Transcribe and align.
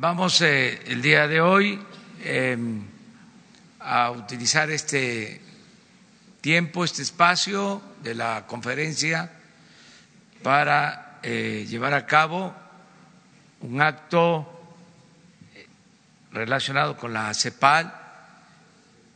vamos 0.00 0.40
eh, 0.42 0.80
el 0.86 1.02
día 1.02 1.26
de 1.26 1.40
hoy 1.40 1.76
em, 2.24 2.84
a 3.80 4.12
utilizar 4.12 4.70
este 4.70 5.40
tiempo, 6.40 6.84
este 6.84 7.02
espacio 7.02 7.82
de 8.04 8.14
la 8.14 8.46
conferencia 8.46 9.32
para 10.40 11.18
eh, 11.24 11.66
llevar 11.68 11.94
a 11.94 12.06
cabo 12.06 12.54
un 13.62 13.82
acto 13.82 14.46
eh, 15.56 15.66
relacionado 16.30 16.96
con 16.96 17.12
la 17.12 17.34
CEPAL 17.34 17.92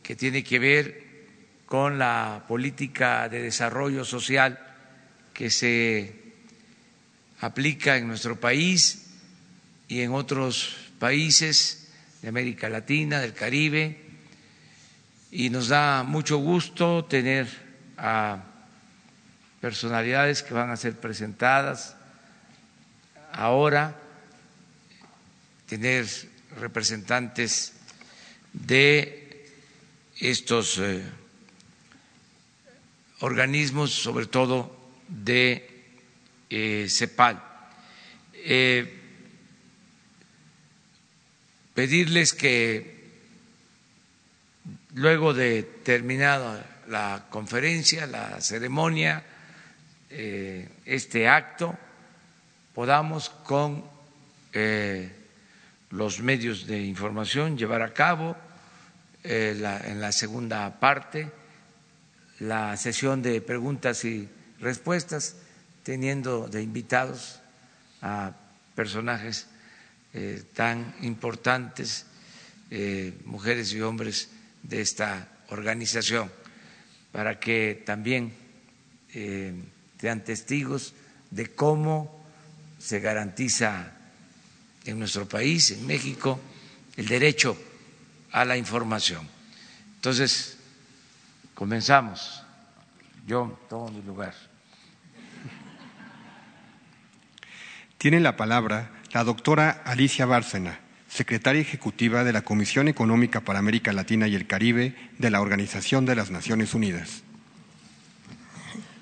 que 0.03 0.17
tiene 0.17 0.43
que 0.43 0.59
ver 0.59 1.03
con 1.65 1.97
la 1.97 2.43
política 2.45 3.29
de 3.29 3.41
desarrollo 3.41 4.03
social 4.03 4.59
que 5.33 5.49
se 5.49 6.13
aplica 7.39 7.95
en 7.95 8.05
nuestro 8.09 8.37
país 8.37 9.02
y 9.87 10.01
en 10.01 10.13
otros 10.13 10.75
países 10.99 11.89
de 12.21 12.29
América 12.29 12.69
Latina, 12.69 13.19
del 13.19 13.33
Caribe, 13.33 13.99
y 15.31 15.49
nos 15.49 15.67
da 15.67 16.03
mucho 16.03 16.37
gusto 16.37 17.05
tener 17.05 17.47
a 17.97 18.43
personalidades 19.59 20.43
que 20.43 20.53
van 20.53 20.69
a 20.69 20.77
ser 20.77 20.99
presentadas 20.99 21.95
ahora, 23.31 23.99
tener 25.67 26.05
representantes 26.59 27.73
de 28.53 29.47
estos 30.19 30.77
eh, 30.77 31.03
organismos, 33.19 33.91
sobre 33.91 34.27
todo 34.27 34.75
de 35.07 35.67
eh, 36.49 36.87
CEPAL. 36.89 37.41
Eh, 38.33 39.02
pedirles 41.73 42.33
que 42.33 43.03
luego 44.93 45.33
de 45.33 45.63
terminada 45.63 46.65
la 46.87 47.25
conferencia, 47.29 48.05
la 48.07 48.41
ceremonia, 48.41 49.23
eh, 50.09 50.69
este 50.85 51.27
acto, 51.27 51.77
podamos 52.73 53.29
con 53.29 53.91
los 55.89 56.19
medios 56.19 56.67
de 56.67 56.83
información 56.83 57.57
llevar 57.57 57.81
a 57.81 57.93
cabo 57.93 58.35
en 59.23 59.61
la 59.99 60.11
segunda 60.11 60.79
parte 60.79 61.31
la 62.39 62.75
sesión 62.77 63.21
de 63.21 63.41
preguntas 63.41 64.03
y 64.05 64.27
respuestas, 64.59 65.35
teniendo 65.83 66.47
de 66.47 66.61
invitados 66.61 67.39
a 68.01 68.33
personajes 68.75 69.47
eh, 70.13 70.43
tan 70.53 70.95
importantes, 71.01 72.05
eh, 72.69 73.13
mujeres 73.25 73.73
y 73.73 73.81
hombres 73.81 74.29
de 74.61 74.81
esta 74.81 75.27
organización, 75.49 76.31
para 77.11 77.39
que 77.39 77.81
también 77.85 78.33
eh, 79.13 79.53
sean 79.99 80.23
testigos 80.23 80.93
de 81.31 81.53
cómo 81.53 82.25
se 82.79 82.99
garantiza 82.99 83.91
en 84.85 84.99
nuestro 84.99 85.27
país, 85.27 85.71
en 85.71 85.85
México, 85.85 86.39
el 86.97 87.07
derecho 87.07 87.57
a 88.31 88.45
la 88.45 88.57
información. 88.57 89.27
Entonces, 89.95 90.57
Comenzamos. 91.53 92.43
Yo 93.27 93.57
tomo 93.69 93.89
mi 93.89 94.01
lugar. 94.01 94.33
Tiene 97.97 98.19
la 98.19 98.35
palabra 98.35 98.91
la 99.13 99.23
doctora 99.23 99.83
Alicia 99.85 100.25
Bárcena, 100.25 100.79
secretaria 101.07 101.61
ejecutiva 101.61 102.23
de 102.23 102.33
la 102.33 102.41
Comisión 102.41 102.87
Económica 102.87 103.41
para 103.41 103.59
América 103.59 103.93
Latina 103.93 104.27
y 104.27 104.33
el 104.33 104.47
Caribe 104.47 104.95
de 105.19 105.29
la 105.29 105.39
Organización 105.39 106.07
de 106.07 106.15
las 106.15 106.31
Naciones 106.31 106.73
Unidas. 106.73 107.23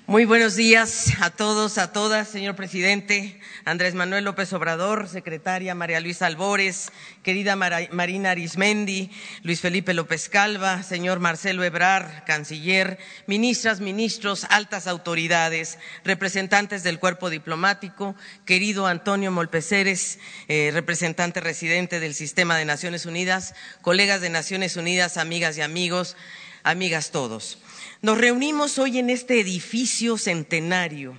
Muy 0.08 0.24
buenos 0.24 0.56
días 0.56 1.12
a 1.20 1.30
todos, 1.30 1.78
a 1.78 1.92
todas, 1.92 2.26
señor 2.26 2.56
presidente, 2.56 3.40
Andrés 3.64 3.94
Manuel 3.94 4.24
López 4.24 4.52
Obrador, 4.52 5.08
secretaria 5.08 5.76
María 5.76 6.00
Luisa 6.00 6.26
Albores, 6.26 6.90
querida 7.22 7.54
Marina 7.54 8.32
Arismendi, 8.32 9.12
Luis 9.44 9.60
Felipe 9.60 9.94
López 9.94 10.28
Calva, 10.28 10.82
señor 10.82 11.20
Marcelo 11.20 11.62
Ebrar, 11.62 12.24
canciller, 12.26 12.98
ministras, 13.28 13.80
ministros, 13.80 14.44
altas 14.50 14.88
autoridades, 14.88 15.78
representantes 16.04 16.82
del 16.82 16.98
cuerpo 16.98 17.30
diplomático, 17.30 18.16
querido 18.44 18.88
Antonio 18.88 19.30
Molpeceres, 19.30 20.18
eh, 20.48 20.70
representante 20.74 21.40
residente 21.40 22.00
del 22.00 22.14
Sistema 22.14 22.56
de 22.56 22.64
Naciones 22.64 23.06
Unidas, 23.06 23.54
colegas 23.82 24.20
de 24.20 24.30
Naciones 24.30 24.76
Unidas, 24.76 25.16
amigas 25.16 25.56
y 25.58 25.60
amigos, 25.60 26.16
amigas 26.64 27.12
todos. 27.12 27.58
Nos 28.02 28.18
reunimos 28.18 28.80
hoy 28.80 28.98
en 28.98 29.10
este 29.10 29.38
edificio 29.38 30.18
centenario, 30.18 31.16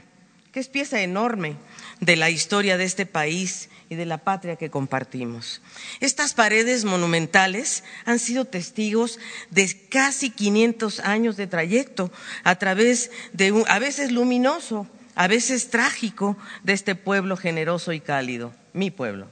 que 0.51 0.59
es 0.59 0.67
pieza 0.67 0.99
enorme 0.99 1.55
de 2.01 2.17
la 2.17 2.29
historia 2.29 2.75
de 2.75 2.83
este 2.83 3.05
país 3.05 3.69
y 3.88 3.95
de 3.95 4.05
la 4.05 4.17
patria 4.17 4.57
que 4.57 4.69
compartimos. 4.69 5.61
Estas 6.01 6.33
paredes 6.33 6.83
monumentales 6.83 7.85
han 8.03 8.19
sido 8.19 8.44
testigos 8.44 9.17
de 9.49 9.88
casi 9.88 10.29
500 10.29 10.99
años 10.99 11.38
de 11.38 11.47
trayecto 11.47 12.11
a 12.44 12.55
través 12.55 13.11
de 13.31 13.53
un, 13.53 13.63
a 13.69 13.79
veces 13.79 14.11
luminoso, 14.11 14.85
a 15.15 15.29
veces 15.29 15.69
trágico, 15.69 16.38
de 16.63 16.73
este 16.73 16.95
pueblo 16.95 17.38
generoso 17.38 17.94
y 17.94 18.01
cálido, 18.01 18.53
mi 18.73 18.91
pueblo. 18.91 19.29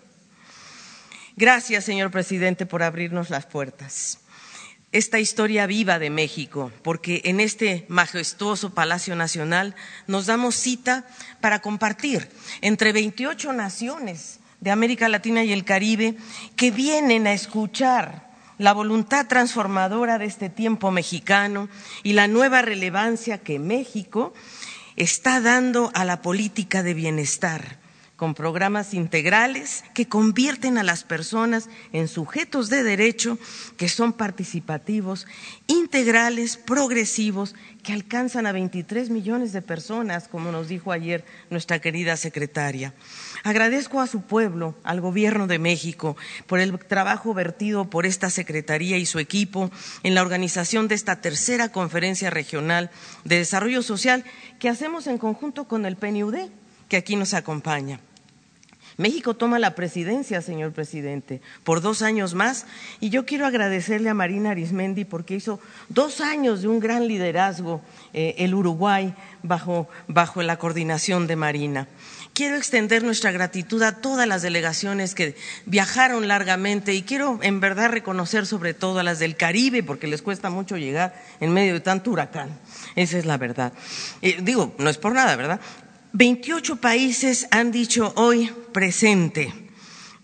Gracias, 1.36 1.84
señor 1.84 2.12
presidente, 2.12 2.66
por 2.66 2.82
abrirnos 2.82 3.30
las 3.30 3.46
puertas 3.46 4.22
esta 4.92 5.20
historia 5.20 5.66
viva 5.68 6.00
de 6.00 6.10
México, 6.10 6.72
porque 6.84 7.22
en 7.26 7.40
este 7.40 7.86
majestuoso 7.88 8.74
Palacio 8.74 9.16
Nacional 9.16 9.76
nos 10.08 10.26
damos 10.26 10.56
cita 10.56 11.06
para 11.40 11.62
compartir 11.62 12.30
entre 12.62 12.92
28 12.92 13.54
naciones 13.54 14.40
de 14.60 14.72
América 14.72 15.10
Latina 15.10 15.44
y 15.44 15.54
el 15.54 15.64
Caribe 15.66 16.16
que 16.56 16.72
vienen 16.72 17.26
a 17.26 17.34
escuchar 17.34 18.30
la 18.58 18.74
voluntad 18.74 19.28
transformadora 19.28 20.20
de 20.20 20.26
este 20.26 20.50
tiempo 20.50 20.92
mexicano 20.92 21.68
y 22.04 22.14
la 22.14 22.28
nueva 22.28 22.62
relevancia 22.62 23.40
que 23.40 23.60
México 23.60 24.34
está 24.98 25.42
dando 25.42 25.90
a 25.96 26.06
la 26.06 26.22
política 26.22 26.84
de 26.84 26.94
bienestar 26.94 27.81
con 28.22 28.36
programas 28.36 28.94
integrales 28.94 29.84
que 29.96 30.08
convierten 30.08 30.78
a 30.78 30.84
las 30.84 31.04
personas 31.04 31.70
en 31.92 32.08
sujetos 32.08 32.70
de 32.70 32.84
derecho 32.84 33.40
que 33.78 33.90
son 33.90 34.14
participativos, 34.14 35.26
integrales, 35.66 36.56
progresivos, 36.56 37.56
que 37.82 37.94
alcanzan 37.94 38.46
a 38.46 38.52
23 38.52 39.10
millones 39.10 39.54
de 39.54 39.64
personas, 39.64 40.28
como 40.28 40.52
nos 40.52 40.68
dijo 40.68 40.92
ayer 40.92 41.26
nuestra 41.50 41.82
querida 41.82 42.16
secretaria. 42.16 42.94
Agradezco 43.44 44.00
a 44.00 44.06
su 44.06 44.22
pueblo, 44.22 44.76
al 44.84 45.02
Gobierno 45.02 45.48
de 45.48 45.58
México, 45.58 46.16
por 46.46 46.60
el 46.60 46.78
trabajo 46.78 47.34
vertido 47.34 47.90
por 47.90 48.06
esta 48.06 48.30
Secretaría 48.30 49.00
y 49.00 49.08
su 49.08 49.18
equipo 49.18 49.72
en 50.04 50.14
la 50.14 50.22
organización 50.22 50.88
de 50.88 50.94
esta 50.94 51.22
tercera 51.22 51.72
conferencia 51.72 52.30
regional 52.30 52.92
de 53.24 53.38
desarrollo 53.38 53.82
social 53.82 54.24
que 54.60 54.70
hacemos 54.70 55.08
en 55.08 55.18
conjunto 55.18 55.68
con 55.68 55.88
el 55.88 55.96
PNUD, 55.96 56.52
que 56.88 56.98
aquí 56.98 57.16
nos 57.16 57.34
acompaña. 57.34 58.00
México 59.02 59.34
toma 59.34 59.60
la 59.60 59.76
presidencia, 59.76 60.42
señor 60.42 60.72
presidente, 60.72 61.42
por 61.64 61.82
dos 61.82 62.02
años 62.02 62.36
más 62.36 62.66
y 63.00 63.10
yo 63.10 63.26
quiero 63.26 63.46
agradecerle 63.46 64.10
a 64.10 64.14
Marina 64.14 64.52
Arismendi 64.52 65.06
porque 65.06 65.36
hizo 65.36 65.60
dos 65.90 66.22
años 66.22 66.62
de 66.62 66.68
un 66.68 66.80
gran 66.80 67.08
liderazgo 67.08 67.82
eh, 68.14 68.36
el 68.38 68.54
Uruguay 68.54 69.14
bajo, 69.44 69.90
bajo 70.08 70.44
la 70.44 70.58
coordinación 70.58 71.28
de 71.28 71.36
Marina. 71.36 71.88
Quiero 72.34 72.56
extender 72.56 73.04
nuestra 73.04 73.32
gratitud 73.32 73.82
a 73.84 73.98
todas 73.98 74.28
las 74.28 74.42
delegaciones 74.42 75.16
que 75.16 75.36
viajaron 75.66 76.28
largamente 76.28 76.94
y 76.94 77.02
quiero 77.02 77.40
en 77.42 77.60
verdad 77.60 77.90
reconocer 77.90 78.46
sobre 78.46 78.74
todo 78.74 79.00
a 79.00 79.04
las 79.04 79.20
del 79.20 79.36
Caribe 79.36 79.84
porque 79.84 80.08
les 80.08 80.22
cuesta 80.22 80.50
mucho 80.50 80.78
llegar 80.78 81.14
en 81.42 81.52
medio 81.52 81.74
de 81.74 81.82
tanto 81.82 82.12
huracán. 82.12 82.50
Esa 82.96 83.18
es 83.18 83.26
la 83.26 83.38
verdad. 83.38 83.74
Eh, 84.22 84.38
digo, 84.42 84.74
no 84.78 84.90
es 84.90 84.98
por 84.98 85.14
nada, 85.14 85.36
¿verdad? 85.36 85.60
28 86.14 86.76
países 86.82 87.48
han 87.52 87.72
dicho 87.72 88.12
hoy 88.18 88.52
presente, 88.74 89.54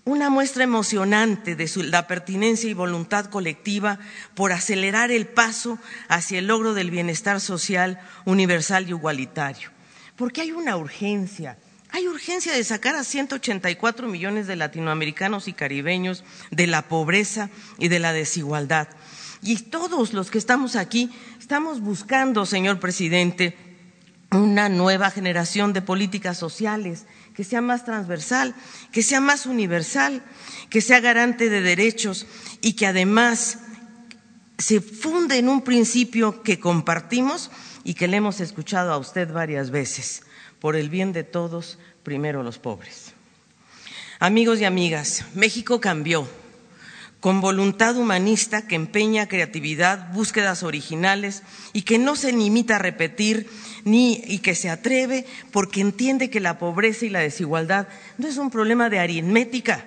una 0.03 0.29
muestra 0.29 0.65
emocionante 0.65 1.55
de 1.55 1.69
la 1.85 2.07
pertinencia 2.07 2.69
y 2.69 2.73
voluntad 2.73 3.27
colectiva 3.27 3.97
por 4.35 4.51
acelerar 4.51 5.11
el 5.11 5.27
paso 5.27 5.79
hacia 6.09 6.39
el 6.39 6.47
logro 6.47 6.73
del 6.73 6.91
bienestar 6.91 7.39
social 7.39 8.01
universal 8.25 8.85
y 8.85 8.89
igualitario. 8.89 9.69
Porque 10.17 10.41
hay 10.41 10.51
una 10.51 10.75
urgencia, 10.75 11.57
hay 11.89 12.09
urgencia 12.09 12.51
de 12.51 12.65
sacar 12.65 12.95
a 12.95 13.05
184 13.05 14.09
millones 14.09 14.45
de 14.47 14.57
latinoamericanos 14.57 15.47
y 15.47 15.53
caribeños 15.53 16.25
de 16.51 16.67
la 16.67 16.89
pobreza 16.89 17.49
y 17.77 17.87
de 17.87 17.99
la 17.99 18.11
desigualdad. 18.11 18.89
Y 19.41 19.55
todos 19.55 20.11
los 20.11 20.31
que 20.31 20.37
estamos 20.37 20.75
aquí 20.75 21.11
estamos 21.39 21.79
buscando, 21.79 22.45
señor 22.45 22.81
presidente, 22.81 23.66
una 24.31 24.69
nueva 24.69 25.09
generación 25.09 25.73
de 25.73 25.81
políticas 25.81 26.37
sociales 26.37 27.05
que 27.33 27.43
sea 27.43 27.61
más 27.61 27.85
transversal, 27.85 28.55
que 28.91 29.03
sea 29.03 29.21
más 29.21 29.45
universal, 29.45 30.23
que 30.69 30.81
sea 30.81 30.99
garante 30.99 31.49
de 31.49 31.61
derechos 31.61 32.25
y 32.61 32.73
que 32.73 32.87
además 32.87 33.59
se 34.57 34.81
funde 34.81 35.37
en 35.37 35.49
un 35.49 35.61
principio 35.61 36.41
que 36.43 36.59
compartimos 36.59 37.51
y 37.83 37.93
que 37.93 38.07
le 38.07 38.17
hemos 38.17 38.41
escuchado 38.41 38.91
a 38.91 38.97
usted 38.97 39.31
varias 39.31 39.69
veces, 39.69 40.23
por 40.59 40.75
el 40.75 40.89
bien 40.89 41.13
de 41.13 41.23
todos, 41.23 41.77
primero 42.03 42.43
los 42.43 42.57
pobres. 42.57 43.13
Amigos 44.19 44.59
y 44.59 44.65
amigas, 44.65 45.25
México 45.35 45.79
cambió 45.79 46.27
con 47.19 47.41
voluntad 47.41 47.95
humanista 47.97 48.67
que 48.67 48.75
empeña 48.75 49.27
creatividad, 49.27 50.11
búsquedas 50.13 50.63
originales 50.63 51.43
y 51.73 51.83
que 51.83 51.97
no 51.97 52.15
se 52.15 52.31
limita 52.31 52.75
a 52.75 52.79
repetir 52.79 53.49
ni 53.83 54.21
y 54.25 54.39
que 54.39 54.55
se 54.55 54.69
atreve 54.69 55.25
porque 55.51 55.81
entiende 55.81 56.29
que 56.29 56.39
la 56.39 56.59
pobreza 56.59 57.05
y 57.05 57.09
la 57.09 57.19
desigualdad 57.19 57.87
no 58.17 58.27
es 58.27 58.37
un 58.37 58.49
problema 58.49 58.89
de 58.89 58.99
aritmética, 58.99 59.85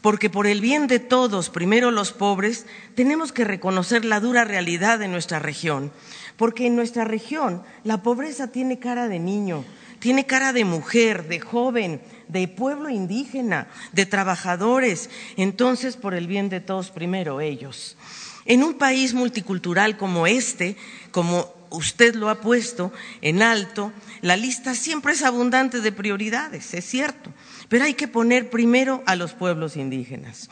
porque 0.00 0.30
por 0.30 0.46
el 0.46 0.60
bien 0.60 0.86
de 0.86 1.00
todos, 1.00 1.50
primero 1.50 1.90
los 1.90 2.12
pobres, 2.12 2.66
tenemos 2.94 3.32
que 3.32 3.44
reconocer 3.44 4.04
la 4.04 4.20
dura 4.20 4.44
realidad 4.44 4.98
de 4.98 5.08
nuestra 5.08 5.38
región, 5.38 5.92
porque 6.36 6.66
en 6.66 6.76
nuestra 6.76 7.04
región 7.04 7.62
la 7.84 8.02
pobreza 8.02 8.48
tiene 8.48 8.78
cara 8.78 9.08
de 9.08 9.18
niño, 9.18 9.64
tiene 9.98 10.26
cara 10.26 10.52
de 10.52 10.64
mujer, 10.64 11.26
de 11.26 11.40
joven, 11.40 12.00
de 12.28 12.46
pueblo 12.46 12.88
indígena, 12.88 13.68
de 13.92 14.06
trabajadores. 14.06 15.10
Entonces, 15.36 15.96
por 15.96 16.14
el 16.14 16.26
bien 16.26 16.48
de 16.48 16.60
todos, 16.60 16.90
primero 16.90 17.40
ellos. 17.40 17.96
En 18.44 18.62
un 18.62 18.74
país 18.74 19.12
multicultural 19.14 19.96
como 19.96 20.26
este, 20.26 20.76
como 21.10 21.52
usted 21.70 22.14
lo 22.14 22.30
ha 22.30 22.40
puesto 22.40 22.92
en 23.20 23.42
alto, 23.42 23.92
la 24.20 24.36
lista 24.36 24.74
siempre 24.74 25.12
es 25.12 25.22
abundante 25.22 25.80
de 25.80 25.92
prioridades, 25.92 26.74
es 26.74 26.84
cierto, 26.84 27.32
pero 27.68 27.84
hay 27.84 27.94
que 27.94 28.08
poner 28.08 28.50
primero 28.50 29.02
a 29.06 29.16
los 29.16 29.32
pueblos 29.32 29.76
indígenas 29.76 30.48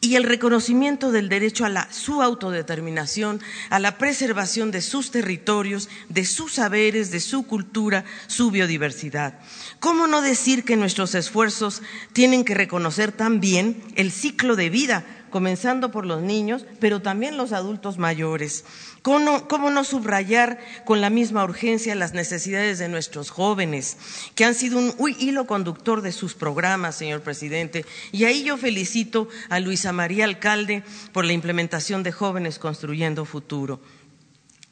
y 0.00 0.14
el 0.14 0.22
reconocimiento 0.22 1.10
del 1.10 1.28
derecho 1.28 1.64
a 1.64 1.68
la, 1.68 1.92
su 1.92 2.22
autodeterminación, 2.22 3.40
a 3.68 3.80
la 3.80 3.98
preservación 3.98 4.70
de 4.70 4.80
sus 4.80 5.10
territorios, 5.10 5.88
de 6.08 6.24
sus 6.24 6.54
saberes, 6.54 7.10
de 7.10 7.20
su 7.20 7.46
cultura, 7.46 8.04
su 8.28 8.50
biodiversidad. 8.50 9.40
¿Cómo 9.80 10.06
no 10.06 10.22
decir 10.22 10.64
que 10.64 10.76
nuestros 10.76 11.14
esfuerzos 11.16 11.82
tienen 12.12 12.44
que 12.44 12.54
reconocer 12.54 13.10
también 13.10 13.82
el 13.96 14.12
ciclo 14.12 14.54
de 14.54 14.70
vida, 14.70 15.04
comenzando 15.30 15.90
por 15.90 16.06
los 16.06 16.22
niños, 16.22 16.64
pero 16.80 17.00
también 17.02 17.36
los 17.36 17.52
adultos 17.52 17.98
mayores? 17.98 18.64
¿Cómo 19.02 19.70
no, 19.70 19.84
subrayar 19.84 20.58
con 20.84 21.00
la 21.00 21.08
misma 21.08 21.44
urgencia 21.44 21.94
las 21.94 22.14
necesidades 22.14 22.78
de 22.78 22.88
nuestros 22.88 23.30
jóvenes, 23.30 23.96
que 24.34 24.44
han 24.44 24.54
sido 24.54 24.78
un 24.78 24.94
hilo 25.18 25.46
conductor 25.46 26.02
de 26.02 26.12
sus 26.12 26.34
programas, 26.34 26.96
señor 26.96 27.22
presidente? 27.22 27.86
Y 28.12 28.24
ahí 28.24 28.42
yo 28.42 28.56
felicito 28.56 29.28
a 29.48 29.60
Luisa 29.60 29.92
María 29.92 30.24
Alcalde 30.24 30.82
por 31.12 31.24
la 31.24 31.32
implementación 31.32 32.02
de 32.02 32.12
Jóvenes 32.12 32.58
Construyendo 32.58 33.24
Futuro. 33.24 33.80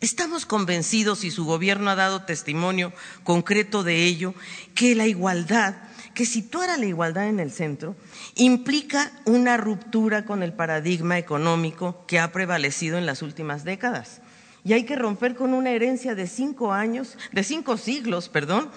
Estamos 0.00 0.44
convencidos, 0.44 1.24
y 1.24 1.30
su 1.30 1.46
gobierno 1.46 1.90
ha 1.90 1.94
dado 1.94 2.22
testimonio 2.22 2.92
concreto 3.24 3.82
de 3.82 4.04
ello, 4.04 4.34
que 4.74 4.94
la 4.94 5.06
igualdad, 5.06 5.76
que 6.16 6.24
situar 6.24 6.70
a 6.70 6.78
la 6.78 6.86
igualdad 6.86 7.28
en 7.28 7.40
el 7.40 7.52
centro, 7.52 7.94
implica 8.36 9.12
una 9.26 9.58
ruptura 9.58 10.24
con 10.24 10.42
el 10.42 10.54
paradigma 10.54 11.18
económico 11.18 12.06
que 12.06 12.18
ha 12.18 12.32
prevalecido 12.32 12.96
en 12.96 13.04
las 13.04 13.20
últimas 13.20 13.64
décadas. 13.64 14.22
Y 14.64 14.72
hay 14.72 14.84
que 14.84 14.96
romper 14.96 15.36
con 15.36 15.52
una 15.52 15.72
herencia 15.72 16.14
de 16.14 16.26
cinco 16.26 16.72
años, 16.72 17.18
de 17.32 17.44
cinco 17.44 17.76
siglos, 17.76 18.30
perdón, 18.30 18.70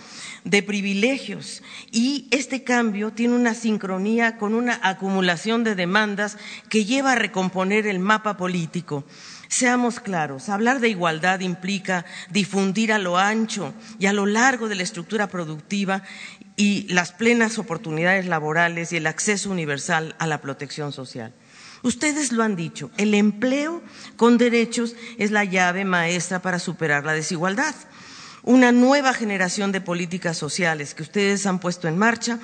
de 0.43 0.61
privilegios. 0.61 1.63
Y 1.91 2.27
este 2.31 2.65
cambio 2.65 3.11
tiene 3.11 3.35
una 3.35 3.53
sincronía 3.53 4.37
con 4.37 4.53
una 4.53 4.77
acumulación 4.83 5.63
de 5.63 5.75
demandas 5.75 6.37
que 6.67 6.83
lleva 6.83 7.13
a 7.13 7.15
recomponer 7.15 7.87
el 7.87 7.99
mapa 7.99 8.35
político. 8.35 9.05
Seamos 9.49 9.99
claros, 9.99 10.47
hablar 10.47 10.79
de 10.79 10.89
igualdad 10.89 11.39
implica 11.39 12.05
difundir 12.29 12.93
a 12.93 12.99
lo 12.99 13.17
ancho 13.17 13.73
y 13.97 14.05
a 14.05 14.13
lo 14.13 14.27
largo 14.27 14.69
de 14.69 14.75
la 14.75 14.83
estructura 14.83 15.25
productiva 15.25 16.03
y 16.59 16.85
las 16.89 17.13
plenas 17.13 17.57
oportunidades 17.57 18.25
laborales 18.25 18.91
y 18.91 18.97
el 18.97 19.07
acceso 19.07 19.49
universal 19.49 20.13
a 20.19 20.27
la 20.27 20.41
protección 20.41 20.91
social. 20.91 21.33
Ustedes 21.83 22.33
lo 22.33 22.43
han 22.43 22.57
dicho, 22.57 22.91
el 22.97 23.13
empleo 23.13 23.81
con 24.17 24.37
derechos 24.37 24.97
es 25.17 25.31
la 25.31 25.45
llave 25.45 25.85
maestra 25.85 26.41
para 26.41 26.59
superar 26.59 27.05
la 27.05 27.13
desigualdad. 27.13 27.73
Una 28.49 28.71
nueva 28.71 29.13
generación 29.13 29.71
de 29.71 29.79
políticas 29.79 30.35
sociales 30.35 30.95
que 30.95 31.03
ustedes 31.03 31.45
han 31.45 31.59
puesto 31.59 31.87
en 31.87 31.99
marcha 31.99 32.39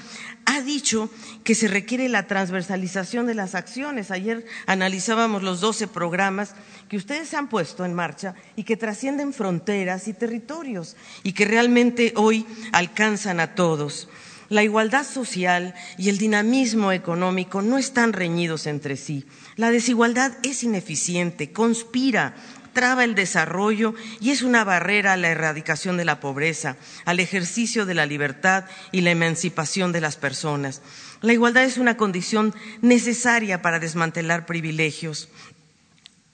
ha 0.45 0.61
dicho 0.61 1.09
que 1.43 1.55
se 1.55 1.67
requiere 1.67 2.09
la 2.09 2.27
transversalización 2.27 3.25
de 3.25 3.33
las 3.33 3.55
acciones. 3.55 4.11
Ayer 4.11 4.45
analizábamos 4.67 5.41
los 5.41 5.61
12 5.61 5.87
programas 5.87 6.53
que 6.89 6.97
ustedes 6.97 7.33
han 7.33 7.49
puesto 7.49 7.85
en 7.85 7.95
marcha 7.95 8.35
y 8.55 8.65
que 8.65 8.77
trascienden 8.77 9.33
fronteras 9.33 10.07
y 10.07 10.13
territorios 10.13 10.95
y 11.23 11.33
que 11.33 11.45
realmente 11.45 12.13
hoy 12.17 12.45
alcanzan 12.71 13.39
a 13.39 13.55
todos. 13.55 14.07
La 14.49 14.61
igualdad 14.61 15.07
social 15.07 15.73
y 15.97 16.09
el 16.09 16.19
dinamismo 16.19 16.91
económico 16.91 17.63
no 17.63 17.79
están 17.79 18.13
reñidos 18.13 18.67
entre 18.67 18.95
sí. 18.95 19.25
La 19.55 19.71
desigualdad 19.71 20.33
es 20.43 20.63
ineficiente, 20.63 21.51
conspira, 21.51 22.35
traba 22.75 23.03
el 23.03 23.15
desarrollo 23.15 23.95
y 24.19 24.29
es 24.29 24.43
una 24.43 24.63
barrera 24.63 25.13
a 25.13 25.17
la 25.17 25.29
erradicación 25.29 25.97
de 25.97 26.05
la 26.05 26.19
pobreza, 26.19 26.77
al 27.05 27.19
ejercicio 27.19 27.87
de 27.87 27.95
la 27.95 28.05
libertad 28.05 28.65
y 28.91 29.01
la 29.01 29.09
emancipación 29.09 29.91
de 29.91 30.01
las 30.01 30.17
personas. 30.17 30.83
La 31.21 31.33
igualdad 31.33 31.63
es 31.63 31.79
una 31.79 31.97
condición 31.97 32.53
necesaria 32.81 33.63
para 33.63 33.79
desmantelar 33.79 34.45
privilegios. 34.45 35.29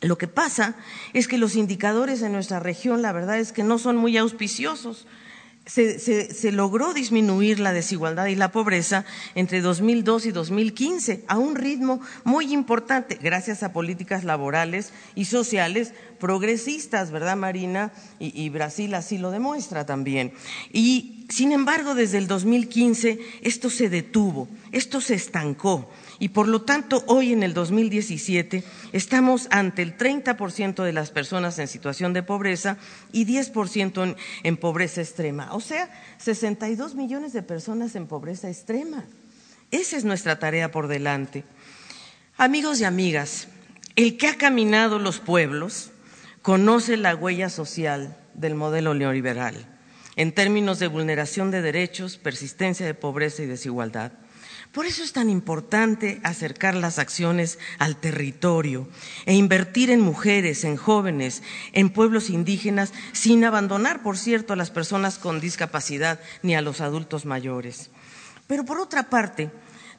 Lo 0.01 0.17
que 0.17 0.27
pasa 0.27 0.75
es 1.13 1.29
que 1.29 1.37
los 1.37 1.55
indicadores 1.55 2.21
en 2.23 2.33
nuestra 2.33 2.59
región, 2.59 3.01
la 3.01 3.13
verdad 3.13 3.39
es 3.39 3.53
que 3.53 3.63
no 3.63 3.77
son 3.77 3.95
muy 3.95 4.17
auspiciosos 4.17 5.05
se, 5.65 6.51
logró 6.51 6.93
disminuir 6.93 7.59
la 7.59 7.71
desigualdad 7.71 8.25
y 8.27 8.35
la 8.35 8.51
pobreza 8.51 9.05
entre 9.35 9.61
2002 9.61 10.25
y 10.25 10.31
2015 10.31 11.23
a 11.27 11.37
un 11.37 11.55
ritmo 11.55 12.01
muy 12.23 12.51
importante, 12.51 13.19
gracias 13.21 13.61
a 13.63 13.71
políticas 13.71 14.23
laborales 14.23 14.91
y 15.13 15.25
sociales 15.25 15.93
progresistas, 16.19 17.11
¿verdad, 17.11 17.37
Marina? 17.37 17.91
Y, 18.19 18.39
y 18.41 18.49
Brasil 18.49 18.93
así 18.95 19.17
lo 19.17 19.31
demuestra 19.31 19.85
también. 19.85 20.33
Y, 20.73 21.25
sin 21.29 21.51
embargo, 21.51 21.95
desde 21.95 22.17
el 22.17 22.27
2015 22.27 23.19
esto 23.41 23.69
se 23.69 23.89
detuvo, 23.89 24.47
esto 24.71 24.99
se 24.99 25.15
estancó. 25.15 25.89
Y 26.21 26.29
por 26.29 26.47
lo 26.47 26.61
tanto, 26.61 27.03
hoy 27.07 27.33
en 27.33 27.41
el 27.41 27.55
2017 27.55 28.63
estamos 28.91 29.47
ante 29.49 29.81
el 29.81 29.97
30% 29.97 30.83
de 30.83 30.93
las 30.93 31.09
personas 31.09 31.57
en 31.57 31.67
situación 31.67 32.13
de 32.13 32.21
pobreza 32.21 32.77
y 33.11 33.25
10% 33.25 34.03
en, 34.03 34.15
en 34.43 34.57
pobreza 34.57 35.01
extrema. 35.01 35.51
O 35.55 35.59
sea, 35.59 35.89
62 36.19 36.93
millones 36.93 37.33
de 37.33 37.41
personas 37.41 37.95
en 37.95 38.05
pobreza 38.05 38.49
extrema. 38.49 39.03
Esa 39.71 39.97
es 39.97 40.05
nuestra 40.05 40.37
tarea 40.37 40.69
por 40.69 40.87
delante. 40.87 41.43
Amigos 42.37 42.79
y 42.81 42.83
amigas, 42.83 43.47
el 43.95 44.15
que 44.17 44.27
ha 44.27 44.37
caminado 44.37 44.99
los 44.99 45.19
pueblos 45.19 45.89
conoce 46.43 46.97
la 46.97 47.15
huella 47.15 47.49
social 47.49 48.15
del 48.35 48.53
modelo 48.53 48.93
neoliberal 48.93 49.55
en 50.15 50.33
términos 50.33 50.77
de 50.77 50.85
vulneración 50.85 51.49
de 51.49 51.63
derechos, 51.63 52.17
persistencia 52.17 52.85
de 52.85 52.93
pobreza 52.93 53.41
y 53.41 53.47
desigualdad. 53.47 54.11
Por 54.71 54.85
eso 54.85 55.03
es 55.03 55.11
tan 55.11 55.29
importante 55.29 56.21
acercar 56.23 56.75
las 56.75 56.97
acciones 56.97 57.59
al 57.77 57.97
territorio 57.97 58.87
e 59.25 59.33
invertir 59.33 59.89
en 59.89 59.99
mujeres, 59.99 60.63
en 60.63 60.77
jóvenes, 60.77 61.43
en 61.73 61.89
pueblos 61.89 62.29
indígenas, 62.29 62.93
sin 63.11 63.43
abandonar, 63.43 64.01
por 64.01 64.17
cierto, 64.17 64.53
a 64.53 64.55
las 64.55 64.71
personas 64.71 65.17
con 65.17 65.41
discapacidad 65.41 66.21
ni 66.41 66.55
a 66.55 66.61
los 66.61 66.79
adultos 66.79 67.25
mayores. 67.25 67.89
Pero 68.47 68.63
por 68.63 68.79
otra 68.79 69.09
parte, 69.09 69.51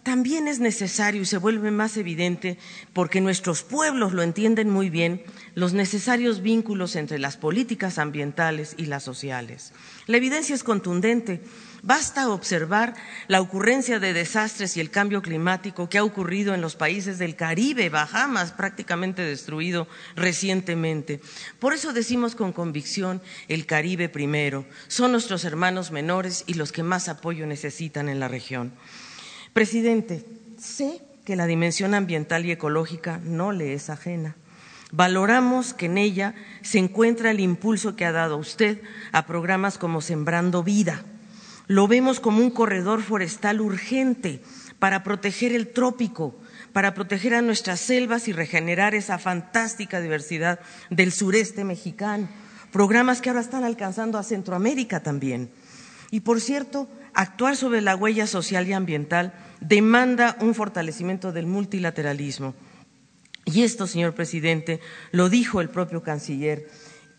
también 0.03 0.49
es 0.49 0.59
necesario 0.59 1.23
y 1.23 1.27
se 1.27 1.37
vuelve 1.37 1.71
más 1.71 1.97
evidente, 1.99 2.59
porque 2.93 3.21
nuestros 3.21 3.63
pueblos 3.63 4.15
lo 4.15 4.23
entienden 4.23 4.71
muy 4.71 4.91
bien, 4.91 5.23
los 5.55 5.75
necesarios 5.75 6.41
vínculos 6.41 6.97
entre 6.97 7.19
las 7.19 7.37
políticas 7.37 7.99
ambientales 7.99 8.75
y 8.79 8.87
las 8.87 9.05
sociales. 9.05 9.73
La 10.07 10.17
evidencia 10.17 10.55
es 10.55 10.65
contundente. 10.65 11.43
Basta 11.85 12.31
observar 12.31 12.95
la 13.27 13.41
ocurrencia 13.41 13.99
de 13.99 14.13
desastres 14.13 14.77
y 14.77 14.81
el 14.81 14.91
cambio 14.91 15.21
climático 15.21 15.89
que 15.89 15.99
ha 15.99 16.05
ocurrido 16.05 16.55
en 16.55 16.61
los 16.61 16.77
países 16.77 17.19
del 17.19 17.35
Caribe, 17.35 17.89
Bahamas, 17.89 18.53
prácticamente 18.53 19.23
destruido 19.23 19.89
recientemente. 20.15 21.21
Por 21.59 21.75
eso 21.75 21.93
decimos 21.93 22.37
con 22.37 22.53
convicción 22.53 23.21
el 23.49 23.67
Caribe 23.67 24.09
primero. 24.09 24.65
Son 24.87 25.11
nuestros 25.11 25.45
hermanos 25.45 25.91
menores 25.91 26.45
y 26.47 26.55
los 26.55 26.71
que 26.71 26.85
más 26.85 27.09
apoyo 27.09 27.49
necesitan 27.49 28.09
en 28.09 28.21
la 28.21 28.29
región. 28.29 28.73
Presidente, 29.53 30.25
sé 30.57 31.03
que 31.25 31.35
la 31.35 31.47
dimensión 31.47 31.95
ambiental 31.95 32.47
y 32.47 32.53
ecológica 32.53 33.19
no 33.25 33.51
le 33.51 33.75
es 33.75 33.91
ajena. 33.91 34.37
Valoramos 34.93 35.75
que 35.75 35.87
en 35.87 35.99
ella 35.99 36.35
se 36.61 36.79
encuentra 36.79 37.33
el 37.33 37.41
impulso 37.41 37.97
que 37.97 38.05
ha 38.05 38.13
dado 38.13 38.37
usted 38.37 38.83
a 39.11 39.27
programas 39.27 39.79
como 39.79 40.01
Sembrando 40.01 40.63
Vida, 40.63 41.05
Lo 41.73 41.89
vemos 41.89 42.21
como 42.21 42.43
un 42.43 42.51
corredor 42.51 43.01
forestal 43.01 43.63
urgente 43.63 44.43
para 44.79 45.03
proteger 45.03 45.55
el 45.55 45.69
trópico, 45.69 46.39
para 46.75 46.93
proteger 46.93 47.33
a 47.33 47.41
nuestras 47.41 47.81
selvas 47.81 48.29
y 48.29 48.35
regenerar 48.35 48.95
esa 48.95 49.19
fantástica 49.19 50.03
diversidad 50.03 50.61
del 50.91 51.13
sureste 51.13 51.65
mexicano. 51.65 52.29
Programas 52.73 53.23
que 53.23 53.31
ahora 53.31 53.41
están 53.41 53.65
alcanzando 53.65 54.19
a 54.19 54.23
Centroamérica 54.23 55.03
también. 55.03 55.51
Y 56.11 56.21
por 56.21 56.43
cierto, 56.43 56.91
actuar 57.15 57.57
sobre 57.57 57.81
la 57.81 57.97
huella 57.97 58.27
social 58.27 58.69
y 58.69 58.75
ambiental 58.75 59.33
demanda 59.63 60.37
un 60.41 60.55
fortalecimiento 60.55 61.33
del 61.33 61.47
multilateralismo. 61.47 62.55
Y 63.47 63.63
esto, 63.63 63.87
señor 63.87 64.15
presidente, 64.15 64.81
lo 65.11 65.31
dijo 65.31 65.63
el 65.63 65.71
propio 65.71 66.03
canciller 66.03 66.69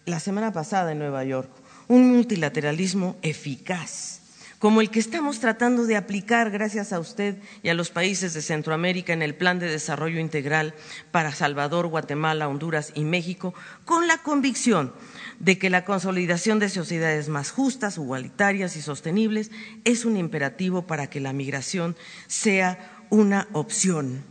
la 0.05 0.19
semana 0.19 0.53
pasada 0.53 0.91
en 0.91 0.99
Nueva 0.99 1.23
York, 1.23 1.49
un 1.87 2.11
multilateralismo 2.11 3.17
eficaz, 3.23 4.19
como 4.63 4.79
el 4.79 4.89
que 4.89 5.01
estamos 5.01 5.41
tratando 5.41 5.85
de 5.85 5.97
aplicar 5.97 6.49
gracias 6.49 6.93
a 6.93 6.99
usted 7.01 7.35
y 7.63 7.67
a 7.67 7.73
los 7.73 7.89
países 7.89 8.33
de 8.33 8.41
Centroamérica 8.41 9.11
en 9.11 9.21
el 9.21 9.35
Plan 9.35 9.59
de 9.59 9.69
Desarrollo 9.69 10.21
Integral 10.21 10.73
para 11.11 11.35
Salvador, 11.35 11.87
Guatemala, 11.87 12.47
Honduras 12.47 12.93
y 12.95 13.03
México, 13.03 13.53
con 13.83 14.07
la 14.07 14.19
convicción 14.19 14.93
de 15.37 15.59
que 15.59 15.69
la 15.69 15.83
consolidación 15.83 16.59
de 16.59 16.69
sociedades 16.69 17.27
más 17.27 17.51
justas, 17.51 17.97
igualitarias 17.97 18.77
y 18.77 18.81
sostenibles 18.81 19.51
es 19.83 20.05
un 20.05 20.15
imperativo 20.15 20.87
para 20.87 21.09
que 21.09 21.19
la 21.19 21.33
migración 21.33 21.97
sea 22.27 23.03
una 23.09 23.49
opción 23.51 24.23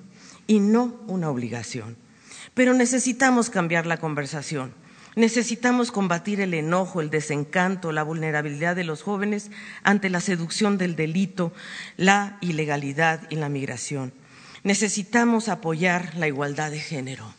y 0.47 0.61
no 0.61 0.99
una 1.09 1.29
obligación. 1.29 1.99
Pero 2.55 2.73
necesitamos 2.73 3.51
cambiar 3.51 3.85
la 3.85 3.99
conversación. 3.99 4.73
Necesitamos 5.15 5.93
combatir 5.93 6.41
el 6.41 6.55
enojo, 6.55 7.03
el 7.03 7.11
desencanto, 7.11 7.93
la 7.93 8.03
vulnerabilidad 8.03 8.75
de 8.75 8.85
los 8.85 9.03
jóvenes 9.03 9.51
ante 9.83 10.09
la 10.09 10.21
seducción 10.21 10.79
del 10.79 10.97
delito, 10.97 11.53
la 11.99 12.39
ilegalidad 12.41 13.21
y 13.29 13.37
la 13.37 13.51
migración. 13.51 14.15
Necesitamos 14.65 15.49
apoyar 15.49 16.15
la 16.17 16.29
igualdad 16.29 16.71
de 16.71 16.81
género. 16.81 17.35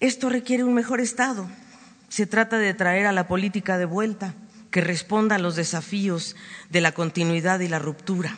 Esto 0.00 0.30
requiere 0.30 0.64
un 0.64 0.74
mejor 0.74 1.00
Estado. 1.00 1.50
Se 2.08 2.26
trata 2.26 2.58
de 2.58 2.72
traer 2.72 3.06
a 3.06 3.12
la 3.12 3.28
política 3.28 3.76
de 3.76 3.84
vuelta, 3.84 4.34
que 4.70 4.80
responda 4.80 5.36
a 5.36 5.38
los 5.38 5.56
desafíos 5.56 6.36
de 6.70 6.80
la 6.80 6.92
continuidad 6.92 7.60
y 7.60 7.68
la 7.68 7.78
ruptura. 7.78 8.36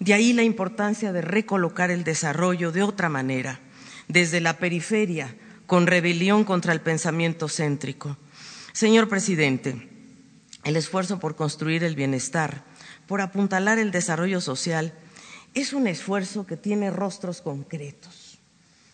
De 0.00 0.14
ahí 0.14 0.32
la 0.32 0.42
importancia 0.42 1.12
de 1.12 1.22
recolocar 1.22 1.90
el 1.90 2.04
desarrollo 2.04 2.72
de 2.72 2.82
otra 2.82 3.08
manera, 3.08 3.60
desde 4.08 4.40
la 4.40 4.58
periferia, 4.58 5.36
con 5.72 5.86
rebelión 5.86 6.44
contra 6.44 6.74
el 6.74 6.82
pensamiento 6.82 7.48
céntrico. 7.48 8.18
Señor 8.74 9.08
presidente, 9.08 9.88
el 10.64 10.76
esfuerzo 10.76 11.18
por 11.18 11.34
construir 11.34 11.82
el 11.82 11.96
bienestar, 11.96 12.62
por 13.06 13.22
apuntalar 13.22 13.78
el 13.78 13.90
desarrollo 13.90 14.42
social, 14.42 14.92
es 15.54 15.72
un 15.72 15.86
esfuerzo 15.86 16.44
que 16.44 16.58
tiene 16.58 16.90
rostros 16.90 17.40
concretos, 17.40 18.38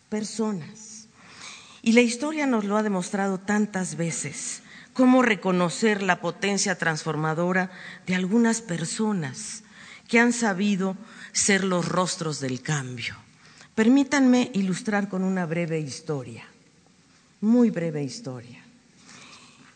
personas. 0.08 1.08
Y 1.82 1.94
la 1.94 2.00
historia 2.00 2.46
nos 2.46 2.64
lo 2.64 2.76
ha 2.76 2.84
demostrado 2.84 3.40
tantas 3.40 3.96
veces, 3.96 4.62
cómo 4.92 5.22
reconocer 5.22 6.00
la 6.00 6.20
potencia 6.20 6.78
transformadora 6.78 7.72
de 8.06 8.14
algunas 8.14 8.60
personas 8.60 9.64
que 10.06 10.20
han 10.20 10.32
sabido 10.32 10.96
ser 11.32 11.64
los 11.64 11.88
rostros 11.88 12.38
del 12.38 12.62
cambio. 12.62 13.16
Permítanme 13.74 14.52
ilustrar 14.54 15.08
con 15.08 15.24
una 15.24 15.44
breve 15.44 15.80
historia 15.80 16.47
muy 17.40 17.70
breve 17.70 18.02
historia. 18.02 18.62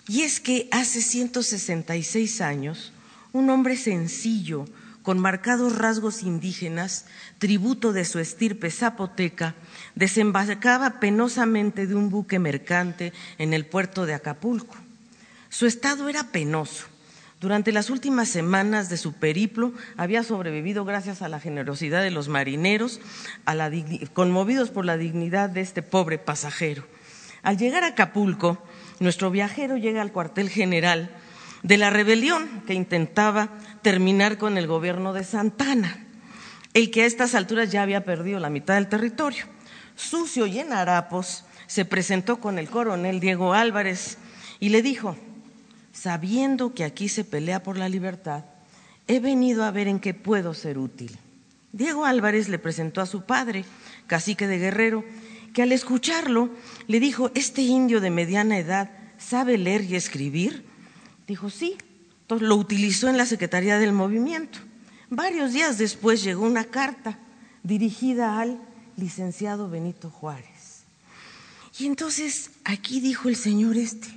Y 0.09 0.23
es 0.23 0.41
que 0.41 0.69
hace 0.73 1.01
166 1.01 2.41
años, 2.41 2.93
un 3.33 3.51
hombre 3.51 3.77
sencillo, 3.77 4.67
con 5.03 5.19
marcados 5.19 5.77
rasgos 5.77 6.23
indígenas, 6.23 7.07
tributo 7.39 7.93
de 7.93 8.05
su 8.05 8.19
estirpe 8.19 8.71
zapoteca, 8.71 9.55
desembarcaba 9.95 11.01
penosamente 11.01 11.87
de 11.87 11.95
un 11.95 12.09
buque 12.09 12.39
mercante 12.39 13.13
en 13.39 13.53
el 13.53 13.67
puerto 13.67 14.07
de 14.07 14.15
Acapulco. 14.15 14.77
Su 15.49 15.67
estado 15.67 16.09
era 16.09 16.31
penoso. 16.31 16.87
Durante 17.41 17.73
las 17.73 17.91
últimas 17.91 18.29
semanas 18.29 18.89
de 18.89 18.97
su 18.97 19.15
periplo 19.15 19.73
había 19.97 20.23
sobrevivido 20.23 20.85
gracias 20.85 21.23
a 21.23 21.29
la 21.29 21.41
generosidad 21.41 22.01
de 22.01 22.13
los 22.13 22.29
marineros, 22.29 23.01
conmovidos 24.13 24.71
por 24.71 24.85
la 24.85 24.97
dignidad 24.97 25.51
de 25.51 25.61
este 25.61 25.83
pobre 25.83 26.19
pasajero. 26.19 26.85
Al 27.43 27.59
llegar 27.59 27.85
a 27.85 27.89
Acapulco, 27.89 28.63
nuestro 29.01 29.31
viajero 29.31 29.77
llega 29.77 30.01
al 30.01 30.13
cuartel 30.13 30.49
general 30.49 31.11
de 31.63 31.79
la 31.79 31.91
rebelión 31.91 32.63
que 32.67 32.75
intentaba 32.75 33.51
terminar 33.83 34.39
con 34.39 34.59
el 34.59 34.67
gobierno 34.67 35.13
de 35.13 35.25
Santana, 35.25 36.07
el 36.75 36.91
que 36.91 37.03
a 37.03 37.07
estas 37.07 37.35
alturas 37.35 37.71
ya 37.71 37.83
había 37.83 38.05
perdido 38.05 38.39
la 38.39 38.51
mitad 38.51 38.75
del 38.75 38.89
territorio. 38.89 39.45
Sucio 39.97 40.47
y 40.47 40.59
en 40.59 40.73
harapos, 40.73 41.45
se 41.67 41.85
presentó 41.85 42.39
con 42.39 42.59
el 42.59 42.69
coronel 42.69 43.19
Diego 43.19 43.55
Álvarez 43.55 44.19
y 44.61 44.69
le 44.69 44.83
dijo, 44.83 45.17
sabiendo 45.93 46.75
que 46.75 46.85
aquí 46.85 47.09
se 47.09 47.25
pelea 47.25 47.63
por 47.63 47.79
la 47.79 47.89
libertad, 47.89 48.45
he 49.09 49.21
venido 49.21 49.65
a 49.65 49.71
ver 49.71 49.89
en 49.89 49.99
qué 49.99 50.15
puedo 50.15 50.55
ser 50.55 50.79
útil. 50.79 51.19
Diego 51.73 52.05
Álvarez 52.05 52.49
le 52.49 52.59
presentó 52.59 53.01
a 53.01 53.07
su 53.07 53.23
padre, 53.23 53.65
cacique 54.07 54.47
de 54.47 54.59
Guerrero, 54.59 55.05
que 55.53 55.63
al 55.63 55.73
escucharlo 55.73 56.51
le 56.87 57.01
dijo, 57.01 57.31
¿este 57.35 57.63
indio 57.63 58.01
de 58.01 58.11
mediana 58.11 58.59
edad 58.59 58.91
sabe 59.19 59.59
leer 59.59 59.83
y 59.83 59.97
escribir? 59.97 60.65
Dijo, 61.27 61.51
sí. 61.51 61.77
Entonces 62.23 62.49
lo 62.49 62.57
utilizó 62.57 63.09
en 63.09 63.17
la 63.17 63.27
Secretaría 63.27 63.79
del 63.79 63.93
Movimiento. 63.93 64.59
Varios 65.11 65.53
días 65.53 65.77
después 65.77 66.23
llegó 66.23 66.47
una 66.47 66.65
carta 66.65 67.19
dirigida 67.63 68.41
al 68.41 68.59
licenciado 68.97 69.69
Benito 69.69 70.11
Juárez. 70.11 70.85
Y 71.79 71.87
entonces 71.87 72.51
aquí 72.65 73.01
dijo 73.01 73.29
el 73.29 73.37
señor 73.37 73.77
este, 73.77 74.09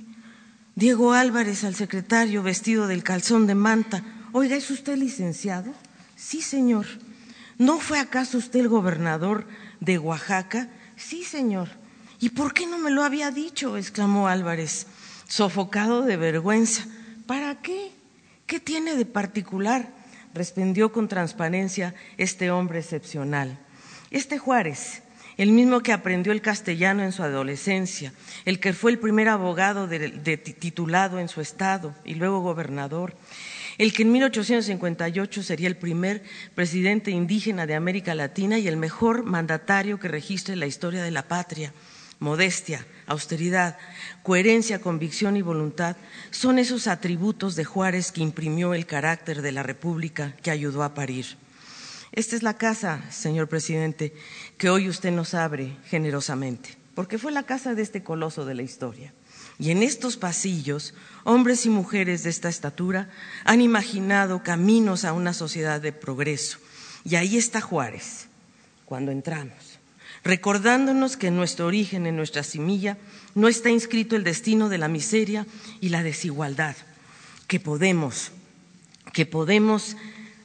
Diego 0.74 1.12
Álvarez 1.12 1.64
al 1.64 1.74
secretario 1.74 2.42
vestido 2.42 2.86
del 2.86 3.02
calzón 3.02 3.46
de 3.46 3.54
manta, 3.54 4.04
oiga, 4.32 4.56
¿es 4.56 4.70
usted 4.70 4.96
licenciado? 4.96 5.72
Sí, 6.16 6.42
señor. 6.42 6.86
¿No 7.58 7.78
fue 7.80 7.98
acaso 7.98 8.38
usted 8.38 8.60
el 8.60 8.68
gobernador 8.68 9.46
de 9.80 9.98
Oaxaca? 9.98 10.68
Sí, 10.96 11.24
señor. 11.24 11.68
¿Y 12.18 12.30
por 12.30 12.54
qué 12.54 12.66
no 12.66 12.78
me 12.78 12.90
lo 12.90 13.04
había 13.04 13.30
dicho? 13.30 13.76
exclamó 13.76 14.28
Álvarez, 14.28 14.86
sofocado 15.28 16.02
de 16.02 16.16
vergüenza. 16.16 16.86
¿Para 17.26 17.60
qué? 17.60 17.92
¿Qué 18.46 18.60
tiene 18.60 18.96
de 18.96 19.06
particular? 19.06 19.94
respondió 20.32 20.92
con 20.92 21.08
transparencia 21.08 21.94
este 22.18 22.50
hombre 22.50 22.80
excepcional. 22.80 23.58
Este 24.10 24.38
Juárez, 24.38 25.02
el 25.38 25.50
mismo 25.50 25.80
que 25.80 25.92
aprendió 25.92 26.32
el 26.32 26.42
castellano 26.42 27.02
en 27.02 27.12
su 27.12 27.22
adolescencia, 27.22 28.12
el 28.44 28.60
que 28.60 28.72
fue 28.72 28.90
el 28.90 28.98
primer 28.98 29.28
abogado 29.28 29.88
titulado 29.88 31.18
en 31.18 31.28
su 31.28 31.40
estado 31.40 31.94
y 32.04 32.14
luego 32.14 32.40
gobernador, 32.40 33.16
el 33.78 33.92
que 33.92 34.02
en 34.02 34.12
1858 34.12 35.42
sería 35.42 35.68
el 35.68 35.76
primer 35.76 36.22
presidente 36.54 37.10
indígena 37.10 37.66
de 37.66 37.74
América 37.74 38.14
Latina 38.14 38.58
y 38.58 38.68
el 38.68 38.76
mejor 38.76 39.24
mandatario 39.24 40.00
que 40.00 40.08
registre 40.08 40.56
la 40.56 40.66
historia 40.66 41.02
de 41.02 41.10
la 41.10 41.28
patria. 41.28 41.72
Modestia, 42.18 42.86
austeridad, 43.06 43.76
coherencia, 44.22 44.80
convicción 44.80 45.36
y 45.36 45.42
voluntad 45.42 45.96
son 46.30 46.58
esos 46.58 46.86
atributos 46.86 47.56
de 47.56 47.66
Juárez 47.66 48.10
que 48.10 48.22
imprimió 48.22 48.72
el 48.72 48.86
carácter 48.86 49.42
de 49.42 49.52
la 49.52 49.62
República 49.62 50.34
que 50.42 50.50
ayudó 50.50 50.82
a 50.82 50.94
parir. 50.94 51.36
Esta 52.12 52.34
es 52.34 52.42
la 52.42 52.56
casa, 52.56 53.02
señor 53.10 53.48
presidente, 53.48 54.14
que 54.56 54.70
hoy 54.70 54.88
usted 54.88 55.10
nos 55.10 55.34
abre 55.34 55.76
generosamente, 55.84 56.70
porque 56.94 57.18
fue 57.18 57.32
la 57.32 57.42
casa 57.42 57.74
de 57.74 57.82
este 57.82 58.02
coloso 58.02 58.46
de 58.46 58.54
la 58.54 58.62
historia. 58.62 59.12
Y 59.58 59.70
en 59.70 59.82
estos 59.82 60.16
pasillos, 60.16 60.94
hombres 61.24 61.64
y 61.66 61.70
mujeres 61.70 62.22
de 62.22 62.30
esta 62.30 62.48
estatura 62.48 63.08
han 63.44 63.60
imaginado 63.60 64.42
caminos 64.42 65.04
a 65.04 65.12
una 65.12 65.32
sociedad 65.32 65.80
de 65.80 65.92
progreso. 65.92 66.58
Y 67.04 67.16
ahí 67.16 67.36
está 67.36 67.60
Juárez, 67.60 68.26
cuando 68.84 69.12
entramos, 69.12 69.78
recordándonos 70.24 71.16
que 71.16 71.28
en 71.28 71.36
nuestro 71.36 71.66
origen, 71.66 72.06
en 72.06 72.16
nuestra 72.16 72.42
semilla, 72.42 72.98
no 73.34 73.48
está 73.48 73.70
inscrito 73.70 74.16
el 74.16 74.24
destino 74.24 74.68
de 74.68 74.78
la 74.78 74.88
miseria 74.88 75.46
y 75.80 75.88
la 75.88 76.02
desigualdad, 76.02 76.76
que 77.46 77.60
podemos, 77.60 78.32
que 79.12 79.24
podemos 79.24 79.96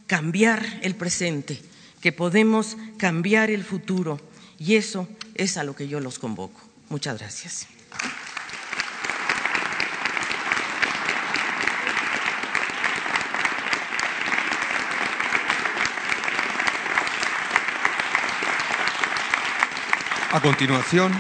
cambiar 0.08 0.65
el 0.84 0.96
presente, 0.96 1.62
que 2.00 2.12
podemos 2.12 2.77
cambiar 2.98 3.50
el 3.50 3.63
futuro. 3.63 4.22
Y 4.58 4.75
eso 4.75 5.08
es 5.36 5.58
a 5.58 5.63
lo 5.63 5.75
que 5.75 5.88
yo 5.88 6.00
los 6.00 6.20
convoco. 6.20 6.62
Muchas 6.89 7.18
gracias. 7.20 7.68
A 20.33 20.39
continuación, 20.39 21.11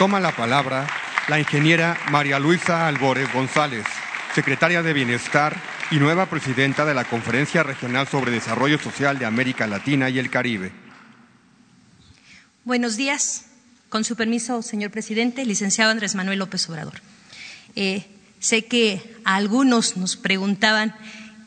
toma 0.00 0.18
la 0.18 0.34
palabra 0.34 0.84
la 1.28 1.38
ingeniera 1.38 1.96
María 2.10 2.40
Luisa 2.40 2.88
Albores 2.88 3.32
González, 3.32 3.84
secretaria 4.34 4.82
de 4.82 4.92
Bienestar 4.92 5.56
y 5.92 5.98
nueva 6.00 6.26
presidenta 6.26 6.84
de 6.84 6.92
la 6.92 7.04
Conferencia 7.04 7.62
Regional 7.62 8.08
sobre 8.08 8.32
Desarrollo 8.32 8.80
Social 8.80 9.16
de 9.20 9.26
América 9.26 9.68
Latina 9.68 10.10
y 10.10 10.18
el 10.18 10.28
Caribe. 10.28 10.72
Buenos 12.64 12.96
días. 12.96 13.46
Con 13.90 14.02
su 14.02 14.16
permiso, 14.16 14.60
señor 14.62 14.90
presidente, 14.90 15.44
licenciado 15.44 15.92
Andrés 15.92 16.16
Manuel 16.16 16.40
López 16.40 16.68
Obrador. 16.68 17.00
Eh, 17.76 18.06
sé 18.40 18.64
que 18.66 19.16
algunos 19.24 19.96
nos 19.96 20.16
preguntaban 20.16 20.96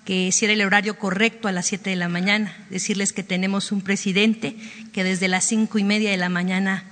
que 0.05 0.31
si 0.31 0.45
era 0.45 0.53
el 0.53 0.61
horario 0.61 0.97
correcto 0.97 1.47
a 1.47 1.51
las 1.51 1.67
siete 1.67 1.91
de 1.91 1.95
la 1.95 2.09
mañana. 2.09 2.55
Decirles 2.69 3.13
que 3.13 3.23
tenemos 3.23 3.71
un 3.71 3.81
presidente 3.81 4.55
que 4.93 5.03
desde 5.03 5.27
las 5.27 5.45
cinco 5.45 5.77
y 5.77 5.83
media 5.83 6.11
de 6.11 6.17
la 6.17 6.29
mañana 6.29 6.85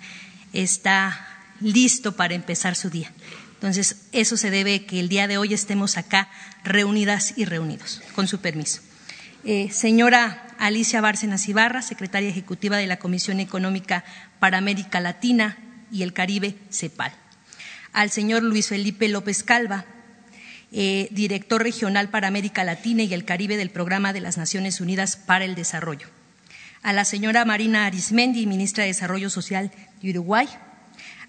está 0.53 1.27
listo 1.59 2.15
para 2.15 2.35
empezar 2.35 2.75
su 2.75 2.89
día. 2.89 3.11
Entonces, 3.55 4.07
eso 4.13 4.37
se 4.37 4.51
debe 4.51 4.85
que 4.85 4.99
el 4.99 5.09
día 5.09 5.27
de 5.27 5.37
hoy 5.37 5.53
estemos 5.53 5.97
acá 5.97 6.29
reunidas 6.63 7.33
y 7.35 7.45
reunidos, 7.45 8.01
con 8.15 8.27
su 8.27 8.39
permiso. 8.39 8.81
Eh, 9.43 9.69
señora 9.71 10.47
Alicia 10.59 11.01
Bárcenas 11.01 11.47
Ibarra, 11.47 11.81
secretaria 11.81 12.29
ejecutiva 12.29 12.77
de 12.77 12.87
la 12.87 12.99
Comisión 12.99 13.39
Económica 13.39 14.05
para 14.39 14.57
América 14.57 14.99
Latina 15.01 15.57
y 15.91 16.03
el 16.03 16.13
Caribe, 16.13 16.55
CEPAL. 16.71 17.11
Al 17.91 18.11
señor 18.11 18.43
Luis 18.43 18.67
Felipe 18.67 19.07
López 19.09 19.43
Calva, 19.43 19.85
eh, 20.71 21.07
director 21.11 21.63
regional 21.63 22.09
para 22.09 22.27
América 22.27 22.63
Latina 22.63 23.03
y 23.03 23.13
el 23.13 23.25
Caribe 23.25 23.57
del 23.57 23.71
Programa 23.71 24.13
de 24.13 24.21
las 24.21 24.38
Naciones 24.38 24.81
Unidas 24.81 25.15
para 25.15 25.45
el 25.45 25.55
Desarrollo. 25.55 26.07
A 26.81 26.93
la 26.93 27.05
señora 27.05 27.43
Marina 27.43 27.85
Arismendi, 27.85 28.45
ministra 28.45 28.83
de 28.83 28.89
Desarrollo 28.89 29.29
Social 29.29 29.71
de 30.01 30.09
Uruguay. 30.11 30.47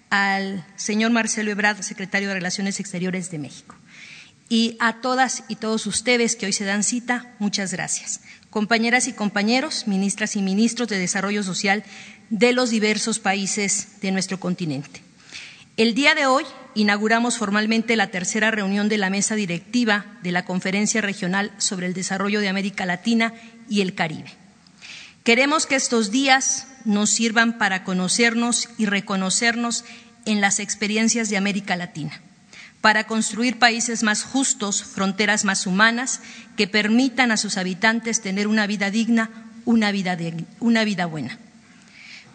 Al 0.09 0.65
señor 0.75 1.11
Marcelo 1.11 1.51
Ebrard, 1.51 1.81
secretario 1.81 2.27
de 2.27 2.35
Relaciones 2.35 2.79
Exteriores 2.79 3.31
de 3.31 3.39
México. 3.39 3.75
Y 4.47 4.77
a 4.79 5.01
todas 5.01 5.43
y 5.47 5.55
todos 5.55 5.87
ustedes 5.87 6.35
que 6.35 6.45
hoy 6.45 6.53
se 6.53 6.65
dan 6.65 6.83
cita, 6.83 7.33
muchas 7.39 7.71
gracias. 7.71 8.21
Compañeras 8.49 9.07
y 9.07 9.13
compañeros, 9.13 9.87
ministras 9.87 10.35
y 10.35 10.41
ministros 10.41 10.89
de 10.89 10.99
Desarrollo 10.99 11.41
Social 11.41 11.83
de 12.29 12.53
los 12.53 12.69
diversos 12.69 13.19
países 13.19 14.01
de 14.01 14.11
nuestro 14.11 14.39
continente. 14.39 15.01
El 15.77 15.95
día 15.95 16.15
de 16.15 16.25
hoy 16.25 16.43
inauguramos 16.75 17.37
formalmente 17.37 17.95
la 17.95 18.07
tercera 18.07 18.51
reunión 18.51 18.89
de 18.89 18.97
la 18.97 19.09
mesa 19.09 19.35
directiva 19.35 20.05
de 20.23 20.31
la 20.31 20.45
Conferencia 20.45 21.01
Regional 21.01 21.51
sobre 21.57 21.87
el 21.87 21.93
Desarrollo 21.93 22.39
de 22.39 22.49
América 22.49 22.85
Latina 22.85 23.33
y 23.69 23.81
el 23.81 23.95
Caribe. 23.95 24.31
Queremos 25.23 25.65
que 25.67 25.75
estos 25.75 26.11
días 26.11 26.67
nos 26.85 27.09
sirvan 27.09 27.57
para 27.57 27.83
conocernos 27.83 28.69
y 28.77 28.85
reconocernos 28.85 29.85
en 30.25 30.41
las 30.41 30.59
experiencias 30.59 31.29
de 31.29 31.37
América 31.37 31.75
Latina 31.75 32.21
para 32.81 33.05
construir 33.05 33.59
países 33.59 34.01
más 34.01 34.23
justos, 34.23 34.83
fronteras 34.83 35.45
más 35.45 35.67
humanas, 35.67 36.19
que 36.57 36.67
permitan 36.67 37.31
a 37.31 37.37
sus 37.37 37.57
habitantes 37.57 38.21
tener 38.21 38.47
una 38.47 38.65
vida 38.65 38.89
digna, 38.89 39.29
una 39.65 39.91
vida, 39.91 40.17
una 40.59 40.83
vida 40.83 41.05
buena. 41.05 41.37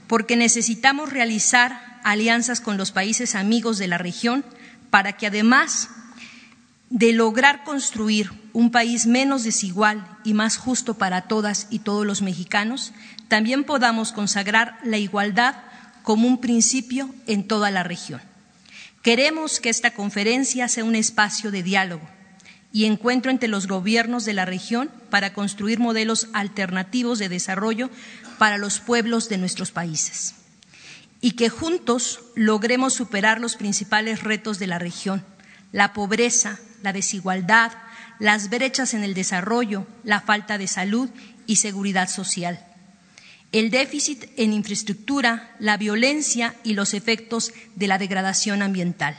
Porque 0.06 0.36
necesitamos 0.36 1.12
realizar 1.12 1.95
alianzas 2.06 2.60
con 2.60 2.76
los 2.76 2.92
países 2.92 3.34
amigos 3.34 3.78
de 3.78 3.88
la 3.88 3.98
región 3.98 4.44
para 4.90 5.16
que 5.16 5.26
además 5.26 5.90
de 6.88 7.12
lograr 7.12 7.64
construir 7.64 8.30
un 8.52 8.70
país 8.70 9.06
menos 9.06 9.42
desigual 9.42 10.06
y 10.22 10.32
más 10.32 10.56
justo 10.56 10.94
para 10.94 11.22
todas 11.22 11.66
y 11.68 11.80
todos 11.80 12.06
los 12.06 12.22
mexicanos, 12.22 12.92
también 13.26 13.64
podamos 13.64 14.12
consagrar 14.12 14.78
la 14.84 14.98
igualdad 14.98 15.56
como 16.04 16.28
un 16.28 16.40
principio 16.40 17.12
en 17.26 17.48
toda 17.48 17.72
la 17.72 17.82
región. 17.82 18.22
Queremos 19.02 19.58
que 19.58 19.68
esta 19.68 19.90
conferencia 19.90 20.68
sea 20.68 20.84
un 20.84 20.94
espacio 20.94 21.50
de 21.50 21.64
diálogo 21.64 22.08
y 22.72 22.84
encuentro 22.84 23.32
entre 23.32 23.48
los 23.48 23.66
gobiernos 23.66 24.24
de 24.24 24.34
la 24.34 24.44
región 24.44 24.92
para 25.10 25.32
construir 25.32 25.80
modelos 25.80 26.28
alternativos 26.34 27.18
de 27.18 27.28
desarrollo 27.28 27.90
para 28.38 28.58
los 28.58 28.78
pueblos 28.78 29.28
de 29.28 29.38
nuestros 29.38 29.72
países 29.72 30.35
y 31.20 31.32
que 31.32 31.48
juntos 31.48 32.20
logremos 32.34 32.94
superar 32.94 33.40
los 33.40 33.56
principales 33.56 34.22
retos 34.22 34.58
de 34.58 34.66
la 34.66 34.78
región, 34.78 35.24
la 35.72 35.92
pobreza, 35.92 36.58
la 36.82 36.92
desigualdad, 36.92 37.72
las 38.18 38.50
brechas 38.50 38.94
en 38.94 39.02
el 39.02 39.14
desarrollo, 39.14 39.86
la 40.04 40.20
falta 40.20 40.58
de 40.58 40.66
salud 40.66 41.10
y 41.46 41.56
seguridad 41.56 42.08
social 42.08 42.66
el 43.52 43.70
déficit 43.70 44.26
en 44.36 44.52
infraestructura, 44.52 45.54
la 45.58 45.78
violencia 45.78 46.54
y 46.62 46.74
los 46.74 46.92
efectos 46.92 47.52
de 47.74 47.86
la 47.86 47.96
degradación 47.96 48.60
ambiental. 48.60 49.16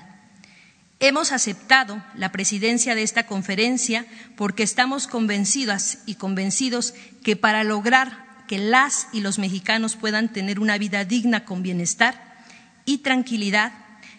Hemos 0.99 1.31
aceptado 1.31 2.03
la 2.15 2.31
presidencia 2.31 2.93
de 2.93 3.01
esta 3.01 3.25
conferencia 3.25 4.05
porque 4.35 4.61
estamos 4.61 5.07
convencidas 5.07 5.99
y 6.05 6.15
convencidos 6.15 6.93
que 7.23 7.35
para 7.35 7.63
lograr 7.63 8.26
que 8.47 8.57
las 8.57 9.07
y 9.11 9.21
los 9.21 9.39
mexicanos 9.39 9.95
puedan 9.95 10.31
tener 10.31 10.59
una 10.59 10.77
vida 10.77 11.05
digna 11.05 11.45
con 11.45 11.63
bienestar 11.63 12.43
y 12.85 12.99
tranquilidad, 12.99 13.73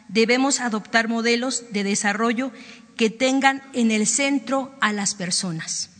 debemos 0.08 0.60
adoptar 0.60 1.08
modelos 1.08 1.64
de 1.72 1.84
desarrollo 1.84 2.52
que 2.96 3.10
tengan 3.10 3.62
en 3.72 3.90
el 3.90 4.06
centro 4.06 4.74
a 4.80 4.92
las 4.92 5.14
personas 5.14 5.90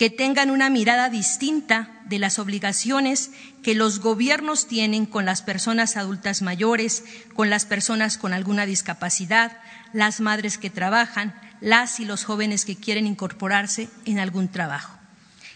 que 0.00 0.08
tengan 0.08 0.50
una 0.50 0.70
mirada 0.70 1.10
distinta 1.10 1.90
de 2.06 2.18
las 2.18 2.38
obligaciones 2.38 3.32
que 3.62 3.74
los 3.74 3.98
gobiernos 3.98 4.66
tienen 4.66 5.04
con 5.04 5.26
las 5.26 5.42
personas 5.42 5.98
adultas 5.98 6.40
mayores, 6.40 7.04
con 7.34 7.50
las 7.50 7.66
personas 7.66 8.16
con 8.16 8.32
alguna 8.32 8.64
discapacidad, 8.64 9.58
las 9.92 10.22
madres 10.22 10.56
que 10.56 10.70
trabajan, 10.70 11.38
las 11.60 12.00
y 12.00 12.06
los 12.06 12.24
jóvenes 12.24 12.64
que 12.64 12.76
quieren 12.76 13.06
incorporarse 13.06 13.90
en 14.06 14.18
algún 14.18 14.48
trabajo. 14.48 14.96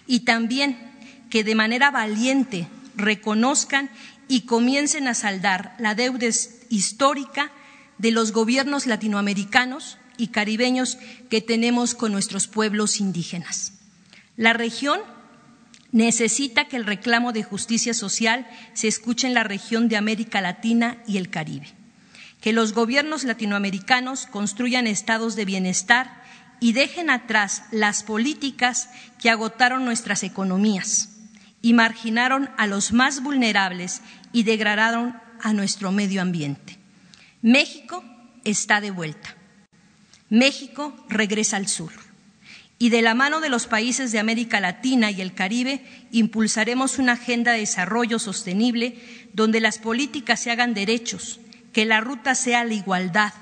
Y 0.07 0.27
también 0.27 0.93
que 1.35 1.42
de 1.42 1.57
manera 1.57 1.90
valiente 1.90 2.68
reconozcan 2.94 3.90
y 4.29 4.42
comiencen 4.42 5.09
a 5.09 5.14
saldar 5.14 5.75
la 5.81 5.97
deuda 5.97 6.29
histórica 6.68 7.51
de 7.99 8.12
los 8.12 8.31
gobiernos 8.31 8.87
latinoamericanos 8.87 9.99
y 10.16 10.29
caribeños 10.29 10.97
que 11.31 11.40
tenemos 11.40 11.97
con 11.97 12.12
nuestros 12.12 12.47
pueblos 12.47 13.01
indígenas. 13.01 13.73
La 14.37 14.53
región 14.53 15.01
necesita 15.90 16.66
que 16.66 16.77
el 16.77 16.87
reclamo 16.87 17.33
de 17.33 17.42
justicia 17.42 17.94
social 17.94 18.47
se 18.73 18.87
escuche 18.87 19.27
en 19.27 19.35
la 19.35 19.42
región 19.42 19.88
de 19.88 19.97
América 19.97 20.40
Latina 20.40 20.99
y 21.05 21.16
el 21.16 21.31
Caribe, 21.31 21.66
que 22.40 22.53
los 22.53 22.75
gobiernos 22.75 23.25
latinoamericanos 23.25 24.27
construyan 24.27 24.87
estados 24.87 25.35
de 25.35 25.47
bienestar 25.47 26.23
y 26.61 26.75
dejen 26.75 27.11
atrás 27.11 27.64
las 27.73 28.05
políticas 28.05 28.88
que 29.20 29.31
agotaron 29.31 29.85
nuestras 29.85 30.23
economías 30.23 31.11
y 31.64 31.72
marginaron 31.72 32.50
a 32.59 32.66
los 32.66 32.92
más 32.92 33.22
vulnerables 33.22 34.03
y 34.35 34.42
degradaron 34.42 35.16
a 35.40 35.55
nuestro 35.55 35.92
medio 35.92 36.20
ambiente. 36.20 36.77
México 37.40 38.05
está 38.44 38.83
de 38.83 38.90
vuelta. 38.90 39.35
México 40.29 40.94
regresa 41.09 41.57
al 41.57 41.66
sur 41.66 41.90
y 42.79 42.90
de 42.90 43.00
la 43.00 43.14
mano 43.14 43.40
de 43.40 43.48
los 43.48 43.66
países 43.66 44.12
de 44.12 44.18
América 44.18 44.61
Latina 44.61 45.11
y 45.11 45.22
el 45.22 45.33
Caribe 45.33 45.83
impulsaremos 46.12 46.98
una 46.98 47.12
agenda 47.12 47.53
de 47.53 47.61
desarrollo 47.61 48.18
sostenible 48.18 48.98
donde 49.33 49.61
las 49.61 49.79
políticas 49.79 50.40
se 50.40 50.50
hagan 50.50 50.74
derechos, 50.74 51.40
que 51.72 51.87
la 51.87 52.03
ruta 52.03 52.35
sea 52.35 52.62
la 52.64 52.74
igualdad 52.74 53.33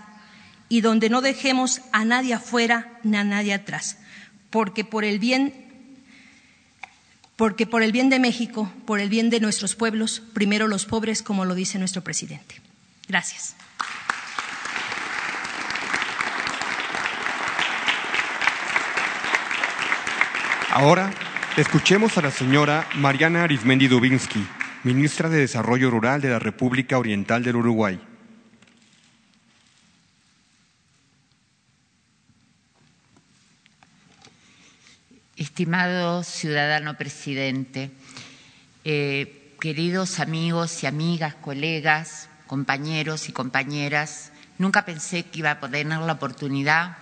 y 0.69 0.81
donde 0.81 1.11
no 1.11 1.23
dejemos 1.23 1.81
a 1.91 2.05
nadie 2.05 2.35
afuera 2.35 3.01
ni 3.03 3.17
a 3.17 3.25
nadie 3.25 3.53
atrás, 3.53 3.99
porque 4.49 4.85
por 4.85 5.05
el 5.05 5.19
bien 5.19 5.72
porque 7.43 7.67
por 7.67 7.83
el 7.83 7.91
bien 7.91 8.09
de 8.09 8.21
México, 8.21 8.73
por 8.87 9.01
el 9.01 9.09
bien 9.09 9.29
de 9.29 9.41
nuestros 9.41 9.75
pueblos, 9.75 10.23
primero 10.33 10.69
los 10.69 10.87
pobres, 10.87 11.25
como 11.25 11.45
lo 11.45 11.57
dice 11.57 11.77
nuestro 11.77 12.05
presidente. 12.05 12.61
Gracias. 13.09 13.57
Ahora 20.71 21.13
escuchemos 21.57 22.17
a 22.17 22.23
la 22.23 22.31
señora 22.31 22.87
Mariana 22.95 23.43
Arismendi 23.43 23.89
Dubinsky, 23.89 24.47
ministra 24.85 25.29
de 25.29 25.39
Desarrollo 25.39 25.91
Rural 25.91 26.21
de 26.21 26.31
la 26.31 26.39
República 26.39 26.97
Oriental 26.97 27.43
del 27.43 27.57
Uruguay. 27.57 28.01
Estimado 35.43 36.23
ciudadano 36.23 36.97
presidente, 36.97 37.91
eh, 38.85 39.57
queridos 39.61 40.21
amigos 40.21 40.85
y 40.85 40.87
amigas, 40.87 41.35
colegas, 41.35 42.29
compañeros 42.47 43.29
y 43.29 43.33
compañeras, 43.33 44.31
nunca 44.59 44.85
pensé 44.85 45.25
que 45.25 45.41
iba 45.41 45.51
a 45.51 45.59
tener 45.59 45.99
la 45.99 46.13
oportunidad 46.13 46.97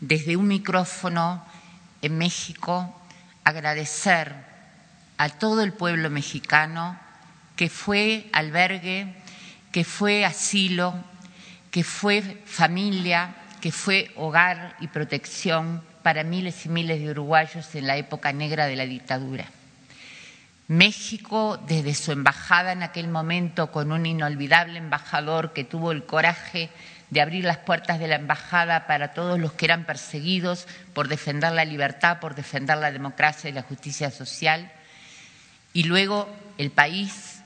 desde 0.00 0.36
un 0.36 0.48
micrófono 0.48 1.44
en 2.02 2.18
México 2.18 3.00
agradecer 3.44 4.34
a 5.16 5.28
todo 5.28 5.62
el 5.62 5.72
pueblo 5.72 6.10
mexicano 6.10 6.98
que 7.54 7.68
fue 7.68 8.28
albergue, 8.32 9.14
que 9.70 9.84
fue 9.84 10.24
asilo, 10.24 10.94
que 11.70 11.84
fue 11.84 12.42
familia, 12.44 13.36
que 13.60 13.70
fue 13.70 14.10
hogar 14.16 14.76
y 14.80 14.88
protección 14.88 15.80
para 16.08 16.24
miles 16.24 16.64
y 16.64 16.70
miles 16.70 17.00
de 17.00 17.10
uruguayos 17.10 17.74
en 17.74 17.86
la 17.86 17.98
época 17.98 18.32
negra 18.32 18.64
de 18.64 18.76
la 18.76 18.86
dictadura. 18.86 19.44
México, 20.66 21.62
desde 21.68 21.94
su 21.94 22.12
embajada 22.12 22.72
en 22.72 22.82
aquel 22.82 23.08
momento, 23.08 23.70
con 23.70 23.92
un 23.92 24.06
inolvidable 24.06 24.78
embajador 24.78 25.52
que 25.52 25.64
tuvo 25.64 25.92
el 25.92 26.06
coraje 26.06 26.70
de 27.10 27.20
abrir 27.20 27.44
las 27.44 27.58
puertas 27.58 27.98
de 27.98 28.08
la 28.08 28.14
embajada 28.14 28.86
para 28.86 29.12
todos 29.12 29.38
los 29.38 29.52
que 29.52 29.66
eran 29.66 29.84
perseguidos 29.84 30.66
por 30.94 31.08
defender 31.08 31.52
la 31.52 31.66
libertad, 31.66 32.20
por 32.20 32.34
defender 32.34 32.78
la 32.78 32.90
democracia 32.90 33.50
y 33.50 33.52
la 33.52 33.60
justicia 33.60 34.10
social. 34.10 34.72
Y 35.74 35.82
luego 35.82 36.26
el 36.56 36.70
país 36.70 37.42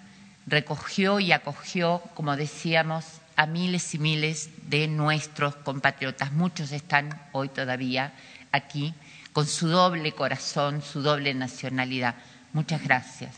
recogió 0.46 1.18
y 1.18 1.32
acogió, 1.32 2.00
como 2.14 2.36
decíamos, 2.36 3.06
a 3.34 3.46
miles 3.46 3.92
y 3.92 3.98
miles 3.98 4.50
de 4.70 4.86
nuestros 4.86 5.56
compatriotas. 5.56 6.30
Muchos 6.30 6.70
están 6.70 7.20
hoy 7.32 7.48
todavía 7.48 8.12
aquí 8.52 8.94
con 9.32 9.46
su 9.46 9.68
doble 9.68 10.12
corazón, 10.12 10.82
su 10.82 11.02
doble 11.02 11.34
nacionalidad. 11.34 12.14
Muchas 12.52 12.82
gracias. 12.82 13.34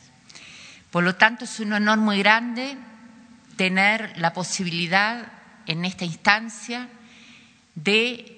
Por 0.90 1.04
lo 1.04 1.14
tanto, 1.14 1.44
es 1.44 1.60
un 1.60 1.72
honor 1.72 1.98
muy 1.98 2.18
grande 2.18 2.76
tener 3.56 4.18
la 4.18 4.32
posibilidad 4.32 5.26
en 5.66 5.84
esta 5.84 6.04
instancia 6.04 6.88
de 7.74 8.30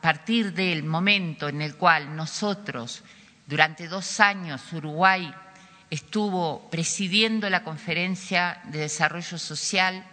partir 0.00 0.54
del 0.54 0.82
momento 0.82 1.48
en 1.48 1.60
el 1.60 1.76
cual 1.76 2.16
nosotros, 2.16 3.02
durante 3.46 3.88
dos 3.88 4.20
años, 4.20 4.72
Uruguay 4.72 5.32
estuvo 5.90 6.70
presidiendo 6.70 7.50
la 7.50 7.64
Conferencia 7.64 8.60
de 8.64 8.80
Desarrollo 8.80 9.38
Social, 9.38 10.04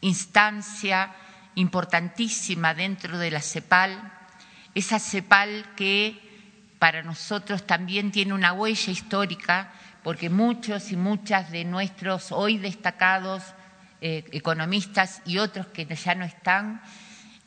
instancia 0.00 1.12
importantísima 1.56 2.74
dentro 2.74 3.18
de 3.18 3.30
la 3.30 3.40
CEPAL, 3.40 4.12
esa 4.74 4.98
CEPAL 4.98 5.74
que 5.76 6.18
para 6.78 7.02
nosotros 7.02 7.66
también 7.66 8.10
tiene 8.10 8.32
una 8.32 8.52
huella 8.52 8.92
histórica, 8.92 9.72
porque 10.02 10.30
muchos 10.30 10.92
y 10.92 10.96
muchas 10.96 11.50
de 11.50 11.64
nuestros 11.64 12.32
hoy 12.32 12.58
destacados 12.58 13.42
eh, 14.00 14.24
economistas 14.32 15.20
y 15.26 15.38
otros 15.38 15.66
que 15.66 15.84
ya 15.84 16.14
no 16.14 16.24
están, 16.24 16.80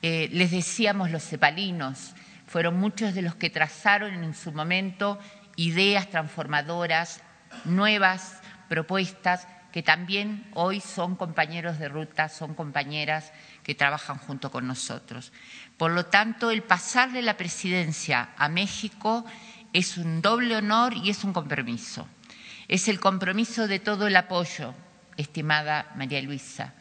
eh, 0.03 0.29
les 0.31 0.51
decíamos 0.51 1.09
los 1.09 1.23
cepalinos, 1.23 2.13
fueron 2.45 2.77
muchos 2.77 3.15
de 3.15 3.23
los 3.23 3.35
que 3.35 3.49
trazaron 3.49 4.23
en 4.23 4.35
su 4.35 4.51
momento 4.51 5.17
ideas 5.55 6.09
transformadoras, 6.09 7.21
nuevas 7.65 8.39
propuestas 8.69 9.47
que 9.71 9.81
también 9.81 10.45
hoy 10.53 10.79
son 10.79 11.15
compañeros 11.15 11.79
de 11.79 11.89
ruta, 11.89 12.29
son 12.29 12.53
compañeras 12.53 13.33
que 13.63 13.75
trabajan 13.75 14.17
junto 14.17 14.51
con 14.51 14.67
nosotros. 14.67 15.31
Por 15.77 15.91
lo 15.91 16.05
tanto, 16.05 16.51
el 16.51 16.63
pasarle 16.63 17.21
la 17.21 17.37
presidencia 17.37 18.29
a 18.37 18.49
México 18.49 19.25
es 19.71 19.97
un 19.97 20.21
doble 20.21 20.55
honor 20.55 20.93
y 20.93 21.09
es 21.09 21.23
un 21.23 21.33
compromiso. 21.33 22.07
Es 22.67 22.87
el 22.87 22.99
compromiso 22.99 23.67
de 23.67 23.79
todo 23.79 24.07
el 24.07 24.15
apoyo, 24.15 24.73
estimada 25.17 25.91
María 25.95 26.21
Luisa. 26.21 26.73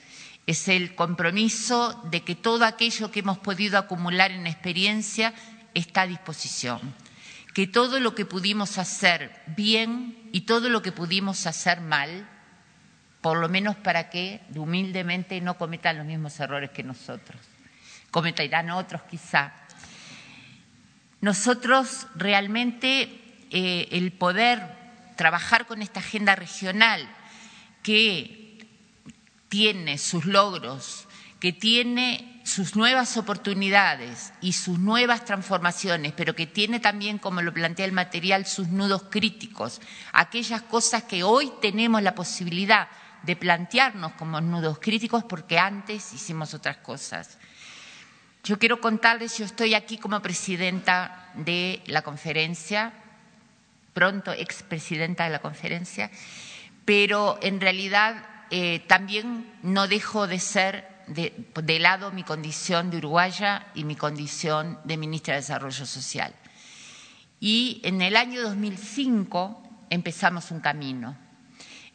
Es 0.47 0.69
el 0.69 0.95
compromiso 0.95 2.01
de 2.11 2.23
que 2.23 2.35
todo 2.35 2.65
aquello 2.65 3.11
que 3.11 3.21
hemos 3.21 3.39
podido 3.39 3.79
acumular 3.79 4.31
en 4.33 4.47
experiencia 4.47 5.33
está 5.75 6.03
a 6.03 6.07
disposición. 6.07 6.81
Que 7.55 7.67
todo 7.67 8.01
lo 8.01 8.15
que 8.15 8.25
pudimos 8.25 8.79
hacer 8.79 9.43
bien 9.47 10.31
y 10.33 10.43
todo 10.43 10.69
lo 10.69 10.83
que 10.83 10.93
pudimos 10.93 11.47
hacer 11.47 11.81
mal 11.81 12.29
por 13.23 13.39
lo 13.39 13.49
menos 13.49 13.77
para 13.77 14.11
que 14.11 14.41
humildemente 14.55 15.41
no 15.41 15.57
cometan 15.57 15.97
los 15.97 16.07
mismos 16.07 16.39
errores 16.41 16.71
que 16.71 16.83
nosotros. 16.83 17.41
Cometerán 18.11 18.71
otros 18.71 19.03
quizá. 19.05 19.53
Nosotros 21.21 22.09
realmente 22.17 23.09
eh, 23.51 23.89
el 23.93 24.13
poder 24.13 24.61
trabajar 25.17 25.67
con 25.67 25.83
esta 25.83 26.01
agenda 26.01 26.35
regional 26.35 27.09
que 27.85 28.67
tiene 29.49 29.99
sus 29.99 30.25
logros, 30.25 31.07
que 31.39 31.53
tiene 31.53 32.41
sus 32.45 32.75
nuevas 32.75 33.17
oportunidades 33.17 34.33
y 34.41 34.55
sus 34.55 34.81
nuevas 34.81 35.25
transformaciones, 35.25 36.13
pero 36.13 36.35
que 36.35 36.49
tiene 36.49 36.81
también, 36.81 37.19
como 37.19 37.41
lo 37.41 37.55
plantea 37.55 37.87
el 37.87 37.93
material, 37.93 38.47
sus 38.47 38.67
nudos 38.67 39.05
críticos, 39.11 39.81
aquellas 40.13 40.63
cosas 40.63 41.05
que 41.05 41.23
hoy 41.23 41.53
tenemos 41.61 42.03
la 42.03 42.17
posibilidad 42.17 42.89
de 43.23 43.37
plantearnos 43.37 44.13
como 44.13 44.41
nudos 44.41 44.79
críticos 44.79 45.25
porque 45.25 45.59
antes 45.59 46.13
hicimos 46.13 46.55
otras 46.55 46.79
cosas. 46.79 47.39
Yo 48.45 48.59
quiero 48.59 48.81
contarles, 48.81 49.39
yo 49.39 49.45
estoy 49.45 49.75
aquí 49.75 49.99
como 49.99 50.21
presidenta 50.21 51.31
de 51.35 51.81
la 51.87 52.03
conferencia, 52.03 52.93
pronto 53.95 54.33
expresidenta 54.33 55.25
de 55.25 55.31
la 55.31 55.39
conferencia, 55.41 56.11
pero 56.85 57.39
en 57.41 57.61
realidad 57.61 58.27
eh, 58.51 58.81
también 58.89 59.47
no 59.63 59.87
dejo 59.87 60.27
de 60.27 60.41
ser 60.41 60.89
de, 61.07 61.33
de 61.55 61.79
lado 61.79 62.11
mi 62.11 62.25
condición 62.25 62.91
de 62.91 62.97
uruguaya 62.97 63.67
y 63.75 63.85
mi 63.85 63.95
condición 63.95 64.79
de 64.85 64.97
ministra 64.97 65.35
de 65.35 65.41
Desarrollo 65.41 65.87
Social. 65.87 66.35
Y 67.39 67.81
en 67.85 68.03
el 68.03 68.17
año 68.17 68.43
2005 68.43 69.87
empezamos 69.91 70.51
un 70.51 70.61
camino 70.61 71.17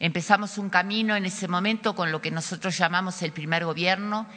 Empezamos 0.00 0.58
un 0.58 0.70
camino 0.70 1.16
en 1.16 1.26
ese 1.26 1.48
momento 1.48 1.96
con 1.96 2.12
lo 2.12 2.22
que 2.22 2.30
nosotros 2.30 2.78
llamamos 2.78 3.20
el 3.22 3.32
primer 3.32 3.64
gobierno 3.64 4.28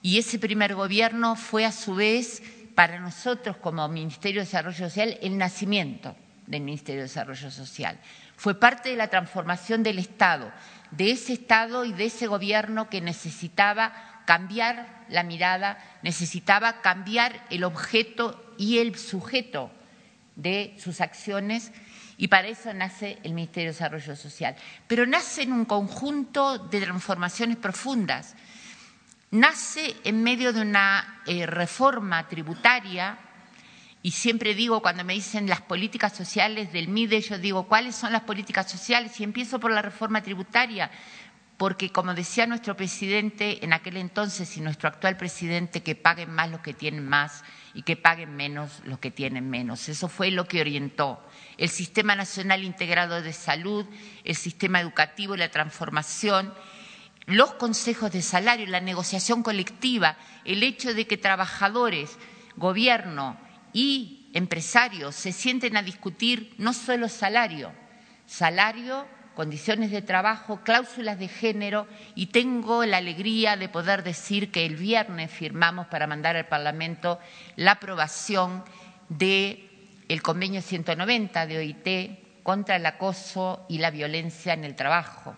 y 0.00 0.18
ese 0.18 0.38
primer 0.38 0.76
gobierno 0.76 1.34
fue 1.34 1.64
a 1.64 1.72
su 1.72 1.96
vez 1.96 2.40
para 2.76 3.00
nosotros 3.00 3.56
como 3.56 3.88
Ministerio 3.88 4.40
de 4.40 4.46
Desarrollo 4.46 4.76
Social 4.76 5.18
el 5.20 5.36
nacimiento 5.36 6.14
del 6.46 6.62
Ministerio 6.62 7.00
de 7.00 7.08
Desarrollo 7.08 7.50
Social. 7.50 7.98
Fue 8.36 8.60
parte 8.60 8.90
de 8.90 8.96
la 8.96 9.08
transformación 9.08 9.82
del 9.82 9.98
Estado, 9.98 10.52
de 10.92 11.10
ese 11.10 11.32
Estado 11.32 11.84
y 11.84 11.92
de 11.92 12.04
ese 12.04 12.28
gobierno 12.28 12.88
que 12.88 13.00
necesitaba 13.00 14.22
cambiar 14.24 15.04
la 15.08 15.24
mirada, 15.24 15.78
necesitaba 16.02 16.80
cambiar 16.80 17.44
el 17.50 17.64
objeto 17.64 18.54
y 18.56 18.78
el 18.78 18.96
sujeto 18.96 19.72
de 20.36 20.76
sus 20.78 21.00
acciones 21.00 21.72
y 22.18 22.26
para 22.26 22.48
eso 22.48 22.74
nace 22.74 23.18
el 23.22 23.32
Ministerio 23.32 23.68
de 23.70 23.74
Desarrollo 23.74 24.16
Social. 24.16 24.56
Pero 24.88 25.06
nace 25.06 25.42
en 25.42 25.52
un 25.52 25.64
conjunto 25.64 26.58
de 26.58 26.80
transformaciones 26.80 27.56
profundas. 27.56 28.34
Nace 29.30 29.94
en 30.02 30.24
medio 30.24 30.52
de 30.52 30.60
una 30.60 31.22
eh, 31.26 31.46
reforma 31.46 32.26
tributaria, 32.26 33.18
y 34.02 34.10
siempre 34.10 34.54
digo, 34.54 34.82
cuando 34.82 35.04
me 35.04 35.14
dicen 35.14 35.48
las 35.48 35.60
políticas 35.60 36.12
sociales 36.12 36.72
del 36.72 36.88
MIDE, 36.88 37.20
yo 37.20 37.38
digo, 37.38 37.68
¿cuáles 37.68 37.94
son 37.94 38.12
las 38.12 38.22
políticas 38.22 38.68
sociales? 38.68 39.18
Y 39.20 39.24
empiezo 39.24 39.60
por 39.60 39.70
la 39.70 39.82
reforma 39.82 40.22
tributaria, 40.22 40.90
porque 41.56 41.90
como 41.90 42.14
decía 42.14 42.46
nuestro 42.46 42.76
presidente 42.76 43.64
en 43.64 43.72
aquel 43.72 43.96
entonces 43.96 44.56
y 44.56 44.60
nuestro 44.60 44.88
actual 44.88 45.16
presidente, 45.16 45.82
que 45.82 45.94
paguen 45.94 46.32
más 46.32 46.50
los 46.50 46.60
que 46.60 46.74
tienen 46.74 47.06
más 47.06 47.44
y 47.74 47.82
que 47.82 47.96
paguen 47.96 48.34
menos 48.34 48.80
los 48.84 48.98
que 48.98 49.10
tienen 49.10 49.50
menos. 49.50 49.88
Eso 49.88 50.08
fue 50.08 50.30
lo 50.30 50.46
que 50.46 50.60
orientó 50.60 51.20
el 51.58 51.68
Sistema 51.68 52.14
Nacional 52.14 52.64
Integrado 52.64 53.20
de 53.20 53.32
Salud, 53.32 53.84
el 54.24 54.36
sistema 54.36 54.80
educativo, 54.80 55.36
la 55.36 55.50
transformación, 55.50 56.54
los 57.26 57.52
consejos 57.54 58.10
de 58.12 58.22
salario, 58.22 58.66
la 58.66 58.80
negociación 58.80 59.42
colectiva, 59.42 60.16
el 60.44 60.62
hecho 60.62 60.94
de 60.94 61.06
que 61.06 61.18
trabajadores, 61.18 62.16
gobierno 62.56 63.36
y 63.72 64.30
empresarios 64.32 65.14
se 65.14 65.32
sienten 65.32 65.76
a 65.76 65.82
discutir 65.82 66.54
no 66.58 66.72
solo 66.72 67.08
salario, 67.08 67.72
salario 68.26 69.06
condiciones 69.38 69.92
de 69.92 70.02
trabajo, 70.02 70.62
cláusulas 70.64 71.16
de 71.16 71.28
género 71.28 71.86
y 72.16 72.26
tengo 72.26 72.84
la 72.84 72.96
alegría 72.96 73.56
de 73.56 73.68
poder 73.68 74.02
decir 74.02 74.50
que 74.50 74.66
el 74.66 74.74
viernes 74.74 75.30
firmamos 75.30 75.86
para 75.86 76.08
mandar 76.08 76.34
al 76.34 76.48
Parlamento 76.48 77.20
la 77.54 77.72
aprobación 77.72 78.64
del 79.08 79.67
el 80.08 80.22
convenio 80.22 80.62
190 80.62 81.46
de 81.46 81.58
OIT 81.58 82.42
contra 82.42 82.76
el 82.76 82.86
acoso 82.86 83.66
y 83.68 83.78
la 83.78 83.90
violencia 83.90 84.54
en 84.54 84.64
el 84.64 84.74
trabajo. 84.74 85.36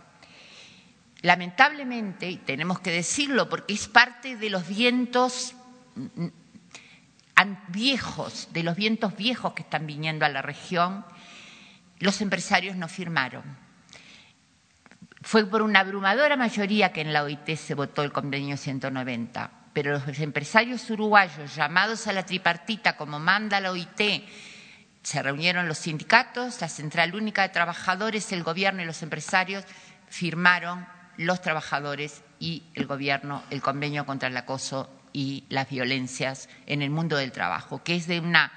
Lamentablemente, 1.23 2.31
y 2.31 2.37
tenemos 2.37 2.81
que 2.81 2.91
decirlo 2.91 3.49
porque 3.49 3.75
es 3.75 3.89
parte 3.89 4.37
de 4.37 4.49
los 4.49 4.67
vientos 4.69 5.55
mm, 5.97 6.27
viejos, 7.69 8.49
de 8.53 8.63
los 8.63 8.77
vientos 8.77 9.17
viejos 9.17 9.53
que 9.55 9.63
están 9.63 9.87
viniendo 9.87 10.25
a 10.25 10.29
la 10.29 10.43
región, 10.43 11.05
los 11.99 12.21
empresarios 12.21 12.77
no 12.77 12.89
firmaron. 12.89 13.43
Fue 15.23 15.45
por 15.45 15.63
una 15.63 15.81
abrumadora 15.81 16.37
mayoría 16.37 16.93
que 16.93 17.03
en 17.03 17.13
la 17.13 17.25
OIT 17.25 17.57
se 17.57 17.75
votó 17.75 18.03
el 18.03 18.13
convenio 18.13 18.57
190, 18.57 19.51
pero 19.75 19.93
los 19.93 20.19
empresarios 20.19 20.89
uruguayos 20.91 21.55
llamados 21.55 22.07
a 22.07 22.13
la 22.13 22.25
tripartita 22.25 22.97
como 22.97 23.19
manda 23.19 23.61
la 23.61 23.71
OIT, 23.71 24.25
se 25.03 25.23
reunieron 25.23 25.69
los 25.69 25.79
sindicatos, 25.79 26.61
la 26.61 26.69
Central 26.69 27.15
Única 27.15 27.43
de 27.43 27.49
Trabajadores, 27.49 28.33
el 28.33 28.43
gobierno 28.43 28.83
y 28.83 28.87
los 28.87 29.03
empresarios 29.03 29.65
firmaron 30.09 30.87
los 31.17 31.41
trabajadores 31.41 32.23
y 32.39 32.65
el 32.75 32.87
gobierno 32.87 33.43
el 33.51 33.63
convenio 33.63 34.07
contra 34.07 34.29
el 34.29 34.37
acoso 34.37 34.91
y 35.13 35.45
las 35.49 35.69
violencias 35.69 36.49
en 36.67 36.83
el 36.83 36.91
mundo 36.91 37.17
del 37.17 37.33
trabajo, 37.33 37.83
que 37.83 37.97
es 37.97 38.07
de 38.07 38.21
una 38.21 38.53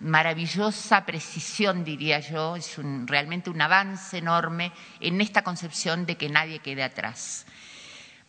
maravillosa 0.00 1.06
precisión, 1.06 1.84
diría 1.84 2.20
yo, 2.20 2.56
es 2.56 2.76
realmente 3.06 3.50
un 3.50 3.60
avance 3.60 4.18
enorme 4.18 4.72
en 5.00 5.20
esta 5.20 5.42
concepción 5.42 6.04
de 6.04 6.16
que 6.16 6.28
nadie 6.28 6.58
quede 6.58 6.82
atrás. 6.82 7.46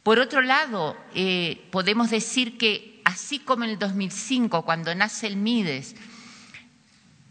Por 0.03 0.19
otro 0.19 0.41
lado, 0.41 0.95
eh, 1.15 1.67
podemos 1.71 2.11
decir 2.11 2.57
que 2.57 3.01
así 3.03 3.39
como 3.39 3.63
en 3.63 3.71
el 3.71 3.79
2005, 3.79 4.63
cuando 4.63 4.93
nace 4.93 5.27
el 5.27 5.35
MIDES, 5.35 5.95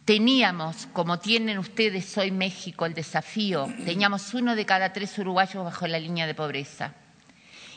teníamos, 0.05 0.87
como 0.93 1.19
tienen 1.19 1.59
ustedes 1.59 2.17
hoy 2.19 2.31
México, 2.31 2.87
el 2.87 2.95
desafío, 2.95 3.73
teníamos 3.85 4.35
uno 4.35 4.55
de 4.55 4.67
cada 4.67 4.93
tres 4.93 5.19
uruguayos 5.19 5.65
bajo 5.65 5.87
la 5.87 5.99
línea 5.99 6.27
de 6.27 6.35
pobreza. 6.35 6.95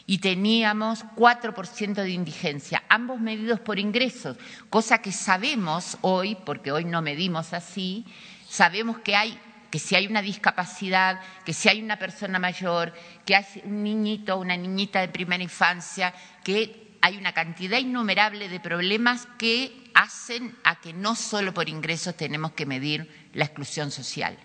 Y 0.06 0.20
teníamos 0.20 1.04
4% 1.16 1.96
de 1.96 2.12
indigencia, 2.12 2.84
ambos 2.88 3.20
medidos 3.20 3.60
por 3.60 3.78
ingresos, 3.78 4.38
cosa 4.70 5.00
que 5.00 5.12
sabemos 5.12 5.98
hoy, 6.02 6.38
porque 6.46 6.72
hoy 6.72 6.86
no 6.86 7.02
medimos 7.02 7.54
así, 7.54 8.06
sabemos 8.48 9.00
que 9.00 9.16
hay 9.16 9.38
que 9.70 9.80
si 9.80 9.96
hay 9.96 10.08
una 10.08 10.22
discapacidad, 10.22 11.20
que 11.44 11.52
si 11.52 11.68
hay 11.68 11.82
una 11.82 12.00
persona 12.00 12.40
mayor, 12.40 12.94
que 13.26 13.36
hay 13.36 13.46
un 13.66 13.84
niñito 13.84 14.36
o 14.36 14.40
una 14.40 14.56
niñita 14.56 15.02
de 15.02 15.10
primera 15.10 15.44
infancia, 15.44 16.13
que 16.42 16.87
hay 17.08 17.17
una 17.17 17.34
cantidad 17.34 17.78
innumerable 17.78 18.50
de 18.50 18.60
problemas 18.60 19.28
que 19.38 19.89
hacen 19.93 20.56
a 20.63 20.82
que 20.82 20.91
no 20.91 21.15
solo 21.15 21.54
por 21.54 21.70
ingresos 21.70 22.17
tenemos 22.17 22.52
que 22.52 22.65
medir 22.65 23.30
la 23.34 23.46
exclusión 23.46 23.91
social. 23.91 24.38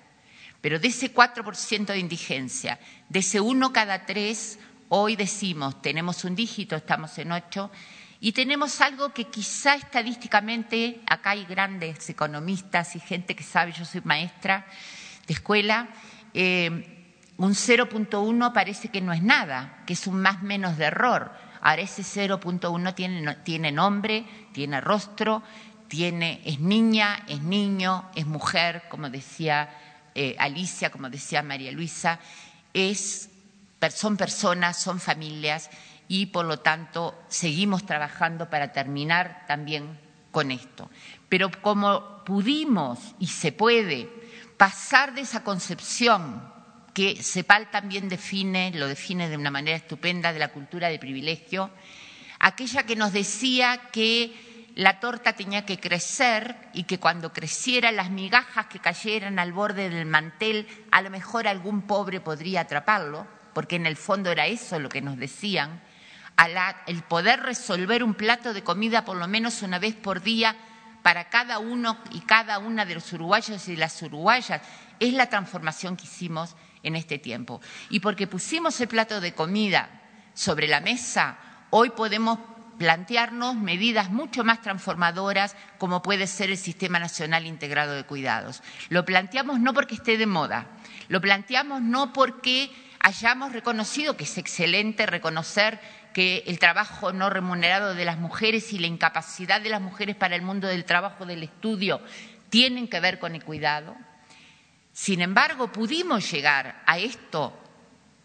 Pero 0.60 0.78
de 0.78 0.88
ese 0.88 1.12
4% 1.12 1.86
de 1.86 1.98
indigencia, 1.98 2.78
de 3.08 3.18
ese 3.18 3.40
uno 3.40 3.72
cada 3.72 4.06
tres, 4.06 4.58
Hoy 4.94 5.16
decimos, 5.16 5.80
tenemos 5.80 6.22
un 6.22 6.36
dígito, 6.36 6.76
estamos 6.76 7.16
en 7.16 7.32
ocho, 7.32 7.70
y 8.20 8.32
tenemos 8.32 8.78
algo 8.82 9.14
que 9.14 9.24
quizá 9.24 9.74
estadísticamente, 9.74 11.00
acá 11.06 11.30
hay 11.30 11.46
grandes 11.46 12.10
economistas 12.10 12.94
y 12.94 13.00
gente 13.00 13.34
que 13.34 13.42
sabe, 13.42 13.72
yo 13.72 13.86
soy 13.86 14.02
maestra 14.04 14.66
de 15.26 15.32
escuela, 15.32 15.88
eh, 16.34 17.14
un 17.38 17.54
0.1 17.54 18.52
parece 18.52 18.88
que 18.88 19.00
no 19.00 19.14
es 19.14 19.22
nada, 19.22 19.82
que 19.86 19.94
es 19.94 20.06
un 20.06 20.20
más 20.20 20.42
menos 20.42 20.76
de 20.76 20.84
error. 20.84 21.32
Ahora 21.62 21.82
ese 21.82 22.02
0.1 22.02 22.94
tiene, 22.94 23.36
tiene 23.36 23.72
nombre, 23.72 24.24
tiene 24.52 24.80
rostro, 24.80 25.42
tiene, 25.88 26.40
es 26.44 26.60
niña, 26.60 27.24
es 27.28 27.42
niño, 27.42 28.10
es 28.14 28.26
mujer, 28.26 28.84
como 28.88 29.08
decía 29.08 29.70
eh, 30.14 30.36
Alicia, 30.38 30.90
como 30.90 31.08
decía 31.08 31.42
María 31.42 31.72
Luisa, 31.72 32.18
es 32.74 33.30
son 33.90 34.16
personas, 34.16 34.80
son 34.80 35.00
familias 35.00 35.70
y 36.06 36.26
por 36.26 36.44
lo 36.44 36.60
tanto 36.60 37.20
seguimos 37.28 37.84
trabajando 37.84 38.48
para 38.48 38.72
terminar 38.72 39.44
también 39.48 39.98
con 40.30 40.50
esto. 40.50 40.90
Pero 41.28 41.50
como 41.62 42.22
pudimos 42.24 42.98
y 43.18 43.26
se 43.26 43.50
puede 43.50 44.08
pasar 44.56 45.14
de 45.14 45.22
esa 45.22 45.42
concepción 45.42 46.51
que 46.92 47.16
CEPAL 47.22 47.70
también 47.70 48.08
define, 48.08 48.72
lo 48.74 48.86
define 48.86 49.28
de 49.28 49.36
una 49.36 49.50
manera 49.50 49.76
estupenda, 49.76 50.32
de 50.32 50.38
la 50.38 50.48
cultura 50.48 50.88
de 50.88 50.98
privilegio, 50.98 51.70
aquella 52.38 52.84
que 52.84 52.96
nos 52.96 53.12
decía 53.12 53.88
que 53.92 54.70
la 54.74 55.00
torta 55.00 55.34
tenía 55.34 55.64
que 55.64 55.78
crecer 55.78 56.56
y 56.72 56.84
que 56.84 56.98
cuando 56.98 57.32
creciera 57.32 57.92
las 57.92 58.10
migajas 58.10 58.66
que 58.66 58.78
cayeran 58.78 59.38
al 59.38 59.52
borde 59.52 59.90
del 59.90 60.06
mantel, 60.06 60.66
a 60.90 61.02
lo 61.02 61.10
mejor 61.10 61.46
algún 61.46 61.82
pobre 61.82 62.20
podría 62.20 62.62
atraparlo, 62.62 63.26
porque 63.54 63.76
en 63.76 63.86
el 63.86 63.96
fondo 63.96 64.30
era 64.30 64.46
eso 64.46 64.78
lo 64.78 64.88
que 64.88 65.02
nos 65.02 65.18
decían, 65.18 65.82
el 66.86 67.02
poder 67.02 67.40
resolver 67.40 68.02
un 68.02 68.14
plato 68.14 68.52
de 68.52 68.64
comida 68.64 69.04
por 69.04 69.16
lo 69.16 69.28
menos 69.28 69.62
una 69.62 69.78
vez 69.78 69.94
por 69.94 70.22
día 70.22 70.56
para 71.02 71.28
cada 71.28 71.58
uno 71.58 71.98
y 72.10 72.20
cada 72.20 72.58
una 72.58 72.84
de 72.84 72.94
los 72.94 73.12
uruguayos 73.12 73.68
y 73.68 73.76
las 73.76 74.00
uruguayas, 74.02 74.62
es 74.98 75.12
la 75.12 75.28
transformación 75.28 75.96
que 75.96 76.04
hicimos 76.04 76.54
en 76.82 76.96
este 76.96 77.18
tiempo. 77.18 77.60
Y 77.90 78.00
porque 78.00 78.26
pusimos 78.26 78.80
el 78.80 78.88
plato 78.88 79.20
de 79.20 79.34
comida 79.34 79.88
sobre 80.34 80.68
la 80.68 80.80
mesa, 80.80 81.38
hoy 81.70 81.90
podemos 81.90 82.38
plantearnos 82.78 83.54
medidas 83.54 84.10
mucho 84.10 84.44
más 84.44 84.60
transformadoras 84.60 85.54
como 85.78 86.02
puede 86.02 86.26
ser 86.26 86.50
el 86.50 86.56
Sistema 86.56 86.98
Nacional 86.98 87.46
Integrado 87.46 87.94
de 87.94 88.04
Cuidados. 88.04 88.62
Lo 88.88 89.04
planteamos 89.04 89.60
no 89.60 89.72
porque 89.72 89.94
esté 89.94 90.16
de 90.16 90.26
moda, 90.26 90.66
lo 91.08 91.20
planteamos 91.20 91.82
no 91.82 92.12
porque 92.12 92.70
hayamos 92.98 93.52
reconocido 93.52 94.16
que 94.16 94.24
es 94.24 94.38
excelente 94.38 95.06
reconocer 95.06 95.80
que 96.12 96.44
el 96.46 96.58
trabajo 96.58 97.12
no 97.12 97.30
remunerado 97.30 97.94
de 97.94 98.04
las 98.04 98.18
mujeres 98.18 98.72
y 98.72 98.78
la 98.78 98.86
incapacidad 98.86 99.60
de 99.60 99.70
las 99.70 99.80
mujeres 99.80 100.16
para 100.16 100.36
el 100.36 100.42
mundo 100.42 100.68
del 100.68 100.84
trabajo, 100.84 101.26
del 101.26 101.42
estudio, 101.42 102.00
tienen 102.50 102.88
que 102.88 103.00
ver 103.00 103.18
con 103.18 103.34
el 103.34 103.44
cuidado. 103.44 103.96
Sin 104.92 105.20
embargo, 105.20 105.72
pudimos 105.72 106.30
llegar 106.30 106.82
a 106.86 106.98
esto 106.98 107.58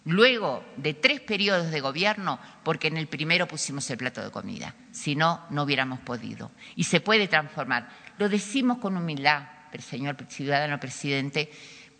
luego 0.05 0.63
de 0.77 0.93
tres 0.93 1.21
periodos 1.21 1.71
de 1.71 1.81
gobierno 1.81 2.39
porque 2.63 2.87
en 2.87 2.97
el 2.97 3.07
primero 3.07 3.47
pusimos 3.47 3.89
el 3.89 3.97
plato 3.97 4.21
de 4.21 4.31
comida. 4.31 4.75
Si 4.91 5.15
no, 5.15 5.45
no 5.49 5.63
hubiéramos 5.63 5.99
podido. 5.99 6.51
Y 6.75 6.83
se 6.83 7.01
puede 7.01 7.27
transformar. 7.27 7.89
Lo 8.17 8.29
decimos 8.29 8.79
con 8.79 8.97
humildad, 8.97 9.43
señor 9.79 10.17
ciudadano 10.27 10.79
presidente. 10.79 11.51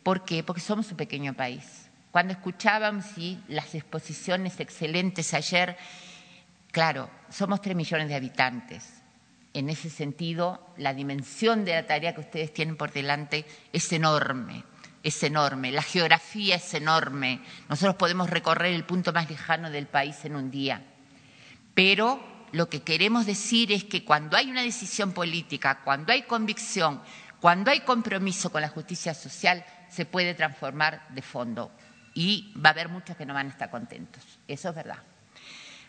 Porque 0.04 0.44
somos 0.58 0.90
un 0.92 0.98
pequeño 0.98 1.34
país 1.34 1.88
cuando 2.18 2.34
escuchábamos 2.34 3.06
las 3.48 3.76
exposiciones 3.76 4.60
excelentes 4.60 5.36
ayer, 5.36 5.78
claro, 6.72 7.12
somos 7.30 7.62
tres 7.62 7.76
millones 7.76 8.10
de 8.10 8.16
habitantes. 8.16 8.97
En 9.58 9.72
ese 9.72 9.90
sentido, 9.90 10.62
la 10.78 10.94
dimensión 10.94 11.66
de 11.66 11.74
la 11.74 11.88
tarea 11.88 12.14
que 12.14 12.22
ustedes 12.22 12.54
tienen 12.54 12.78
por 12.78 12.94
delante 12.94 13.44
es 13.74 13.92
enorme, 13.92 14.64
es 15.02 15.24
enorme. 15.24 15.72
La 15.72 15.82
geografía 15.82 16.58
es 16.58 16.76
enorme. 16.76 17.42
Nosotros 17.68 17.96
podemos 17.96 18.30
recorrer 18.30 18.76
el 18.76 18.84
punto 18.84 19.12
más 19.14 19.28
lejano 19.28 19.72
del 19.72 19.88
país 19.88 20.24
en 20.26 20.36
un 20.36 20.52
día. 20.52 20.84
Pero 21.74 22.22
lo 22.52 22.70
que 22.70 22.84
queremos 22.84 23.26
decir 23.26 23.72
es 23.72 23.84
que 23.84 24.06
cuando 24.06 24.38
hay 24.38 24.52
una 24.52 24.62
decisión 24.62 25.12
política, 25.12 25.82
cuando 25.84 26.14
hay 26.14 26.22
convicción, 26.22 27.02
cuando 27.42 27.72
hay 27.72 27.80
compromiso 27.80 28.52
con 28.52 28.62
la 28.62 28.70
justicia 28.70 29.16
social, 29.16 29.66
se 29.90 30.06
puede 30.06 30.36
transformar 30.36 31.08
de 31.10 31.24
fondo 31.24 31.72
y 32.14 32.54
va 32.64 32.70
a 32.70 32.74
haber 32.74 32.90
muchos 32.90 33.18
que 33.18 33.26
no 33.26 33.34
van 33.34 33.48
a 33.48 33.50
estar 33.50 33.72
contentos. 33.72 34.24
Eso 34.48 34.70
es 34.70 34.76
verdad. 34.76 35.00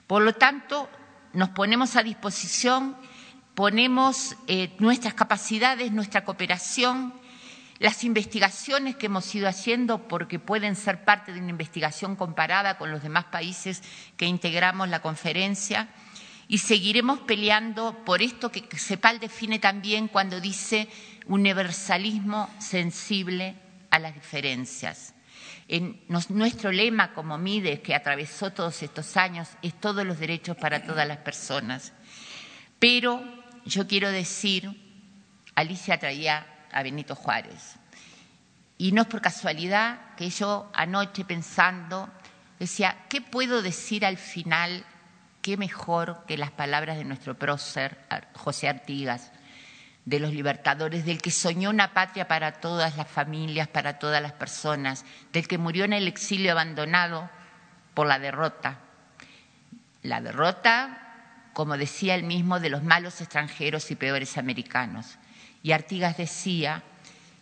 Por 0.07 0.23
lo 0.23 0.33
tanto, 0.33 0.89
nos 1.35 1.51
ponemos 1.51 1.97
a 1.97 2.03
disposición, 2.03 2.97
ponemos 3.59 4.37
eh, 4.47 4.71
nuestras 4.79 5.15
capacidades, 5.15 5.91
nuestra 5.91 6.25
cooperación, 6.25 7.13
las 7.81 8.05
investigaciones 8.05 8.95
que 8.95 9.07
hemos 9.07 9.35
ido 9.35 9.49
haciendo, 9.49 10.07
porque 10.07 10.39
pueden 10.39 10.77
ser 10.77 11.05
parte 11.05 11.33
de 11.33 11.41
una 11.41 11.51
investigación 11.51 12.15
comparada 12.15 12.79
con 12.79 12.93
los 12.93 13.03
demás 13.03 13.25
países 13.25 13.83
que 14.17 14.27
integramos 14.27 14.89
la 14.89 15.03
conferencia, 15.03 15.89
y 16.47 16.59
seguiremos 16.59 17.19
peleando 17.23 18.05
por 18.05 18.23
esto 18.23 18.53
que 18.53 18.63
CEPAL 18.79 19.19
define 19.19 19.59
también 19.59 20.07
cuando 20.07 20.41
dice 20.41 20.89
universalismo 21.27 22.49
sensible 22.61 23.57
a 23.91 23.99
las 23.99 24.15
diferencias. 24.15 25.15
En 25.67 26.01
nuestro 26.07 26.71
lema 26.71 27.13
como 27.13 27.37
MIDES, 27.39 27.81
que 27.81 27.97
atravesó 27.97 28.53
todos 28.53 28.85
estos 28.85 29.17
años, 29.17 29.49
es 29.63 29.75
todos 29.81 30.07
los 30.07 30.21
derechos 30.21 30.57
para 30.57 30.85
todas 30.85 31.09
las 31.09 31.19
personas. 31.19 31.93
Pero 32.79 33.38
yo 33.69 33.87
quiero 33.87 34.11
decir, 34.11 34.71
Alicia 35.55 35.99
traía 35.99 36.47
a 36.73 36.83
Benito 36.83 37.15
Juárez. 37.15 37.77
Y 38.77 38.93
no 38.93 39.03
es 39.03 39.09
por 39.09 39.21
casualidad 39.21 40.15
que 40.17 40.31
yo 40.31 40.71
anoche 40.73 41.25
pensando 41.25 42.09
decía, 42.59 42.97
¿qué 43.09 43.21
puedo 43.21 43.63
decir 43.63 44.05
al 44.05 44.17
final? 44.17 44.85
¿Qué 45.43 45.57
mejor 45.57 46.25
que 46.27 46.39
las 46.39 46.51
palabras 46.51 46.97
de 46.97 47.05
nuestro 47.05 47.39
prócer 47.39 47.99
José 48.35 48.69
Artigas? 48.69 49.33
de 50.09 50.21
los 50.21 50.33
libertadores, 50.33 51.05
del 51.05 51.21
que 51.21 51.31
soñó 51.31 51.69
una 51.69 51.93
patria 51.93 52.27
para 52.27 52.53
todas 52.53 52.97
las 52.97 53.09
familias, 53.09 53.69
para 53.69 53.99
todas 53.99 54.23
las 54.23 54.33
personas, 54.33 55.05
del 55.35 55.47
que 55.47 55.59
murió 55.59 55.85
en 55.85 55.93
el 55.93 56.09
exilio 56.09 56.53
abandonado 56.53 57.29
por 57.93 58.07
la 58.07 58.19
derrota. 58.19 58.79
La 60.03 60.23
derrota, 60.23 61.08
como 61.59 61.77
decía 61.77 62.15
él 62.15 62.23
mismo, 62.23 62.61
de 62.61 62.71
los 62.71 62.85
malos 62.85 63.21
extranjeros 63.21 63.91
y 63.91 63.97
peores 63.97 64.39
americanos. 64.39 65.19
Y 65.61 65.73
Artigas 65.73 66.17
decía 66.17 66.85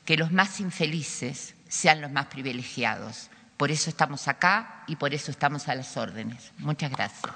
que 0.06 0.16
los 0.16 0.32
más 0.32 0.58
infelices 0.58 1.54
sean 1.68 2.00
los 2.00 2.10
más 2.10 2.24
privilegiados. 2.28 3.28
Por 3.58 3.70
eso 3.70 3.90
estamos 3.90 4.26
acá 4.26 4.84
y 4.86 4.96
por 4.96 5.12
eso 5.12 5.30
estamos 5.30 5.68
a 5.68 5.74
las 5.74 5.98
órdenes. 5.98 6.50
Muchas 6.56 6.92
gracias. 6.92 7.30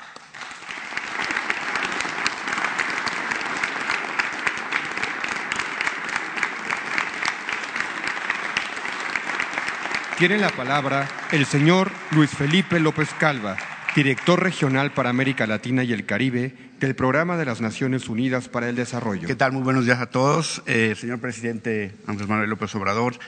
Tiene 10.17 10.39
la 10.39 10.49
palabra 10.49 11.07
el 11.31 11.45
señor 11.45 11.93
Luis 12.13 12.31
Felipe 12.31 12.81
López 12.81 13.11
Calva, 13.19 13.59
director 13.95 14.41
regional 14.41 14.93
para 14.93 15.11
América 15.11 15.47
Latina 15.47 15.83
y 15.83 15.93
el 15.93 16.07
Caribe 16.07 16.55
del 16.79 16.95
Programa 16.95 17.37
de 17.37 17.45
las 17.45 17.61
Naciones 17.61 18.09
Unidas 18.09 18.49
para 18.49 18.69
el 18.69 18.77
Desarrollo. 18.77 19.27
¿Qué 19.27 19.35
tal? 19.35 19.53
Muy 19.53 19.63
buenos 19.63 19.85
días 19.85 20.01
a 20.01 20.07
todos. 20.07 20.63
Eh, 20.67 20.95
señor 20.97 21.19
presidente 21.21 21.93
Andrés 22.07 22.29
Manuel 22.29 22.51
López 22.51 22.73
Obrador, 22.77 23.19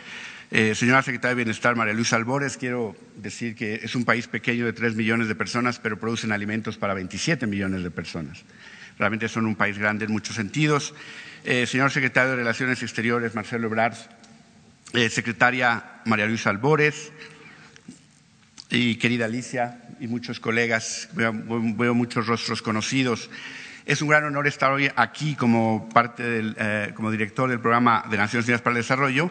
eh, 0.51 0.75
señora 0.75 1.03
secretaria 1.03 1.31
de 1.31 1.45
Bienestar 1.45 1.75
María 1.75 1.95
Luisa 1.95 2.17
Albores, 2.17 2.57
quiero 2.57 2.95
decir 3.17 3.57
que 3.57 3.81
es 3.83 3.97
un 3.97 4.05
país 4.05 4.29
pequeño 4.29 4.65
de 4.65 4.73
3 4.73 4.95
millones 4.95 5.29
de 5.29 5.35
personas, 5.35 5.81
pero 5.81 5.99
producen 5.99 6.31
alimentos 6.31 6.77
para 6.77 6.95
27 6.95 7.47
millones 7.47 7.83
de 7.83 7.91
personas. 7.91 8.45
Realmente 8.99 9.29
son 9.29 9.47
un 9.47 9.57
país 9.57 9.79
grande 9.79 10.05
en 10.05 10.13
muchos 10.13 10.37
sentidos. 10.37 10.95
Eh, 11.45 11.67
señor 11.67 11.91
secretario 11.91 12.31
de 12.31 12.37
Relaciones 12.37 12.83
Exteriores 12.83 13.35
Marcelo 13.35 13.67
Ebrard, 13.67 13.97
secretaria 15.11 16.03
María 16.05 16.27
Luisa 16.27 16.51
Albores 16.51 17.13
y 18.73 18.97
querida 18.97 19.27
Alicia 19.27 19.83
y 20.01 20.07
muchos 20.07 20.41
colegas, 20.41 21.11
veo, 21.13 21.33
veo, 21.35 21.95
muchos 21.95 22.27
rostros 22.27 22.63
conocidos. 22.63 23.29
Es 23.85 24.01
un 24.01 24.09
gran 24.09 24.25
honor 24.25 24.47
estar 24.47 24.73
hoy 24.73 24.91
aquí 24.97 25.35
como 25.35 25.91
parte 25.91 26.23
del, 26.23 26.57
eh, 26.59 26.93
como 26.95 27.11
director 27.11 27.51
del 27.51 27.61
programa 27.61 28.05
de 28.11 28.17
Naciones 28.17 28.47
Unidas 28.47 28.63
para 28.63 28.75
el 28.75 28.83
Desarrollo, 28.83 29.31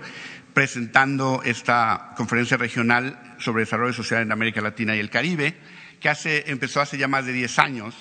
presentando 0.53 1.41
esta 1.43 2.13
conferencia 2.15 2.55
regional 2.55 3.35
sobre 3.39 3.61
desarrollo 3.63 3.93
social 3.93 4.21
en 4.21 4.31
América 4.31 4.61
Latina 4.61 4.95
y 4.95 4.99
el 4.99 5.09
Caribe, 5.09 5.55
que 5.99 6.09
hace, 6.09 6.51
empezó 6.51 6.79
hace 6.79 6.99
ya 6.99 7.07
más 7.07 7.25
de 7.25 7.33
10 7.33 7.59
años 7.59 7.95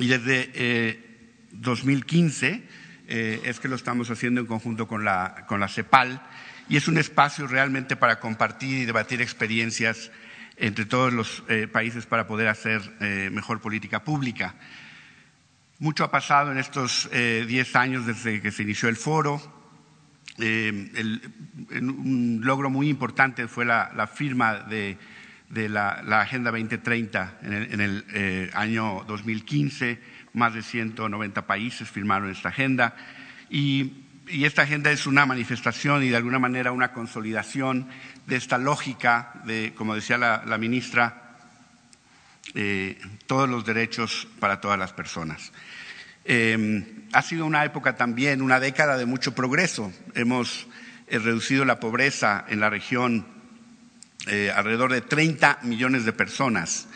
y 0.00 0.08
desde 0.08 0.50
eh, 0.54 1.34
2015 1.52 2.62
eh, 3.06 3.40
es 3.44 3.60
que 3.60 3.68
lo 3.68 3.76
estamos 3.76 4.10
haciendo 4.10 4.40
en 4.40 4.46
conjunto 4.46 4.88
con 4.88 5.04
la, 5.04 5.44
con 5.46 5.60
la 5.60 5.68
CEPAL 5.68 6.20
y 6.68 6.76
es 6.76 6.88
un 6.88 6.98
espacio 6.98 7.46
realmente 7.46 7.94
para 7.94 8.18
compartir 8.18 8.80
y 8.80 8.84
debatir 8.86 9.22
experiencias 9.22 10.10
entre 10.58 10.86
todos 10.86 11.12
los 11.12 11.42
eh, 11.48 11.68
países 11.68 12.06
para 12.06 12.26
poder 12.26 12.48
hacer 12.48 12.82
eh, 13.00 13.30
mejor 13.32 13.60
política 13.60 14.02
pública. 14.02 14.54
Mucho 15.78 16.04
ha 16.04 16.10
pasado 16.10 16.50
en 16.50 16.58
estos 16.58 17.08
eh, 17.12 17.44
diez 17.46 17.76
años 17.76 18.06
desde 18.06 18.42
que 18.42 18.50
se 18.50 18.64
inició 18.64 18.88
el 18.88 18.96
foro. 18.96 19.40
El, 20.38 21.20
un 21.72 22.40
logro 22.44 22.70
muy 22.70 22.88
importante 22.88 23.48
fue 23.48 23.64
la, 23.64 23.90
la 23.96 24.06
firma 24.06 24.54
de, 24.54 24.96
de 25.50 25.68
la, 25.68 26.02
la, 26.04 26.20
Agenda 26.20 26.50
2030 26.52 27.38
en 27.42 27.52
el, 27.52 27.72
en 27.72 27.80
el 27.80 28.50
año 28.54 29.04
2015. 29.06 29.98
Más 30.34 30.54
de 30.54 30.62
190 30.62 31.46
países 31.46 31.88
firmaron 31.88 32.30
esta 32.30 32.50
agenda 32.50 32.94
y 33.50 34.07
y 34.30 34.44
esta 34.44 34.62
agenda 34.62 34.90
es 34.90 35.06
una 35.06 35.26
manifestación 35.26 36.02
y 36.02 36.08
de 36.08 36.16
alguna 36.16 36.38
manera 36.38 36.72
una 36.72 36.92
consolidación 36.92 37.88
de 38.26 38.36
esta 38.36 38.58
lógica 38.58 39.32
de, 39.44 39.72
como 39.76 39.94
decía 39.94 40.18
la, 40.18 40.58
ministra, 40.58 41.36
eh, 42.54 42.98
todos 43.26 43.48
los 43.48 43.64
derechos 43.64 44.26
para 44.40 44.60
todas 44.60 44.78
las 44.78 44.92
personas. 44.92 45.52
Eh, 46.24 47.06
ha 47.12 47.22
sido 47.22 47.46
una 47.46 47.64
época 47.64 47.96
también, 47.96 48.42
una 48.42 48.60
década 48.60 48.98
de 48.98 49.06
mucho 49.06 49.34
progreso. 49.34 49.92
Hemos 50.14 50.66
eh, 51.06 51.18
reducido 51.18 51.64
la 51.64 51.80
pobreza 51.80 52.44
en 52.48 52.60
la 52.60 52.68
región 52.68 53.26
eh, 54.26 54.52
alrededor 54.54 54.92
de 54.92 55.00
30 55.00 55.60
millones 55.62 56.04
de 56.04 56.12
personas 56.12 56.88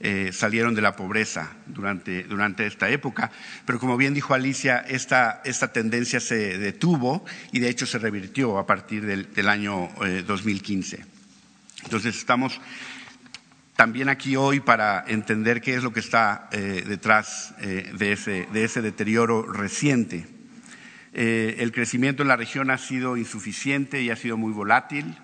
eh, 0.00 0.30
salieron 0.32 0.74
de 0.74 0.82
la 0.82 0.94
pobreza 0.94 1.52
durante, 1.66 2.24
durante, 2.24 2.66
esta 2.66 2.88
época. 2.90 3.30
Pero 3.64 3.78
como 3.78 3.96
bien 3.96 4.14
dijo 4.14 4.34
Alicia, 4.34 4.78
esta, 4.78 5.40
esta, 5.44 5.72
tendencia 5.72 6.20
se 6.20 6.58
detuvo 6.58 7.24
y 7.52 7.60
de 7.60 7.68
hecho 7.68 7.86
se 7.86 7.98
revirtió 7.98 8.58
a 8.58 8.66
partir 8.66 9.06
del, 9.06 9.48
año 9.48 9.88
eh, 10.04 10.22
2015. 10.26 11.04
Entonces 11.84 12.16
estamos 12.16 12.60
también 13.76 14.08
aquí 14.08 14.36
hoy 14.36 14.60
para 14.60 15.04
entender 15.06 15.60
qué 15.60 15.74
es 15.74 15.82
lo 15.82 15.92
que 15.92 16.00
está 16.00 16.48
eh, 16.50 16.82
detrás 16.86 17.54
eh, 17.60 17.92
de 17.96 18.12
ese, 18.12 18.48
de, 18.50 18.64
ese, 18.64 18.80
deterioro 18.80 19.42
reciente. 19.52 20.26
Eh, 21.12 21.56
el 21.58 21.72
crecimiento 21.72 22.22
en 22.22 22.28
la 22.28 22.36
región 22.36 22.70
ha 22.70 22.78
sido 22.78 23.18
insuficiente 23.18 24.00
y 24.00 24.08
ha 24.08 24.16
sido 24.16 24.38
muy 24.38 24.52
volátil. 24.52 25.16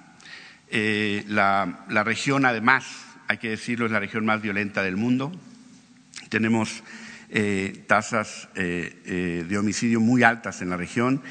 La, 0.70 1.84
la 1.90 2.02
región, 2.02 2.46
además, 2.46 2.84
hay 3.28 3.38
que 3.38 3.50
decirlo, 3.50 3.86
es 3.86 3.92
la 3.92 4.00
región 4.00 4.24
más 4.24 4.42
violenta 4.42 4.82
del 4.82 4.96
mundo. 4.96 5.32
Tenemos 6.28 6.82
eh, 7.30 7.84
tasas 7.86 8.48
eh, 8.54 9.00
eh, 9.06 9.46
de 9.48 9.58
homicidio 9.58 10.00
muy 10.00 10.22
altas 10.22 10.60
en 10.60 10.68
la 10.68 10.76
región 10.76 11.22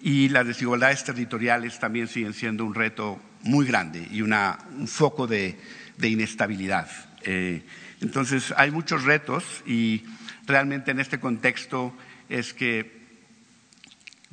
y 0.00 0.28
las 0.28 0.46
desigualdades 0.46 1.02
territoriales 1.02 1.80
también 1.80 2.06
siguen 2.06 2.34
siendo 2.34 2.64
un 2.64 2.74
reto 2.74 3.20
muy 3.42 3.66
grande 3.66 4.06
y 4.12 4.22
un 4.22 4.32
foco 4.86 5.26
de, 5.26 5.58
inestabilidad. 6.00 6.88
Entonces, 8.00 8.54
hay 8.56 8.70
muchos 8.70 9.04
retos 9.04 9.44
y 9.66 10.04
realmente 10.46 10.92
en 10.92 11.00
este 11.00 11.20
contexto 11.20 11.94
es 12.28 12.54
que 12.54 13.00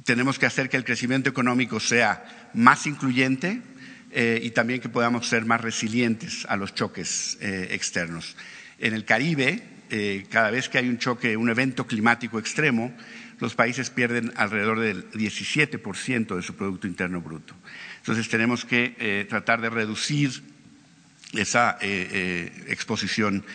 tenemos 0.03 0.39
que 0.39 0.45
hacer 0.45 0.69
que 0.69 0.77
el 0.77 0.85
crecimiento 0.85 1.29
económico 1.29 1.79
sea 1.79 2.49
más 2.53 2.85
incluyente, 2.85 3.61
eh, 4.19 4.39
y 4.41 4.49
también 4.49 4.81
que 4.81 4.89
podamos 4.89 5.27
ser 5.27 5.45
más 5.45 5.61
resilientes 5.61 6.47
a 6.49 6.57
los 6.57 6.73
choques 6.73 7.37
eh, 7.39 7.67
externos. 7.69 8.35
En 8.79 8.95
el 8.95 9.05
Caribe, 9.05 9.61
eh, 9.91 10.25
cada 10.31 10.49
vez 10.49 10.69
que 10.69 10.79
hay 10.79 10.89
un 10.89 10.97
choque, 10.97 11.37
un 11.37 11.51
evento 11.51 11.85
climático 11.85 12.39
extremo, 12.39 12.91
los 13.39 13.53
países 13.53 13.91
pierden 13.91 14.33
alrededor 14.35 14.79
del 14.79 15.11
17% 15.11 16.35
de 16.35 16.41
su 16.41 16.55
Producto 16.55 16.87
Interno 16.87 17.21
Bruto. 17.21 17.53
Entonces 17.97 18.27
tenemos 18.27 18.65
que 18.65 19.27
tratar 19.29 19.61
de 19.61 19.69
reducir 19.69 20.41
esa 21.33 21.77
exposición 21.79 23.45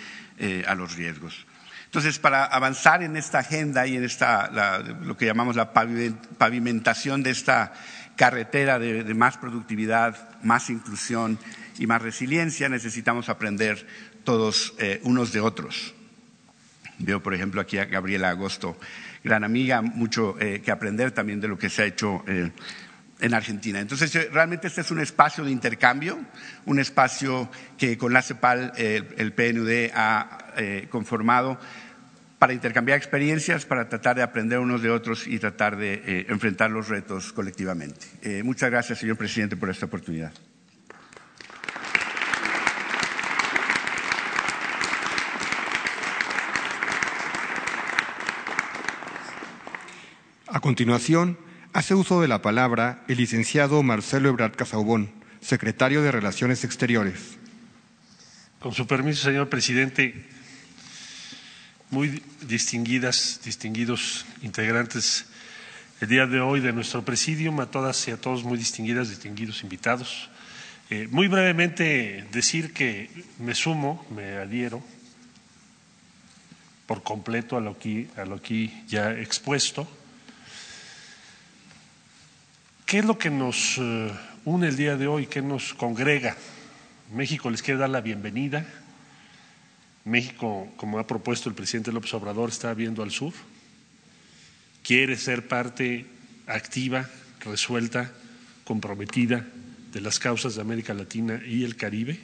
a 0.69 0.77
los 0.77 0.95
riesgos. 0.95 1.45
Entonces, 1.87 2.21
para 2.21 2.45
avanzar 2.45 3.03
en 3.03 3.17
esta 3.17 3.41
agenda 3.41 3.85
y 3.89 3.97
en 3.97 4.05
esta, 4.05 4.89
lo 5.03 5.17
que 5.17 5.27
llamamos 5.27 5.57
la 5.57 5.73
pavimentación 5.73 7.25
de 7.25 7.31
esta 7.31 7.75
carretera 8.17 8.79
de, 8.79 9.03
más 9.15 9.37
productividad, 9.37 10.41
más 10.43 10.71
inclusión 10.71 11.39
y 11.79 11.87
más 11.87 12.03
resiliencia, 12.03 12.69
necesitamos 12.69 13.29
aprender 13.29 13.87
todos 14.25 14.75
eh, 14.79 15.01
unos 15.05 15.33
de 15.33 15.41
otros. 15.41 15.95
Veo, 16.99 17.23
por 17.23 17.35
ejemplo, 17.35 17.61
aquí 17.61 17.79
a 17.79 17.87
Gabriela 17.87 18.31
Agosto, 18.31 18.79
gran 19.25 19.45
amiga, 19.45 19.83
mucho 19.83 20.37
eh, 20.39 20.61
que 20.65 20.71
aprender 20.71 21.13
también 21.13 21.41
de 21.41 21.49
lo 21.49 21.59
que 21.59 21.71
se 21.71 21.83
ha 21.83 21.87
hecho 21.87 22.23
eh, 22.27 22.51
en 23.21 23.35
Argentina. 23.35 23.81
Entonces, 23.81 24.31
realmente 24.31 24.67
este 24.67 24.83
es 24.83 24.91
un 24.91 25.01
espacio 25.01 25.45
de 25.45 25.51
intercambio, 25.51 26.21
un 26.67 26.79
espacio 26.79 27.51
que 27.79 27.97
con 27.97 28.13
la 28.13 28.23
CEPAL 28.23 28.73
el 28.77 29.33
PNUD 29.33 29.91
ha 29.95 30.39
conformado 30.91 31.59
para 32.43 32.55
intercambiar 32.55 32.99
experiencias, 32.99 33.65
para 33.65 33.89
tratar 33.89 34.17
de 34.17 34.23
aprender 34.25 34.59
unos 34.59 34.83
de 34.83 34.91
otros 34.91 35.29
y 35.29 35.39
tratar 35.39 35.77
de 35.77 36.03
eh, 36.05 36.27
enfrentar 36.29 36.73
los 36.73 36.89
retos 36.89 37.33
colectivamente. 37.33 38.05
Eh, 38.21 38.43
muchas 38.43 38.69
gracias, 38.69 38.99
señor 38.99 39.17
presidente, 39.17 39.57
por 39.57 39.71
esta 39.71 39.87
oportunidad. 39.87 40.33
A 50.49 50.59
continuación, 50.59 51.39
hace 51.73 51.95
uso 51.95 52.21
de 52.21 52.27
la 52.27 52.43
palabra 52.43 53.05
el 53.07 53.19
licenciado 53.19 53.85
Marcelo 53.85 54.31
Ebrard 54.31 54.57
Casaubón, 54.57 55.13
secretario 55.41 56.03
de 56.03 56.11
Relaciones 56.11 56.65
Exteriores. 56.65 57.39
Con 58.59 58.73
su 58.73 58.89
permiso, 58.89 59.23
señor 59.23 59.49
presidente, 59.49 60.27
muy 61.93 62.23
distinguidas, 62.49 63.41
distinguidos 63.45 64.25
integrantes 64.41 65.27
el 66.01 66.09
día 66.09 66.27
de 66.27 66.41
hoy 66.41 66.61
de 66.61 66.73
nuestro 66.73 67.05
presidium, 67.05 67.61
a 67.61 67.67
todas 67.67 68.09
y 68.09 68.11
a 68.11 68.17
todos 68.17 68.45
muy 68.45 68.57
distinguidas, 68.57 69.11
distinguidos 69.11 69.63
invitados. 69.63 70.31
Eh, 70.89 71.07
muy 71.11 71.29
brevemente 71.29 72.27
decir 72.33 72.73
que 72.73 73.11
me 73.39 73.55
sumo, 73.55 74.07
me 74.11 74.39
adhiero 74.39 74.83
por 76.87 77.03
completo 77.03 77.59
a 77.59 77.61
lo 77.61 77.79
que, 77.79 78.09
a 78.17 78.25
lo 78.25 78.41
que 78.41 78.73
ya 78.89 79.13
expuesto. 79.13 79.87
¿Qué 82.87 83.01
es 83.01 83.05
lo 83.05 83.19
que 83.19 83.29
nos 83.29 83.77
uh, 83.77 84.11
une 84.47 84.69
el 84.69 84.77
día 84.77 84.97
de 84.97 85.07
hoy? 85.09 85.27
¿Qué 85.27 85.43
nos 85.43 85.75
congrega? 85.75 86.39
México 87.13 87.51
les 87.51 87.61
quiere 87.61 87.81
dar 87.81 87.91
la 87.91 88.01
bienvenida 88.01 88.67
México, 90.05 90.69
como 90.77 90.99
ha 90.99 91.07
propuesto 91.07 91.49
el 91.49 91.55
presidente 91.55 91.93
López 91.93 92.13
Obrador, 92.15 92.49
está 92.49 92.75
viendo 92.75 93.03
al 93.03 93.11
sur, 93.11 93.33
quiere 94.83 95.17
ser 95.17 95.47
parte 95.47 96.07
activa, 96.47 97.09
resuelta, 97.41 98.13
comprometida 98.65 99.47
de 99.93 100.01
las 100.01 100.19
causas 100.19 100.55
de 100.55 100.61
América 100.61 100.95
Latina 100.95 101.43
y 101.47 101.65
el 101.65 101.77
Caribe. 101.77 102.19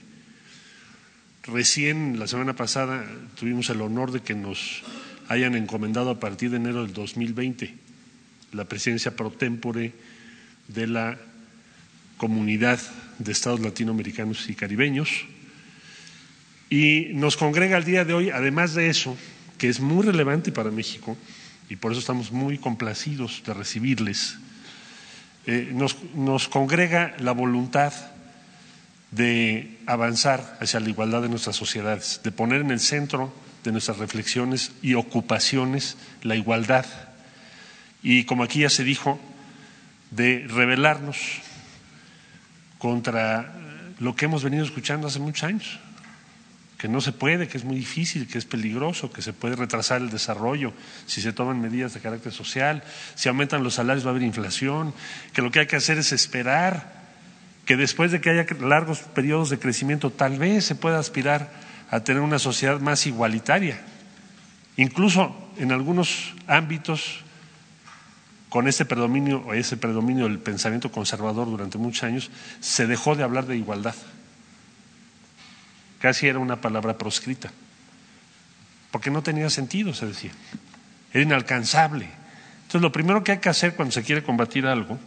Recién, 1.45 2.19
la 2.19 2.27
semana 2.27 2.57
pasada, 2.57 3.07
tuvimos 3.39 3.71
el 3.71 3.81
honor 3.81 4.13
de 4.13 4.21
que 4.21 4.35
nos 4.35 4.83
hayan 5.29 5.55
encomendado 5.55 6.11
a 6.11 6.21
partir 6.21 6.51
de 6.51 6.57
enero 6.57 6.83
del 6.83 6.93
2020 6.93 7.75
la 8.53 8.65
presidencia 8.65 9.15
pro 9.15 9.31
tempore 9.31 9.93
de 10.69 10.87
la 10.87 11.19
Comunidad 12.17 12.81
de 13.19 13.33
Estados 13.33 13.61
Latinoamericanos 13.61 14.49
y 14.49 14.55
Caribeños 14.55 15.27
Y 16.71 17.09
nos 17.15 17.37
congrega 17.37 17.77
el 17.77 17.85
día 17.85 18.05
de 18.05 18.15
hoy, 18.15 18.31
además 18.31 18.75
de 18.75 18.89
eso, 18.89 19.17
que 19.57 19.69
es 19.69 19.81
muy 19.81 20.05
relevante 20.05 20.53
para 20.53 20.71
México, 20.71 21.17
y 21.69 21.77
por 21.77 21.93
eso 21.93 22.01
estamos 22.01 22.33
muy 22.33 22.59
complacidos 22.59 23.43
de 23.45 23.55
recibirles, 23.55 24.39
eh, 25.47 25.71
nos, 25.73 25.97
nos 26.15 26.49
congrega 26.49 27.15
la 27.21 27.33
voluntad 27.33 27.93
de 29.11 29.79
avanzar 29.87 30.59
hacia 30.61 30.81
la 30.81 30.91
igualdad 30.91 31.23
de 31.23 31.29
nuestras 31.29 31.57
sociedades, 31.57 32.21
de 32.23 32.33
poner 32.33 32.61
en 32.61 32.71
el 32.71 32.81
centro 32.81 33.33
de 33.65 33.73
nuestras 33.73 33.99
reflexiones 33.99 34.73
y 34.83 34.95
ocupaciones 34.95 35.97
la 36.23 36.37
igualdad. 36.37 36.87
Y 38.03 38.25
como 38.25 38.43
aquí 38.43 38.61
ya 38.61 38.71
se 38.71 38.85
dijo, 38.85 39.19
de 40.11 40.47
rebelarnos 40.49 41.19
contra 42.79 43.55
lo 43.99 44.15
que 44.15 44.27
hemos 44.27 44.45
venido 44.45 44.65
escuchando 44.65 45.09
hace 45.09 45.19
muchos 45.19 45.45
años, 45.45 45.81
que 46.79 46.89
no 46.89 47.01
se 47.01 47.11
puede, 47.11 47.49
que 47.49 47.59
es 47.59 47.65
muy 47.65 47.77
difícil, 47.77 48.29
que 48.29 48.39
es 48.39 48.45
peligroso, 48.45 49.11
que 49.11 49.21
se 49.21 49.33
puede 49.33 49.57
retrasar 49.57 50.01
el 50.01 50.11
desarrollo 50.11 50.73
si 51.07 51.21
se 51.21 51.33
toman 51.33 51.61
medidas 51.61 51.93
de 51.93 52.01
carácter 52.01 52.33
social, 52.33 52.85
si 53.17 53.29
aumentan 53.29 53.65
los 53.65 53.75
salarios 53.75 54.07
va 54.07 54.11
a 54.11 54.13
haber 54.13 54.23
inflación, 54.23 54.95
que 55.33 55.43
lo 55.43 55.51
que 55.51 55.59
hay 55.59 55.67
que 55.67 55.75
hacer 55.75 55.99
es 55.99 56.13
esperar 56.13 56.97
que 57.67 57.77
después 57.77 58.13
de 58.13 58.21
que 58.21 58.31
haya 58.31 58.47
largos 58.61 59.01
periodos 59.01 59.51
de 59.51 59.59
crecimiento 59.59 60.11
tal 60.11 60.39
vez 60.39 60.65
se 60.65 60.77
pueda 60.77 61.01
aspirar 61.01 61.51
a 61.91 62.01
tener 62.01 62.23
una 62.23 62.39
sociedad 62.39 62.81
más 62.81 63.07
igualitaria. 63.07 63.81
Incluso 64.77 65.37
en 65.59 65.73
algunos 65.73 66.33
ámbitos, 66.47 67.25
con 68.49 68.69
ese 68.69 68.85
predominio 68.85 69.43
o 69.45 69.53
ese 69.53 69.77
predominio 69.77 70.25
del 70.25 70.39
pensamiento 70.39 70.93
conservador 70.93 71.51
durante 71.51 71.77
muchos 71.77 72.05
años, 72.05 72.31
se 72.61 72.87
dejó 72.87 73.17
de 73.17 73.25
hablar 73.25 73.47
de 73.47 73.57
igualdad. 73.57 73.97
Casi 76.01 76.29
era 76.29 76.39
una 76.39 76.61
palabra 76.61 76.97
proscrita, 76.97 77.51
porque 78.91 79.11
no 79.11 79.23
tenía 79.23 79.51
sentido, 79.51 79.95
se 79.95 80.07
decía. 80.07 80.31
Era 81.13 81.23
inalcanzable. 81.23 82.09
Entonces, 82.63 82.83
lo 82.83 82.93
primero 82.93 83.25
que 83.25 83.33
hay 83.33 83.39
que 83.39 83.49
hacer 83.49 83.75
cuando 83.75 83.93
se 83.93 84.03
quiere 84.03 84.23
combatir 84.23 84.67
algo 84.67 84.99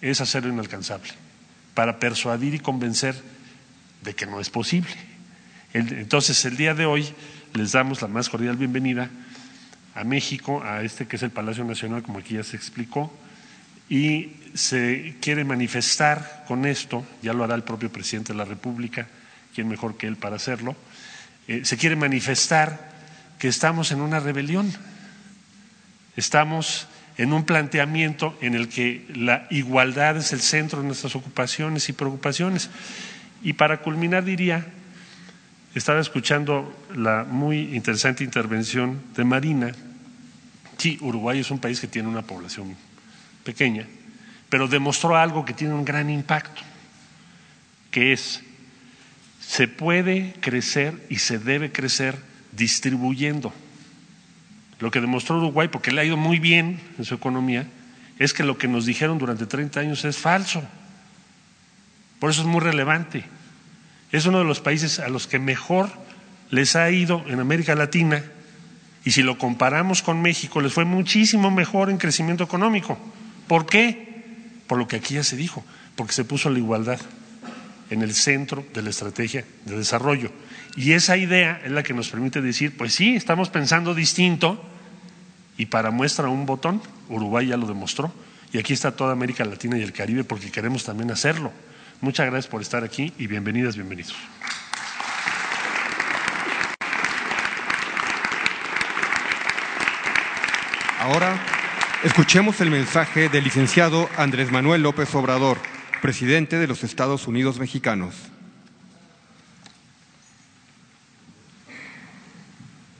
es 0.00 0.20
hacerlo 0.20 0.52
inalcanzable 0.52 1.10
para 1.74 1.98
persuadir 1.98 2.54
y 2.54 2.58
convencer 2.58 3.14
de 4.02 4.14
que 4.14 4.26
no 4.26 4.40
es 4.40 4.50
posible. 4.50 4.90
Entonces, 5.72 6.44
el 6.44 6.56
día 6.56 6.74
de 6.74 6.86
hoy 6.86 7.08
les 7.54 7.72
damos 7.72 8.02
la 8.02 8.08
más 8.08 8.28
cordial 8.28 8.56
bienvenida 8.56 9.10
a 9.94 10.04
México, 10.04 10.62
a 10.64 10.82
este 10.82 11.06
que 11.06 11.16
es 11.16 11.22
el 11.22 11.30
Palacio 11.30 11.64
Nacional, 11.64 12.02
como 12.02 12.18
aquí 12.18 12.34
ya 12.34 12.44
se 12.44 12.56
explicó, 12.56 13.12
y 13.88 14.32
se 14.54 15.16
quiere 15.20 15.44
manifestar 15.44 16.44
con 16.46 16.66
esto, 16.66 17.06
ya 17.22 17.32
lo 17.32 17.44
hará 17.44 17.54
el 17.54 17.62
propio 17.62 17.90
presidente 17.90 18.32
de 18.32 18.38
la 18.38 18.44
República, 18.44 19.06
quien 19.54 19.68
mejor 19.68 19.96
que 19.96 20.06
él 20.06 20.16
para 20.16 20.36
hacerlo, 20.36 20.76
eh, 21.48 21.64
se 21.64 21.76
quiere 21.76 21.96
manifestar 21.96 22.92
que 23.38 23.48
estamos 23.48 23.92
en 23.92 24.00
una 24.00 24.20
rebelión, 24.20 24.72
estamos 26.16 26.86
en 27.18 27.32
un 27.32 27.44
planteamiento 27.44 28.36
en 28.40 28.54
el 28.54 28.68
que 28.68 29.06
la 29.14 29.46
igualdad 29.50 30.16
es 30.16 30.32
el 30.32 30.40
centro 30.40 30.80
de 30.80 30.86
nuestras 30.86 31.14
ocupaciones 31.16 31.88
y 31.88 31.92
preocupaciones. 31.92 32.70
Y 33.42 33.54
para 33.54 33.80
culminar 33.80 34.24
diría, 34.24 34.66
estaba 35.74 36.00
escuchando 36.00 36.72
la 36.94 37.24
muy 37.24 37.74
interesante 37.74 38.24
intervención 38.24 39.02
de 39.14 39.24
Marina. 39.24 39.72
Sí, 40.78 40.98
Uruguay 41.00 41.40
es 41.40 41.50
un 41.50 41.58
país 41.58 41.80
que 41.80 41.86
tiene 41.86 42.08
una 42.08 42.22
población 42.22 42.76
pequeña, 43.44 43.86
pero 44.48 44.68
demostró 44.68 45.16
algo 45.16 45.44
que 45.44 45.52
tiene 45.52 45.74
un 45.74 45.84
gran 45.84 46.10
impacto, 46.10 46.62
que 47.90 48.12
es, 48.12 48.42
se 49.52 49.68
puede 49.68 50.32
crecer 50.40 50.94
y 51.10 51.16
se 51.16 51.38
debe 51.38 51.72
crecer 51.72 52.16
distribuyendo 52.52 53.52
lo 54.80 54.90
que 54.90 55.02
demostró 55.02 55.36
Uruguay, 55.36 55.68
porque 55.68 55.92
le 55.92 56.00
ha 56.00 56.04
ido 56.04 56.16
muy 56.16 56.38
bien 56.38 56.80
en 56.96 57.04
su 57.04 57.14
economía, 57.14 57.68
es 58.18 58.32
que 58.32 58.44
lo 58.44 58.56
que 58.56 58.66
nos 58.66 58.86
dijeron 58.86 59.18
durante 59.18 59.44
30 59.44 59.78
años 59.78 60.06
es 60.06 60.16
falso. 60.16 60.62
Por 62.18 62.30
eso 62.30 62.40
es 62.40 62.46
muy 62.46 62.60
relevante. 62.60 63.26
Es 64.10 64.24
uno 64.24 64.38
de 64.38 64.46
los 64.46 64.60
países 64.60 64.98
a 65.00 65.10
los 65.10 65.26
que 65.26 65.38
mejor 65.38 65.90
les 66.48 66.74
ha 66.74 66.90
ido 66.90 67.22
en 67.28 67.38
América 67.38 67.74
Latina 67.74 68.24
y 69.04 69.10
si 69.10 69.22
lo 69.22 69.36
comparamos 69.36 70.00
con 70.00 70.22
México 70.22 70.62
les 70.62 70.72
fue 70.72 70.86
muchísimo 70.86 71.50
mejor 71.50 71.90
en 71.90 71.98
crecimiento 71.98 72.42
económico. 72.42 72.98
¿Por 73.48 73.66
qué? 73.66 74.24
Por 74.66 74.78
lo 74.78 74.88
que 74.88 74.96
aquí 74.96 75.12
ya 75.12 75.24
se 75.24 75.36
dijo, 75.36 75.62
porque 75.94 76.14
se 76.14 76.24
puso 76.24 76.48
la 76.48 76.58
igualdad 76.58 76.98
en 77.92 78.02
el 78.02 78.14
centro 78.14 78.64
de 78.72 78.82
la 78.82 78.90
estrategia 78.90 79.44
de 79.66 79.76
desarrollo. 79.76 80.30
Y 80.76 80.92
esa 80.92 81.16
idea 81.16 81.60
es 81.64 81.70
la 81.70 81.82
que 81.82 81.92
nos 81.92 82.08
permite 82.08 82.40
decir, 82.40 82.76
pues 82.76 82.94
sí, 82.94 83.14
estamos 83.14 83.50
pensando 83.50 83.94
distinto, 83.94 84.64
y 85.58 85.66
para 85.66 85.90
muestra 85.90 86.28
un 86.28 86.46
botón, 86.46 86.82
Uruguay 87.08 87.48
ya 87.48 87.56
lo 87.56 87.66
demostró. 87.66 88.12
Y 88.52 88.58
aquí 88.58 88.72
está 88.72 88.92
toda 88.92 89.12
América 89.12 89.44
Latina 89.44 89.78
y 89.78 89.82
el 89.82 89.92
Caribe 89.92 90.24
porque 90.24 90.50
queremos 90.50 90.84
también 90.84 91.10
hacerlo. 91.10 91.52
Muchas 92.00 92.26
gracias 92.26 92.50
por 92.50 92.62
estar 92.62 92.82
aquí 92.82 93.12
y 93.18 93.26
bienvenidas, 93.26 93.76
bienvenidos. 93.76 94.14
Ahora 100.98 101.38
escuchemos 102.04 102.60
el 102.60 102.70
mensaje 102.70 103.28
del 103.28 103.44
licenciado 103.44 104.08
Andrés 104.16 104.50
Manuel 104.50 104.82
López 104.82 105.14
Obrador, 105.14 105.58
presidente 106.02 106.58
de 106.58 106.66
los 106.66 106.84
Estados 106.84 107.26
Unidos 107.26 107.58
mexicanos. 107.58 108.14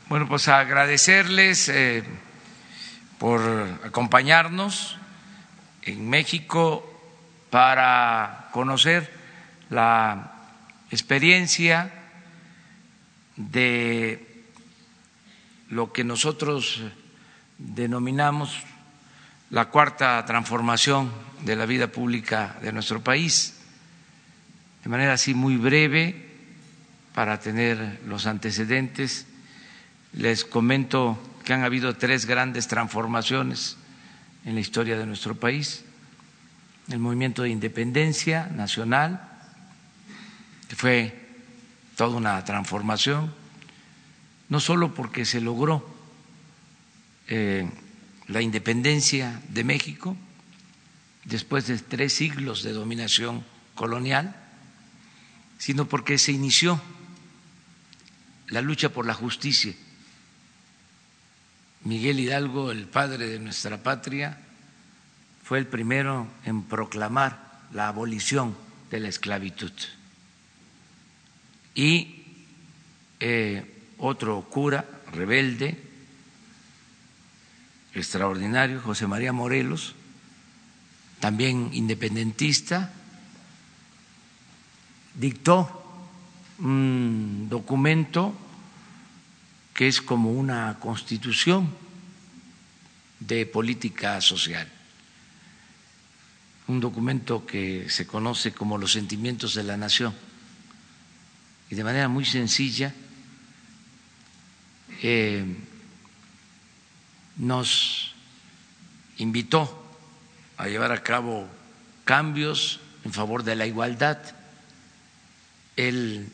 Bueno, 0.08 0.26
pues 0.26 0.48
agradecerles. 0.48 1.68
Eh, 1.68 2.02
por 3.22 3.40
acompañarnos 3.84 4.96
en 5.82 6.10
México 6.10 6.82
para 7.50 8.48
conocer 8.50 9.08
la 9.70 10.32
experiencia 10.90 11.94
de 13.36 14.42
lo 15.68 15.92
que 15.92 16.02
nosotros 16.02 16.82
denominamos 17.58 18.58
la 19.52 19.66
cuarta 19.66 20.24
transformación 20.24 21.12
de 21.44 21.56
la 21.56 21.66
vida 21.66 21.88
pública 21.88 22.56
de 22.62 22.72
nuestro 22.72 23.04
país. 23.04 23.60
De 24.82 24.88
manera 24.88 25.12
así 25.12 25.34
muy 25.34 25.58
breve, 25.58 26.30
para 27.14 27.38
tener 27.38 28.00
los 28.06 28.26
antecedentes, 28.26 29.26
les 30.14 30.46
comento 30.46 31.18
que 31.44 31.52
han 31.52 31.64
habido 31.64 31.94
tres 31.94 32.24
grandes 32.24 32.66
transformaciones 32.66 33.76
en 34.46 34.54
la 34.54 34.60
historia 34.60 34.96
de 34.96 35.04
nuestro 35.04 35.34
país. 35.34 35.84
El 36.88 37.00
movimiento 37.00 37.42
de 37.42 37.50
independencia 37.50 38.46
nacional, 38.46 39.28
que 40.66 40.76
fue 40.76 41.28
toda 41.94 42.16
una 42.16 42.42
transformación, 42.42 43.34
no 44.48 44.60
solo 44.60 44.94
porque 44.94 45.26
se 45.26 45.42
logró 45.42 45.94
eh, 47.28 47.68
la 48.28 48.40
independencia 48.40 49.40
de 49.48 49.64
México 49.64 50.16
después 51.24 51.66
de 51.66 51.78
tres 51.78 52.12
siglos 52.12 52.62
de 52.62 52.72
dominación 52.72 53.44
colonial, 53.74 54.36
sino 55.58 55.88
porque 55.88 56.18
se 56.18 56.32
inició 56.32 56.80
la 58.48 58.60
lucha 58.60 58.90
por 58.90 59.06
la 59.06 59.14
justicia 59.14 59.74
Miguel 61.84 62.20
Hidalgo, 62.20 62.70
el 62.70 62.86
padre 62.86 63.26
de 63.26 63.40
nuestra 63.40 63.82
patria, 63.82 64.38
fue 65.42 65.58
el 65.58 65.66
primero 65.66 66.28
en 66.44 66.62
proclamar 66.62 67.60
la 67.72 67.88
abolición 67.88 68.56
de 68.90 69.00
la 69.00 69.08
esclavitud. 69.08 69.72
Y 71.74 72.22
eh, 73.18 73.94
otro 73.98 74.42
cura 74.48 74.84
rebelde, 75.12 75.76
extraordinario, 77.94 78.80
José 78.80 79.06
María 79.06 79.32
Morelos, 79.32 79.94
también 81.20 81.70
independentista, 81.72 82.92
dictó 85.14 85.78
un 86.58 87.48
documento 87.48 88.34
que 89.74 89.88
es 89.88 90.00
como 90.00 90.32
una 90.32 90.78
constitución 90.80 91.72
de 93.20 93.46
política 93.46 94.20
social, 94.20 94.68
un 96.68 96.80
documento 96.80 97.46
que 97.46 97.88
se 97.88 98.06
conoce 98.06 98.52
como 98.52 98.78
los 98.78 98.92
sentimientos 98.92 99.54
de 99.54 99.62
la 99.64 99.76
nación. 99.76 100.14
Y 101.70 101.74
de 101.74 101.84
manera 101.84 102.08
muy 102.08 102.24
sencilla 102.24 102.92
eh, 105.02 105.44
nos 107.42 108.14
invitó 109.18 109.84
a 110.56 110.68
llevar 110.68 110.92
a 110.92 111.02
cabo 111.02 111.48
cambios 112.04 112.78
en 113.04 113.12
favor 113.12 113.42
de 113.42 113.56
la 113.56 113.66
igualdad. 113.66 114.18
Él 115.74 116.30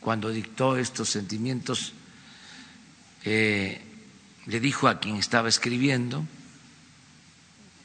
cuando 0.00 0.28
dictó 0.28 0.76
estos 0.76 1.08
sentimientos, 1.08 1.94
eh, 3.24 3.80
le 4.44 4.60
dijo 4.60 4.86
a 4.86 5.00
quien 5.00 5.16
estaba 5.16 5.48
escribiendo, 5.48 6.26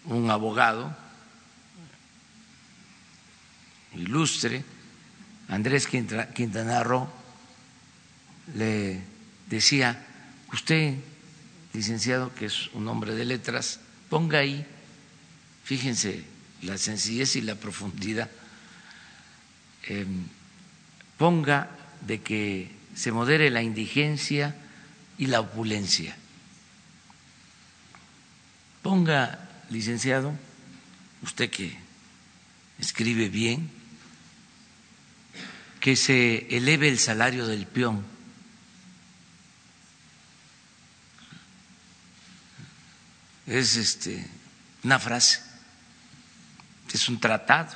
un 0.03 0.29
abogado 0.29 0.93
ilustre, 3.95 4.65
Andrés 5.47 5.87
Quintana 5.87 6.83
Roo, 6.83 7.09
le 8.55 9.01
decía, 9.47 10.05
usted, 10.51 10.97
licenciado, 11.73 12.33
que 12.35 12.45
es 12.45 12.67
un 12.73 12.87
hombre 12.87 13.15
de 13.15 13.25
letras, 13.25 13.79
ponga 14.09 14.39
ahí, 14.39 14.65
fíjense 15.63 16.23
la 16.61 16.77
sencillez 16.77 17.35
y 17.35 17.41
la 17.41 17.55
profundidad, 17.55 18.29
em, 19.83 20.27
ponga 21.17 21.69
de 22.01 22.21
que 22.21 22.71
se 22.95 23.11
modere 23.11 23.49
la 23.49 23.63
indigencia 23.63 24.55
y 25.17 25.27
la 25.27 25.39
opulencia. 25.39 26.15
Ponga, 28.81 29.49
licenciado, 29.69 30.33
usted 31.21 31.49
que 31.49 31.77
escribe 32.79 33.29
bien, 33.29 33.69
que 35.79 35.95
se 35.95 36.47
eleve 36.55 36.89
el 36.89 36.99
salario 36.99 37.47
del 37.47 37.65
peón. 37.65 38.03
Es 43.51 43.75
este 43.75 44.25
una 44.85 44.97
frase, 44.97 45.41
es 46.93 47.09
un 47.09 47.19
tratado 47.19 47.75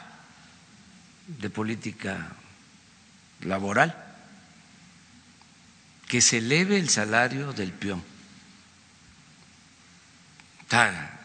de 1.28 1.50
política 1.50 2.32
laboral, 3.42 3.94
que 6.08 6.22
se 6.22 6.38
eleve 6.38 6.80
el 6.80 6.88
salario 6.88 7.52
del 7.52 7.74
peón. 7.74 8.02
Está 10.62 11.20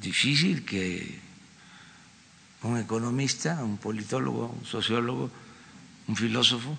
difícil 0.00 0.64
que 0.64 1.18
un 2.62 2.78
economista, 2.78 3.64
un 3.64 3.78
politólogo, 3.78 4.46
un 4.46 4.64
sociólogo, 4.64 5.28
un 6.06 6.14
filósofo 6.14 6.78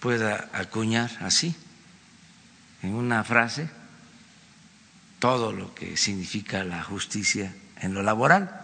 pueda 0.00 0.48
acuñar 0.54 1.10
así, 1.20 1.54
en 2.80 2.94
una 2.94 3.22
frase, 3.22 3.81
todo 5.22 5.52
lo 5.52 5.72
que 5.72 5.96
significa 5.96 6.64
la 6.64 6.82
justicia 6.82 7.54
en 7.80 7.94
lo 7.94 8.02
laboral. 8.02 8.60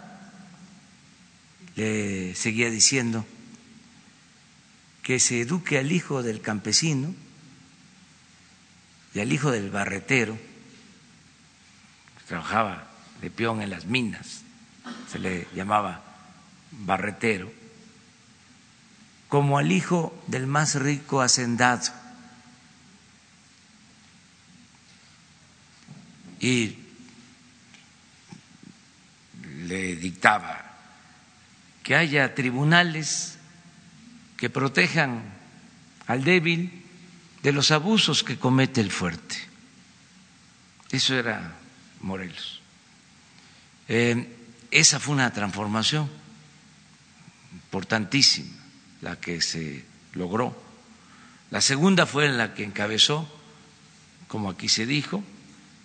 Le 1.76 2.34
seguía 2.34 2.68
diciendo 2.68 3.24
que 5.04 5.20
se 5.20 5.40
eduque 5.40 5.78
al 5.78 5.92
hijo 5.92 6.24
del 6.24 6.40
campesino 6.40 7.14
y 9.14 9.20
al 9.20 9.32
hijo 9.32 9.52
del 9.52 9.70
barretero, 9.70 10.34
que 10.34 12.24
trabajaba 12.26 12.88
de 13.20 13.30
peón 13.30 13.62
en 13.62 13.70
las 13.70 13.86
minas, 13.86 14.42
se 15.12 15.20
le 15.20 15.46
llamaba 15.54 16.02
barretero, 16.72 17.52
como 19.28 19.58
al 19.58 19.70
hijo 19.70 20.12
del 20.26 20.48
más 20.48 20.74
rico 20.74 21.20
hacendado. 21.20 21.92
Y 26.40 26.76
le 29.66 29.96
dictaba 29.96 30.64
que 31.82 31.96
haya 31.96 32.34
tribunales 32.34 33.38
que 34.36 34.50
protejan 34.50 35.22
al 36.06 36.24
débil 36.24 36.84
de 37.42 37.52
los 37.52 37.70
abusos 37.70 38.22
que 38.24 38.38
comete 38.38 38.80
el 38.80 38.90
fuerte. 38.90 39.36
Eso 40.90 41.14
era 41.14 41.54
Morelos. 42.00 42.60
Eh, 43.88 44.36
esa 44.70 45.00
fue 45.00 45.14
una 45.14 45.32
transformación 45.32 46.08
importantísima 47.52 48.56
la 49.00 49.16
que 49.16 49.40
se 49.40 49.84
logró. 50.14 50.56
La 51.50 51.60
segunda 51.60 52.06
fue 52.06 52.28
la 52.28 52.54
que 52.54 52.64
encabezó, 52.64 53.26
como 54.26 54.50
aquí 54.50 54.68
se 54.68 54.86
dijo, 54.86 55.22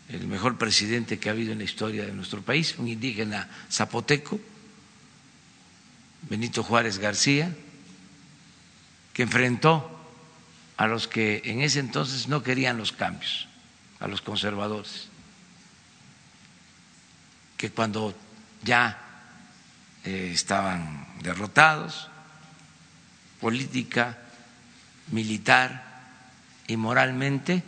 el 0.10 0.28
mejor 0.28 0.58
presidente 0.58 1.20
que 1.20 1.30
ha 1.30 1.32
habido 1.32 1.54
en 1.54 1.60
la 1.60 1.64
historia 1.64 2.06
de 2.06 2.14
nuestro 2.14 2.42
país, 2.42 2.76
un 2.78 2.88
indígena 2.88 3.50
zapoteco, 3.72 4.40
Benito 6.30 6.64
Juárez 6.64 7.00
García, 7.00 7.54
que 9.14 9.24
enfrentó 9.24 9.90
a 10.78 10.88
los 10.88 11.08
que 11.08 11.42
en 11.46 11.62
ese 11.62 11.80
entonces 11.80 12.28
no 12.28 12.44
querían 12.44 12.78
los 12.78 12.92
cambios, 12.92 13.48
a 14.00 14.08
los 14.08 14.22
conservadores, 14.22 15.08
que 17.58 17.72
cuando 17.72 18.16
ya 18.64 19.00
eh, 20.04 20.32
estaban 20.34 21.08
derrotados, 21.22 22.10
política, 23.40 24.18
militar 25.12 25.84
y 26.68 26.78
moralmente, 26.78 27.64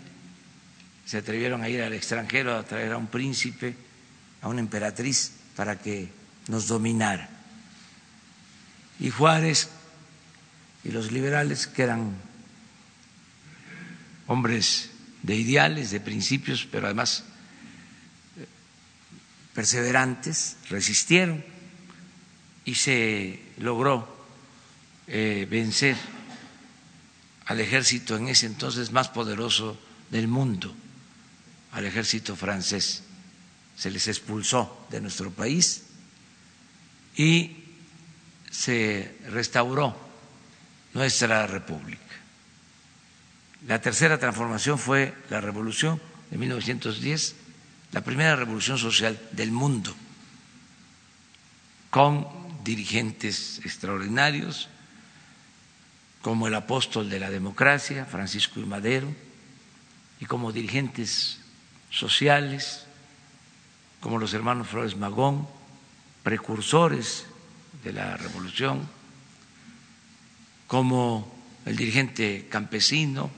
se 1.06 1.18
atrevieron 1.18 1.62
a 1.64 1.70
ir 1.70 1.82
al 1.82 1.93
extranjero 1.93 2.56
a 2.56 2.64
traer 2.64 2.91
a 2.91 2.97
un 2.97 3.08
príncipe, 3.08 3.76
a 4.41 4.47
una 4.47 4.60
emperatriz, 4.60 5.32
para 5.56 5.80
que 5.80 6.10
nos 6.47 6.68
dominara. 6.68 7.30
Y 8.99 9.10
Juárez 9.10 9.70
y 10.84 10.91
los 10.91 11.12
liberales, 11.12 11.68
que 11.68 11.84
eran 11.84 12.16
hombres 14.28 14.89
de 15.24 15.36
ideales, 15.36 15.91
de 15.91 15.99
principios, 15.99 16.68
pero 16.72 16.86
además 16.86 17.24
eh, 18.38 18.45
perseverantes, 19.53 20.58
resistieron 20.70 21.43
y 22.66 22.76
se 22.76 23.41
logró 23.58 24.16
eh, 25.08 25.47
vencer 25.49 25.95
al 27.45 27.60
ejército 27.60 28.18
en 28.18 28.28
ese 28.28 28.47
entonces 28.47 28.91
más 28.91 29.10
poderoso 29.10 29.80
del 30.10 30.28
mundo, 30.28 30.76
al 31.76 31.86
ejército 31.86 32.36
francés. 32.38 33.03
Se 33.76 33.91
les 33.91 34.07
expulsó 34.07 34.88
de 34.89 35.01
nuestro 35.01 35.30
país 35.30 35.84
y 37.17 37.65
se 38.49 39.17
restauró 39.28 39.95
nuestra 40.93 41.45
república. 41.45 42.01
La 43.67 43.82
tercera 43.82 44.17
transformación 44.17 44.80
fue 44.80 45.13
la 45.30 45.41
revolución 45.41 46.01
de 46.32 46.38
1910, 46.38 47.36
la 47.91 48.01
primera 48.01 48.38
revolución 48.38 48.78
social 48.78 49.19
del 49.34 49.51
mundo, 49.51 49.93
con 51.89 52.26
dirigentes 52.63 53.59
extraordinarios, 53.65 54.69
como 56.21 56.47
el 56.47 56.55
apóstol 56.55 57.09
de 57.09 57.19
la 57.19 57.30
democracia, 57.30 58.05
Francisco 58.05 58.61
y 58.61 58.65
Madero, 58.65 59.13
y 60.21 60.26
como 60.26 60.53
dirigentes 60.53 61.39
sociales, 61.96 62.86
como 64.02 64.20
los 64.20 64.34
hermanos 64.34 64.68
Flores 64.68 64.98
Magón, 64.98 65.48
precursores 66.24 67.26
de 67.84 67.93
la 67.93 68.18
revolución, 68.18 68.88
como 70.68 71.34
el 71.66 71.76
dirigente 71.78 72.48
campesino, 72.50 73.32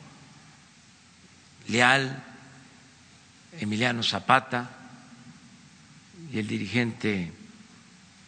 leal, 1.68 2.24
Emiliano 3.60 4.02
Zapata, 4.02 4.72
y 6.32 6.40
el 6.40 6.48
dirigente 6.48 7.32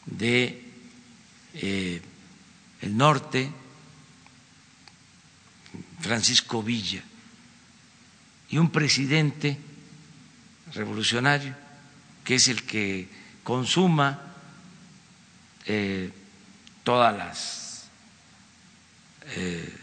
de 0.05 0.71
eh, 1.55 2.01
el 2.81 2.97
norte, 2.97 3.49
Francisco 6.01 6.61
Villa, 6.61 7.03
y 8.49 8.57
un 8.57 8.71
presidente 8.71 9.57
revolucionario 10.73 11.55
que 12.23 12.35
es 12.35 12.47
el 12.47 12.63
que 12.63 13.07
consuma 13.43 14.21
eh, 15.65 16.11
todas 16.83 17.17
las 17.17 17.89
eh, 19.35 19.75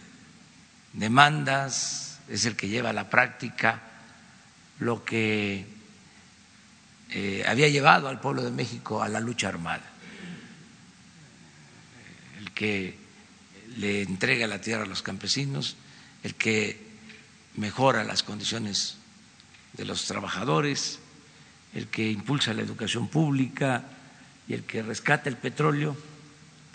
demandas, 0.92 2.20
es 2.28 2.44
el 2.44 2.54
que 2.54 2.68
lleva 2.68 2.90
a 2.90 2.92
la 2.92 3.10
práctica 3.10 3.80
lo 4.78 5.04
que 5.04 5.66
había 7.48 7.68
llevado 7.68 8.08
al 8.08 8.20
pueblo 8.20 8.42
de 8.42 8.50
México 8.52 9.02
a 9.02 9.08
la 9.08 9.18
lucha 9.18 9.48
armada. 9.48 9.82
Que 12.54 12.96
le 13.76 14.02
entrega 14.02 14.46
la 14.46 14.60
tierra 14.60 14.84
a 14.84 14.86
los 14.86 15.02
campesinos, 15.02 15.76
el 16.22 16.36
que 16.36 16.78
mejora 17.56 18.04
las 18.04 18.22
condiciones 18.22 18.98
de 19.76 19.84
los 19.84 20.06
trabajadores, 20.06 20.98
el 21.74 21.88
que 21.88 22.10
impulsa 22.10 22.54
la 22.54 22.62
educación 22.62 23.08
pública 23.08 23.84
y 24.48 24.54
el 24.54 24.64
que 24.64 24.82
rescata 24.82 25.28
el 25.28 25.36
petróleo 25.36 25.96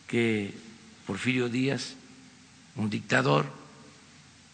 que 0.08 0.54
Porfirio 1.08 1.50
Díaz 1.50 1.96
un 2.76 2.90
dictador 2.90 3.52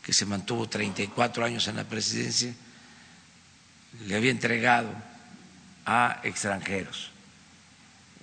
que 0.02 0.14
se 0.14 0.26
mantuvo 0.26 0.70
34 0.70 1.46
años 1.46 1.68
en 1.68 1.76
la 1.76 1.84
presidencia, 1.84 2.54
le 4.06 4.16
había 4.16 4.32
entregado 4.32 4.90
a 5.86 6.22
extranjeros. 6.24 7.12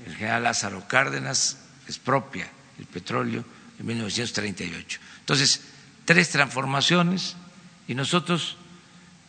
El 0.06 0.16
general 0.16 0.44
Lázaro 0.44 0.86
Cárdenas 0.88 1.58
expropia 1.86 2.48
el 2.78 2.86
petróleo 2.86 3.44
en 3.78 3.86
1938. 3.86 5.00
Entonces, 5.20 5.60
tres 6.04 6.30
transformaciones 6.30 7.36
y 7.86 7.94
nosotros 7.94 8.56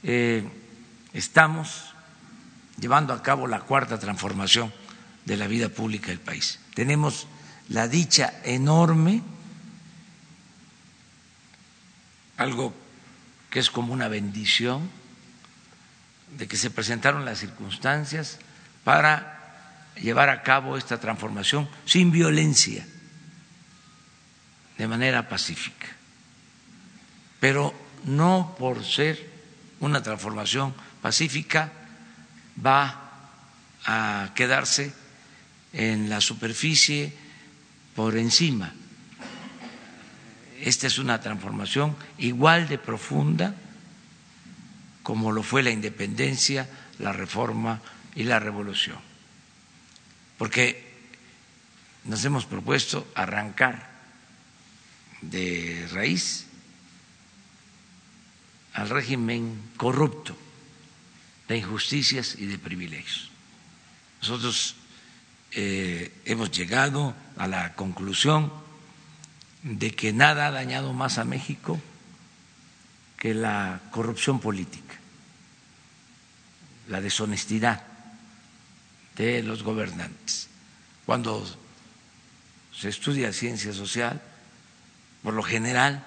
eh, 0.03 0.47
estamos 1.15 1.95
llevando 2.77 3.13
a 3.13 3.23
cabo 3.23 3.47
la 3.47 3.61
cuarta 3.61 3.97
transformación 3.97 4.71
de 5.23 5.37
la 5.37 5.47
vida 5.47 5.69
pública 5.69 6.07
del 6.07 6.19
país. 6.19 6.59
Tenemos 6.75 7.27
la 7.69 7.87
dicha 7.87 8.33
enorme, 8.43 9.23
algo 12.37 12.75
que 13.49 13.59
es 13.59 13.71
como 13.71 13.93
una 13.93 14.09
bendición, 14.09 14.89
de 16.37 16.47
que 16.47 16.57
se 16.57 16.69
presentaron 16.69 17.23
las 17.23 17.39
circunstancias 17.39 18.39
para 18.83 19.93
llevar 19.95 20.29
a 20.29 20.43
cabo 20.43 20.75
esta 20.75 20.99
transformación 20.99 21.69
sin 21.85 22.11
violencia, 22.11 22.85
de 24.77 24.87
manera 24.87 25.29
pacífica. 25.29 25.87
Pero 27.39 27.73
no 28.03 28.53
por 28.59 28.83
ser 28.83 29.29
una 29.79 30.03
transformación 30.03 30.73
pacífica 31.05 31.71
va 32.57 33.13
a 33.85 34.31
quedarse 34.33 34.91
en 35.71 36.09
la 36.09 36.19
superficie 36.19 37.13
por 37.95 38.17
encima. 38.17 38.73
Esta 40.59 40.87
es 40.87 40.97
una 40.97 41.21
transformación 41.21 41.95
igual 42.17 42.67
de 42.67 42.79
profunda 42.79 43.53
como 45.03 45.31
lo 45.31 45.43
fue 45.43 45.61
la 45.61 45.69
independencia, 45.69 46.67
la 46.97 47.13
reforma 47.13 47.81
y 48.15 48.23
la 48.23 48.39
revolución. 48.39 48.97
Porque 50.39 50.91
nos 52.05 52.25
hemos 52.25 52.47
propuesto 52.47 53.05
arrancar 53.13 53.91
de 55.21 55.87
raíz 55.93 56.47
al 58.73 58.89
régimen 58.89 59.61
corrupto 59.77 60.35
de 61.47 61.57
injusticias 61.57 62.35
y 62.37 62.45
de 62.45 62.57
privilegios. 62.57 63.29
Nosotros 64.21 64.75
eh, 65.51 66.11
hemos 66.25 66.51
llegado 66.51 67.15
a 67.37 67.47
la 67.47 67.75
conclusión 67.75 68.51
de 69.63 69.91
que 69.91 70.13
nada 70.13 70.47
ha 70.47 70.51
dañado 70.51 70.93
más 70.93 71.17
a 71.17 71.25
México 71.25 71.79
que 73.17 73.33
la 73.33 73.81
corrupción 73.91 74.39
política, 74.39 74.95
la 76.87 77.01
deshonestidad 77.01 77.83
de 79.15 79.43
los 79.43 79.63
gobernantes. 79.63 80.49
Cuando 81.05 81.45
se 82.73 82.89
estudia 82.89 83.31
ciencia 83.31 83.73
social, 83.73 84.21
por 85.23 85.33
lo 85.33 85.43
general, 85.43 86.03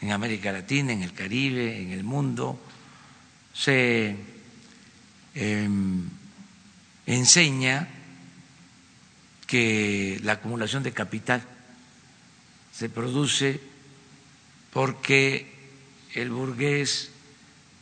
en 0.00 0.12
América 0.12 0.52
Latina, 0.52 0.92
en 0.92 1.02
el 1.02 1.12
Caribe, 1.12 1.80
en 1.80 1.90
el 1.90 2.04
mundo, 2.04 2.58
se 3.54 4.16
em, 5.36 6.08
enseña 7.04 7.88
que 9.46 10.18
la 10.24 10.40
acumulación 10.40 10.82
de 10.82 10.92
capital 10.92 11.44
se 12.72 12.88
produce 12.88 13.60
porque 14.72 15.46
el 16.14 16.30
burgués 16.30 17.10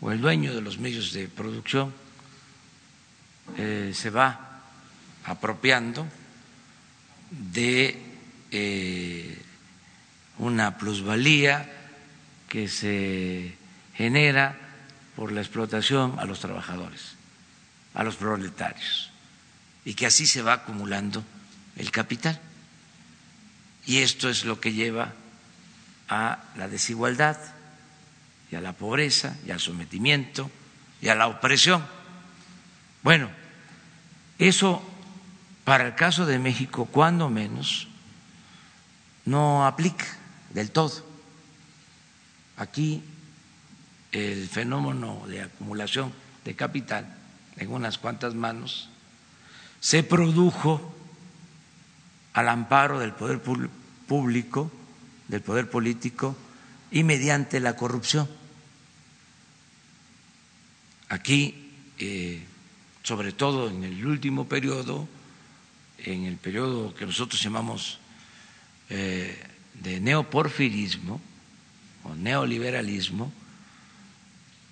o 0.01 0.11
el 0.13 0.21
dueño 0.21 0.55
de 0.55 0.61
los 0.61 0.79
medios 0.79 1.13
de 1.13 1.29
producción 1.29 1.95
eh, 3.57 3.93
se 3.95 4.11
va 4.11 4.63
apropiando 5.25 6.07
de 7.31 7.97
eh, 8.51 9.39
una 10.39 10.77
plusvalía 10.77 11.71
que 12.49 12.69
se 12.69 13.55
genera 13.95 14.57
por 15.17 15.33
la 15.33 15.41
explotación 15.41 16.19
a 16.19 16.25
los 16.25 16.41
trabajadores, 16.41 17.17
a 17.95 18.03
los 18.03 18.17
proletarios, 18.17 19.11
y 19.85 19.95
que 19.95 20.07
así 20.07 20.27
se 20.27 20.43
va 20.43 20.55
acumulando 20.55 21.25
el 21.77 21.91
capital. 21.91 22.41
Y 23.87 23.99
esto 23.99 24.29
es 24.29 24.45
lo 24.45 24.61
que 24.61 24.73
lleva 24.73 25.13
a 26.09 26.39
la 26.57 26.69
desigualdad 26.69 27.37
y 28.51 28.57
a 28.57 28.61
la 28.61 28.73
pobreza 28.73 29.37
y 29.47 29.51
al 29.51 29.61
sometimiento 29.61 30.51
y 31.01 31.09
a 31.09 31.15
la 31.15 31.29
opresión. 31.29 31.85
Bueno, 33.03 33.31
eso 34.39 34.83
para 35.65 35.87
el 35.87 35.95
caso 35.95 36.27
de 36.27 36.39
México, 36.39 36.87
cuando 36.87 37.31
menos, 37.31 37.89
no 39.25 39.67
aplica 39.67 40.05
del 40.51 40.71
todo. 40.71 41.05
Aquí 42.57 43.03
el 44.13 44.49
fenómeno 44.49 45.25
de 45.27 45.43
acumulación 45.43 46.13
de 46.45 46.55
capital 46.55 47.24
en 47.57 47.71
unas 47.71 47.99
cuantas 47.99 48.35
manos 48.35 48.89
se 49.85 50.03
produjo 50.03 50.95
al 52.33 52.49
amparo 52.49 52.99
del 53.01 53.13
poder 53.13 53.39
público, 54.07 54.71
del 55.29 55.43
poder 55.43 55.69
político 55.69 56.35
y 56.91 57.05
mediante 57.05 57.61
la 57.61 57.77
corrupción. 57.77 58.27
Aquí, 61.11 61.71
eh, 61.99 62.43
sobre 63.03 63.33
todo 63.33 63.69
en 63.69 63.85
el 63.85 64.07
último 64.07 64.49
periodo, 64.49 65.07
en 65.99 66.25
el 66.25 66.39
periodo 66.39 66.95
que 66.95 67.05
nosotros 67.05 67.43
llamamos 67.43 67.99
eh, 68.89 69.39
de 69.75 70.01
neoporfirismo 70.01 71.21
o 72.05 72.15
neoliberalismo, 72.15 73.31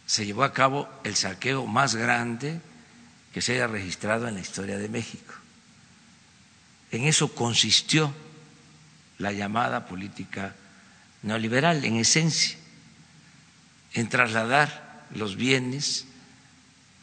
se 0.07 0.24
llevó 0.24 0.45
a 0.45 0.55
cabo 0.55 0.89
el 1.05 1.16
saqueo 1.16 1.66
más 1.66 1.95
grande 1.95 2.61
que 3.33 3.41
se 3.41 3.55
haya 3.55 3.66
registrado 3.66 4.28
en 4.28 4.35
la 4.35 4.41
historia 4.41 4.78
de 4.78 4.89
México. 4.89 5.35
En 6.91 7.05
eso 7.05 7.35
consistió 7.35 8.14
la 9.18 9.33
llamada 9.33 9.87
política 9.87 10.55
neoliberal, 11.22 11.85
en 11.85 11.97
esencia, 11.97 12.59
en 13.95 14.09
trasladar 14.09 15.07
los 15.14 15.37
bienes 15.37 16.07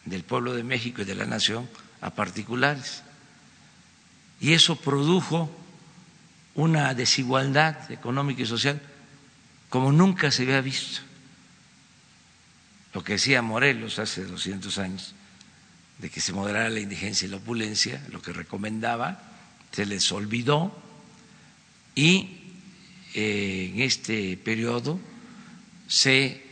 del 0.05 0.23
pueblo 0.23 0.53
de 0.53 0.63
México 0.63 1.01
y 1.01 1.05
de 1.05 1.15
la 1.15 1.25
nación 1.25 1.69
a 2.01 2.11
particulares. 2.11 3.03
Y 4.39 4.53
eso 4.53 4.75
produjo 4.75 5.49
una 6.55 6.93
desigualdad 6.93 7.91
económica 7.91 8.41
y 8.41 8.45
social 8.45 8.81
como 9.69 9.91
nunca 9.91 10.31
se 10.31 10.43
había 10.43 10.61
visto. 10.61 11.01
Lo 12.93 13.03
que 13.03 13.13
decía 13.13 13.41
Morelos 13.41 13.99
hace 13.99 14.25
200 14.25 14.77
años, 14.79 15.13
de 15.99 16.09
que 16.09 16.21
se 16.21 16.33
moderara 16.33 16.69
la 16.69 16.79
indigencia 16.79 17.27
y 17.27 17.29
la 17.29 17.37
opulencia, 17.37 18.01
lo 18.09 18.21
que 18.21 18.33
recomendaba, 18.33 19.21
se 19.71 19.85
les 19.85 20.11
olvidó 20.11 20.75
y 21.93 22.37
eh, 23.13 23.71
en 23.73 23.81
este 23.81 24.37
periodo 24.37 24.99
se 25.87 26.43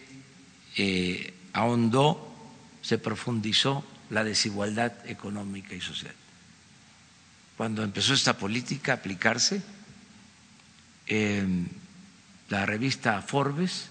eh, 0.75 1.33
ahondó, 1.53 2.35
se 2.81 2.97
profundizó 2.97 3.85
la 4.09 4.23
desigualdad 4.23 4.93
económica 5.09 5.73
y 5.73 5.81
social. 5.81 6.13
Cuando 7.55 7.83
empezó 7.83 8.13
esta 8.13 8.37
política 8.37 8.91
a 8.91 8.95
aplicarse, 8.95 9.61
la 12.49 12.65
revista 12.65 13.21
Forbes, 13.21 13.89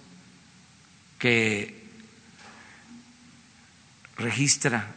que 1.19 1.87
registra 4.17 4.95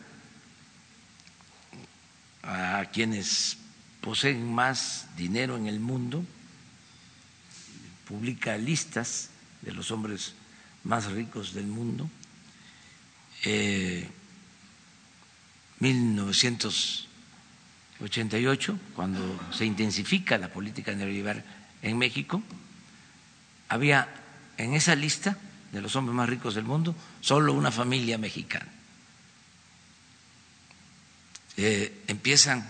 a 2.50 2.84
quienes 2.86 3.58
poseen 4.02 4.52
más 4.52 5.06
dinero 5.16 5.56
en 5.56 5.68
el 5.68 5.80
mundo, 5.80 6.26
publica 8.08 8.58
listas 8.58 9.30
de 9.62 9.72
los 9.72 9.92
hombres 9.92 10.34
más 10.84 11.12
ricos 11.12 11.54
del 11.54 11.68
mundo. 11.68 12.10
Eh, 13.46 14.10
1988, 15.80 18.80
cuando 18.96 19.40
se 19.54 19.66
intensifica 19.66 20.40
la 20.40 20.52
política 20.52 20.96
neoliberal 20.96 21.46
en 21.84 22.00
México, 22.00 22.42
había 23.68 24.10
en 24.58 24.74
esa 24.74 24.96
lista 24.96 25.38
de 25.72 25.82
los 25.82 25.96
hombres 25.96 26.16
más 26.16 26.28
ricos 26.28 26.56
del 26.56 26.66
mundo 26.66 26.96
solo 27.22 27.54
una 27.54 27.72
familia 27.72 28.18
mexicana. 28.18 28.79
Eh, 31.62 32.06
empiezan 32.08 32.62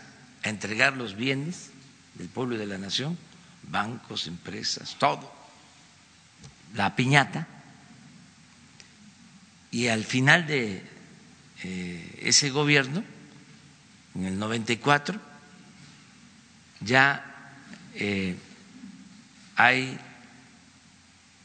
a 0.41 0.49
entregar 0.49 0.97
los 0.97 1.15
bienes 1.15 1.69
del 2.15 2.27
pueblo 2.27 2.55
y 2.55 2.57
de 2.57 2.65
la 2.65 2.79
nación, 2.79 3.19
bancos, 3.69 4.25
empresas, 4.25 4.95
todo, 4.97 5.31
la 6.73 6.95
piñata 6.95 7.47
y 9.69 9.89
al 9.89 10.03
final 10.03 10.47
de 10.47 10.81
eh, 11.63 12.19
ese 12.23 12.49
gobierno, 12.49 13.03
en 14.15 14.25
el 14.25 14.39
94, 14.39 15.21
ya 16.81 17.53
eh, 17.93 18.35
hay 19.55 19.99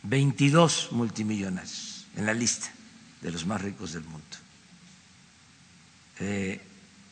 22 0.02 0.92
multimillonarios 0.92 2.06
en 2.16 2.24
la 2.24 2.32
lista 2.32 2.72
de 3.20 3.30
los 3.30 3.44
más 3.44 3.60
ricos 3.60 3.92
del 3.92 4.04
mundo. 4.04 4.24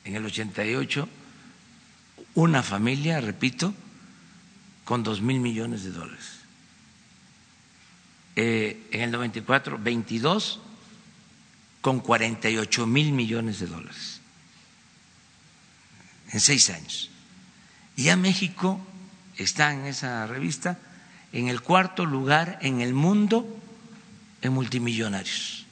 En 0.05 0.16
el 0.16 0.24
88, 0.24 1.09
una 2.34 2.62
familia, 2.62 3.20
repito, 3.20 3.74
con 4.84 5.03
dos 5.03 5.20
mil 5.20 5.40
millones 5.40 5.84
de 5.84 5.90
dólares. 5.90 6.40
Eh, 8.34 8.88
en 8.90 9.03
el 9.03 9.11
94, 9.11 9.78
22 9.78 10.61
con 11.80 12.00
48 12.00 12.86
mil 12.86 13.12
millones 13.12 13.61
de 13.61 13.66
dólares 13.66 14.20
en 16.32 16.40
seis 16.40 16.70
años. 16.70 17.11
Y 17.96 18.05
ya 18.05 18.16
México 18.16 18.80
está 19.36 19.72
en 19.72 19.84
esa 19.84 20.26
revista 20.26 20.78
en 21.32 21.48
el 21.48 21.61
cuarto 21.61 22.05
lugar 22.05 22.59
en 22.62 22.80
el 22.80 22.94
mundo 22.94 23.46
en 24.40 24.53
multimillonarios, 24.53 25.66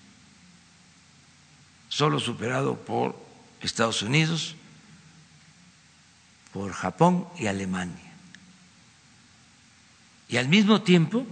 solo 1.89 2.21
superado 2.21 2.77
por 2.77 3.30
Estados 3.61 4.03
Unidos, 4.03 4.57
por 6.53 6.73
Japón 6.73 7.27
y 7.39 7.47
Alemania. 7.47 8.13
Y 10.29 10.37
al 10.37 10.49
mismo 10.49 10.83
tiempo, 10.83 11.27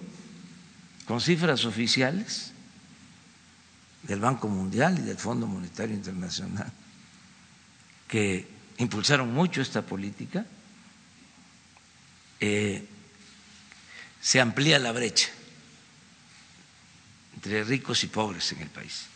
con 1.06 1.20
cifras 1.20 1.64
oficiales 1.64 2.52
del 4.02 4.20
Banco 4.20 4.48
Mundial 4.48 4.98
y 4.98 5.02
del 5.02 5.16
Fondo 5.16 5.46
Monetario 5.46 5.94
Internacional, 5.94 6.72
que 8.06 8.48
impulsaron 8.78 9.32
mucho 9.32 9.60
esta 9.60 9.82
política, 9.82 10.46
eh, 12.40 12.86
se 14.20 14.40
amplía 14.40 14.78
la 14.78 14.92
brecha 14.92 15.28
entre 17.34 17.64
ricos 17.64 18.02
y 18.04 18.08
pobres 18.08 18.50
en 18.52 18.62
el 18.62 18.68
país. 18.68 19.06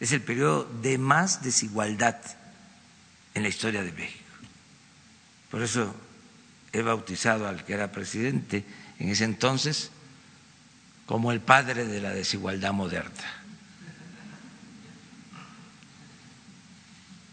Es 0.00 0.12
el 0.12 0.22
periodo 0.22 0.64
de 0.82 0.98
más 0.98 1.42
desigualdad 1.42 2.16
en 3.34 3.42
la 3.42 3.48
historia 3.48 3.82
de 3.82 3.92
México. 3.92 4.24
Por 5.50 5.62
eso 5.62 5.94
he 6.72 6.82
bautizado 6.82 7.46
al 7.46 7.64
que 7.64 7.74
era 7.74 7.92
presidente 7.92 8.64
en 8.98 9.08
ese 9.08 9.24
entonces 9.24 9.90
como 11.06 11.32
el 11.32 11.40
padre 11.40 11.84
de 11.84 12.00
la 12.00 12.10
desigualdad 12.10 12.72
moderna. 12.72 13.42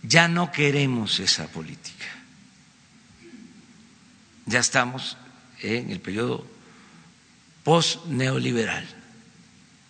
Ya 0.04 0.28
no 0.28 0.52
queremos 0.52 1.20
esa 1.20 1.48
política. 1.48 2.06
Ya 4.46 4.60
estamos 4.60 5.18
en 5.62 5.92
el 5.92 6.00
periodo 6.00 6.46
post-neoliberal, 7.64 8.88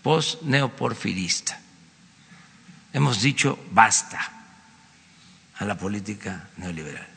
post-neoporfirista. 0.04 1.60
Hemos 2.94 3.22
dicho 3.22 3.58
basta 3.72 4.41
a 5.62 5.66
la 5.66 5.78
política 5.78 6.50
neoliberal. 6.58 7.08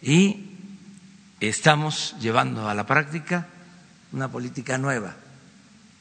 Y 0.00 0.46
estamos 1.38 2.16
llevando 2.20 2.70
a 2.70 2.74
la 2.74 2.86
práctica 2.86 3.48
una 4.12 4.32
política 4.32 4.78
nueva, 4.78 5.14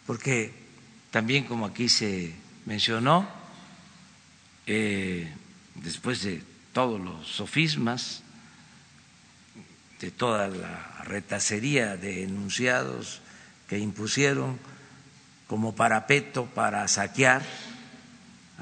porque 0.07 0.53
también 1.11 1.43
como 1.43 1.65
aquí 1.65 1.89
se 1.89 2.33
mencionó, 2.65 3.27
eh, 4.67 5.29
después 5.75 6.23
de 6.23 6.43
todos 6.71 7.01
los 7.01 7.27
sofismas, 7.27 8.23
de 9.99 10.11
toda 10.11 10.47
la 10.47 11.03
retacería 11.03 11.97
de 11.97 12.23
enunciados 12.23 13.19
que 13.67 13.79
impusieron 13.79 14.57
como 15.45 15.75
parapeto 15.75 16.45
para 16.45 16.87
saquear 16.87 17.43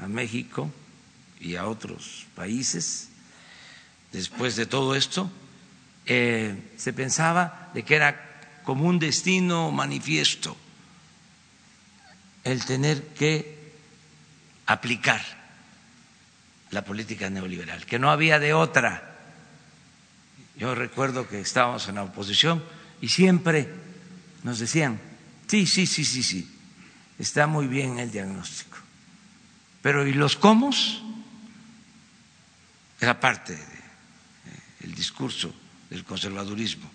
a 0.02 0.08
México 0.08 0.72
y 1.40 1.56
a 1.56 1.66
otros 1.66 2.26
países, 2.34 3.08
después 4.12 4.56
de 4.56 4.66
todo 4.66 4.94
esto, 4.94 5.30
eh, 6.06 6.56
se 6.76 6.92
pensaba 6.92 7.70
de 7.74 7.82
que 7.84 7.96
era 7.96 8.60
como 8.64 8.84
un 8.84 8.98
destino 8.98 9.70
manifiesto 9.70 10.56
el 12.44 12.64
tener 12.64 13.08
que 13.08 13.72
aplicar 14.66 15.20
la 16.70 16.84
política 16.84 17.30
neoliberal, 17.30 17.86
que 17.86 17.98
no 17.98 18.10
había 18.10 18.38
de 18.38 18.54
otra 18.54 19.08
yo 20.58 20.74
recuerdo 20.74 21.28
que 21.28 21.40
estábamos 21.40 21.88
en 21.88 21.94
la 21.94 22.02
oposición 22.02 22.64
y 23.00 23.08
siempre 23.08 23.72
nos 24.42 24.58
decían, 24.58 24.98
sí, 25.46 25.66
sí, 25.66 25.86
sí, 25.86 26.04
sí, 26.04 26.22
sí, 26.24 26.50
está 27.16 27.46
muy 27.46 27.68
bien 27.68 28.00
el 28.00 28.10
diagnóstico. 28.10 28.76
Pero 29.82 30.04
¿y 30.04 30.12
los 30.12 30.34
cómo? 30.34 30.70
Era 33.00 33.18
parte 33.18 33.56
del 34.80 34.94
discurso 34.94 35.54
del 35.90 36.04
conservadurismo, 36.04 36.90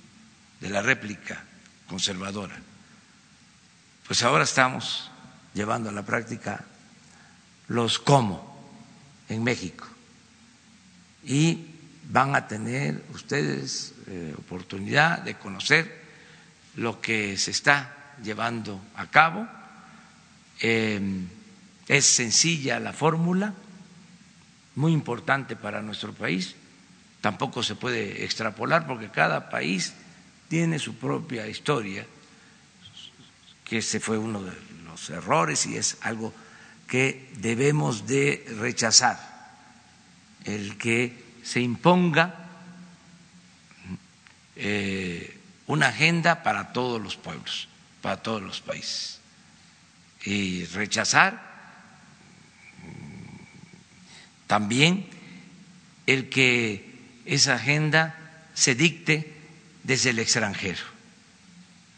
de 0.59 0.69
la 0.69 0.81
réplica 0.81 1.43
conservadora. 1.87 2.55
Pues 4.05 4.21
ahora 4.23 4.43
estamos 4.43 5.09
llevando 5.53 5.89
a 5.89 5.93
la 5.93 6.03
práctica 6.03 6.65
los 7.67 7.99
cómo 7.99 8.53
en 9.29 9.43
México. 9.43 9.87
Y 11.23 11.67
van 12.09 12.35
a 12.35 12.47
tener 12.47 13.03
ustedes 13.13 13.93
eh, 14.07 14.35
oportunidad 14.37 15.19
de 15.19 15.35
conocer 15.35 16.03
lo 16.75 16.99
que 16.99 17.37
se 17.37 17.51
está 17.51 18.15
llevando 18.21 18.81
a 18.95 19.07
cabo. 19.07 19.47
Em, 20.59 21.27
es 21.87 22.05
sencilla 22.05 22.79
la 22.79 22.93
fórmula, 22.93 23.53
muy 24.75 24.91
importante 24.91 25.55
para 25.55 25.81
nuestro 25.81 26.13
país. 26.13 26.55
Tampoco 27.21 27.63
se 27.63 27.75
puede 27.75 28.23
extrapolar 28.23 28.87
porque 28.87 29.09
cada 29.09 29.49
país 29.49 29.93
tiene 30.49 30.79
su 30.79 30.95
propia 30.95 31.47
historia, 31.47 32.05
que 33.63 33.77
ese 33.77 33.99
fue 33.99 34.17
uno 34.17 34.43
de 34.43 34.51
los 34.85 35.09
errores 35.09 35.65
y 35.65 35.77
es 35.77 35.97
algo 36.01 36.33
que 36.87 37.31
debemos 37.37 38.05
de 38.05 38.45
rechazar, 38.59 39.17
el 40.43 40.77
que 40.77 41.23
se 41.43 41.61
imponga 41.61 42.35
eh, 44.55 45.39
una 45.67 45.87
agenda 45.87 46.43
para 46.43 46.73
todos 46.73 47.01
los 47.01 47.15
pueblos, 47.15 47.67
para 48.01 48.17
todos 48.17 48.41
los 48.41 48.61
países, 48.61 49.19
y 50.23 50.65
rechazar 50.65 51.52
también 54.53 55.07
el 56.05 56.29
que 56.29 56.85
esa 57.25 57.55
agenda 57.55 58.15
se 58.53 58.75
dicte 58.75 59.33
desde 59.81 60.11
el 60.11 60.19
extranjero 60.19 60.83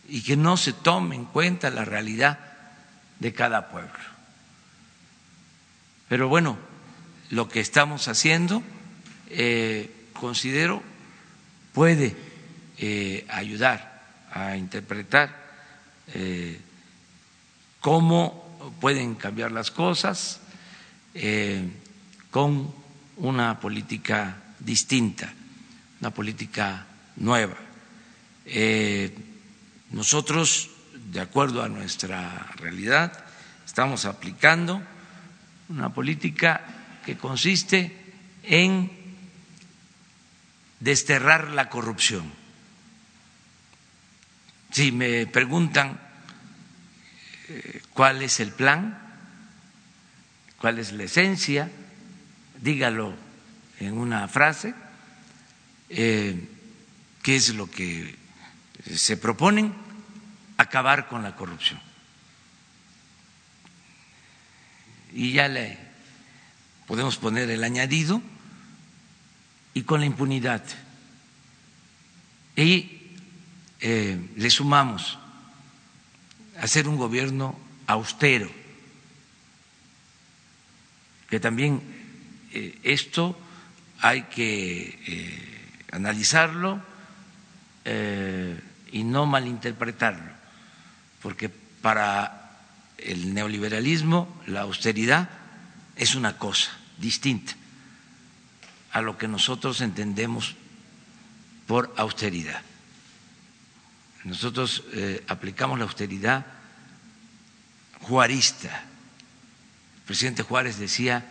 y 0.08 0.22
que 0.22 0.38
no 0.38 0.56
se 0.56 0.72
tome 0.72 1.18
en 1.18 1.26
cuenta 1.26 1.70
la 1.70 1.84
realidad 1.84 2.40
de 3.20 3.34
cada 3.34 3.68
pueblo. 3.68 4.00
Pero 6.08 6.30
bueno, 6.30 6.58
lo 7.30 7.50
que 7.50 7.60
estamos 7.60 8.08
haciendo 8.08 8.64
eh, 9.30 9.92
considero 10.14 10.82
puede 11.74 12.16
eh, 12.78 13.26
ayudar 13.28 14.02
a 14.32 14.56
interpretar 14.56 15.36
eh, 16.14 16.58
cómo 17.82 18.74
pueden 18.80 19.16
cambiar 19.16 19.52
las 19.52 19.72
cosas 19.72 20.40
con 22.36 22.68
una 23.16 23.62
política 23.62 24.36
distinta, 24.60 25.32
una 26.02 26.12
política 26.12 26.86
nueva. 27.16 27.56
nosotros, 29.92 30.70
de 31.14 31.22
acuerdo 31.22 31.64
a 31.64 31.70
nuestra 31.70 32.52
realidad, 32.58 33.24
estamos 33.66 34.04
aplicando 34.04 34.84
una 35.70 35.94
política 35.94 36.60
que 37.06 37.16
consiste 37.16 37.96
en 38.44 38.92
desterrar 40.82 41.52
la 41.52 41.70
corrupción. 41.70 42.30
Si 44.72 44.92
me 44.92 45.26
preguntan 45.26 46.02
eh, 47.48 47.82
cuál 47.94 48.22
es 48.24 48.42
el 48.42 48.52
plan, 48.52 49.00
cuál 50.60 50.80
es 50.80 50.92
la 50.92 51.04
esencia, 51.06 51.72
dígalo 52.66 53.14
en 53.80 53.96
una 53.96 54.28
frase, 54.28 54.74
eh, 55.88 56.50
qué 57.22 57.36
es 57.36 57.54
lo 57.54 57.70
que 57.70 58.16
se 58.96 59.18
proponen 59.18 59.72
acabar 60.58 61.08
con 61.08 61.22
la 61.22 61.36
corrupción. 61.36 61.80
Y 65.14 65.34
ya 65.34 65.48
le 65.48 65.78
podemos 66.88 67.18
poner 67.18 67.52
el 67.52 67.64
añadido 67.64 68.20
y 69.76 69.84
con 69.84 70.00
la 70.00 70.08
impunidad. 70.08 70.64
Y 72.56 73.14
eh, 73.80 74.18
le 74.36 74.50
sumamos 74.50 75.20
hacer 76.60 76.88
un 76.88 76.98
gobierno 76.98 77.60
austero, 77.86 78.50
que 81.30 81.40
también 81.40 81.95
eh, 82.56 82.80
esto 82.84 83.38
hay 84.00 84.24
que 84.24 85.00
eh, 85.08 85.72
analizarlo 85.92 86.82
y 88.92 89.04
no 89.04 89.28
malinterpretarlo, 89.28 90.32
porque 91.22 91.50
para 91.50 92.58
el 92.98 93.32
neoliberalismo 93.36 94.42
la 94.48 94.62
austeridad 94.62 95.30
es 95.96 96.16
una 96.16 96.40
cosa 96.40 96.72
distinta 96.98 97.54
a 98.92 99.02
lo 99.02 99.18
que 99.18 99.28
nosotros 99.28 99.82
entendemos 99.82 100.56
por 101.68 101.94
austeridad. 101.98 102.62
Nosotros 104.24 104.84
eh, 104.94 105.24
aplicamos 105.28 105.78
la 105.78 105.86
austeridad 105.86 106.46
juarista. 108.02 108.86
El 109.98 110.02
presidente 110.06 110.44
Juárez 110.44 110.80
decía 110.80 111.26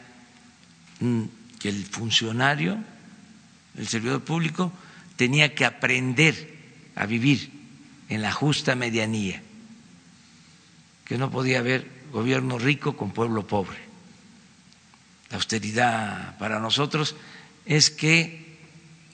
que 0.99 1.69
el 1.69 1.85
funcionario, 1.87 2.79
el 3.77 3.89
servidor 3.89 4.23
público, 4.23 4.73
tenía 5.17 5.55
que 5.55 5.65
aprender 5.65 6.55
a 6.95 7.07
vivir 7.07 7.51
en 8.09 8.23
la 8.23 8.33
justa 8.33 8.75
medianía, 8.75 9.43
que 11.05 11.19
no 11.19 11.31
podía 11.31 11.59
haber 11.59 11.91
gobierno 12.13 12.59
rico 12.59 12.97
con 12.97 13.13
pueblo 13.13 13.47
pobre. 13.47 13.79
La 15.31 15.37
austeridad 15.37 16.39
para 16.39 16.61
nosotros 16.61 17.17
es 17.67 17.91
que 17.91 18.59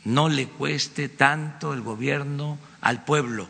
no 0.04 0.28
le 0.28 0.48
cueste 0.48 1.08
tanto 1.08 1.72
el 1.72 1.82
gobierno 1.82 2.58
al 2.80 3.04
pueblo, 3.04 3.48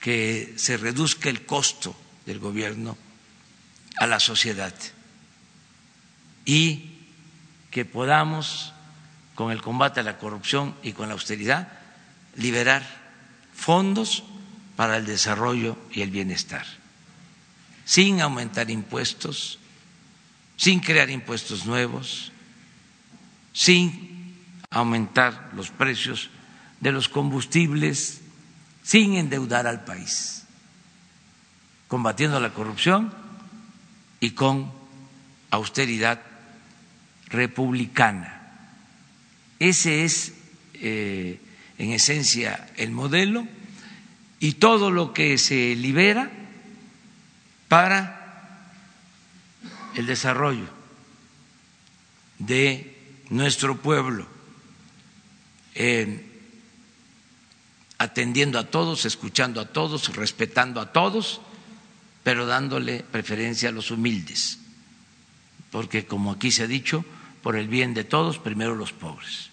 que 0.00 0.54
se 0.56 0.76
reduzca 0.76 1.30
el 1.30 1.44
costo 1.46 1.96
del 2.26 2.38
gobierno 2.38 2.96
a 3.98 4.06
la 4.06 4.20
sociedad 4.20 4.74
y 6.46 6.96
que 7.70 7.84
podamos, 7.84 8.72
con 9.34 9.52
el 9.52 9.60
combate 9.60 10.00
a 10.00 10.04
la 10.04 10.16
corrupción 10.16 10.74
y 10.82 10.92
con 10.92 11.08
la 11.08 11.14
austeridad, 11.14 11.68
liberar 12.36 12.82
fondos 13.52 14.24
para 14.76 14.96
el 14.96 15.04
desarrollo 15.04 15.76
y 15.90 16.00
el 16.00 16.10
bienestar, 16.10 16.64
sin 17.84 18.22
aumentar 18.22 18.70
impuestos, 18.70 19.58
sin 20.56 20.80
crear 20.80 21.10
impuestos 21.10 21.66
nuevos, 21.66 22.32
sin 23.52 24.36
aumentar 24.70 25.50
los 25.54 25.70
precios 25.70 26.30
de 26.80 26.92
los 26.92 27.08
combustibles, 27.08 28.20
sin 28.82 29.14
endeudar 29.14 29.66
al 29.66 29.84
país, 29.84 30.44
combatiendo 31.88 32.38
la 32.38 32.54
corrupción 32.54 33.12
y 34.20 34.30
con 34.30 34.72
austeridad 35.50 36.20
republicana. 37.28 38.32
Ese 39.58 40.04
es, 40.04 40.32
eh, 40.74 41.40
en 41.78 41.92
esencia, 41.92 42.68
el 42.76 42.90
modelo 42.90 43.46
y 44.40 44.52
todo 44.54 44.90
lo 44.90 45.12
que 45.12 45.38
se 45.38 45.74
libera 45.76 46.30
para 47.68 48.72
el 49.94 50.06
desarrollo 50.06 50.68
de 52.38 52.94
nuestro 53.30 53.80
pueblo, 53.80 54.28
atendiendo 57.98 58.58
a 58.58 58.70
todos, 58.70 59.04
escuchando 59.04 59.60
a 59.60 59.66
todos, 59.66 60.14
respetando 60.14 60.80
a 60.80 60.92
todos, 60.92 61.40
pero 62.22 62.46
dándole 62.46 63.02
preferencia 63.02 63.70
a 63.70 63.72
los 63.72 63.90
humildes, 63.90 64.58
porque 65.70 66.06
como 66.06 66.32
aquí 66.32 66.50
se 66.50 66.64
ha 66.64 66.66
dicho, 66.66 67.04
por 67.46 67.54
el 67.54 67.68
bien 67.68 67.94
de 67.94 68.02
todos, 68.02 68.40
primero 68.40 68.74
los 68.74 68.92
pobres. 68.92 69.50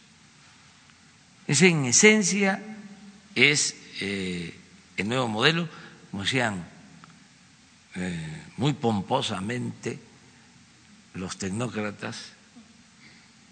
Ese 1.45 1.67
en 1.67 1.85
esencia 1.85 2.59
es 3.35 3.75
eh, 4.01 4.59
el 4.97 5.07
nuevo 5.07 5.27
modelo, 5.27 5.69
como 6.09 6.23
decían 6.23 6.67
eh, 7.93 8.45
muy 8.57 8.73
pomposamente 8.73 9.99
los 11.13 11.37
tecnócratas, 11.37 12.31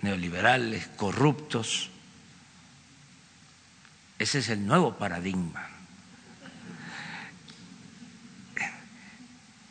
neoliberales, 0.01 0.87
corruptos. 0.87 1.91
Ese 4.17 4.39
es 4.39 4.49
el 4.49 4.65
nuevo 4.65 4.97
paradigma. 4.97 5.69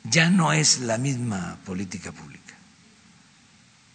Ya 0.05 0.31
no 0.31 0.53
es 0.53 0.79
la 0.79 0.97
misma 0.97 1.59
política 1.65 2.13
pública, 2.13 2.55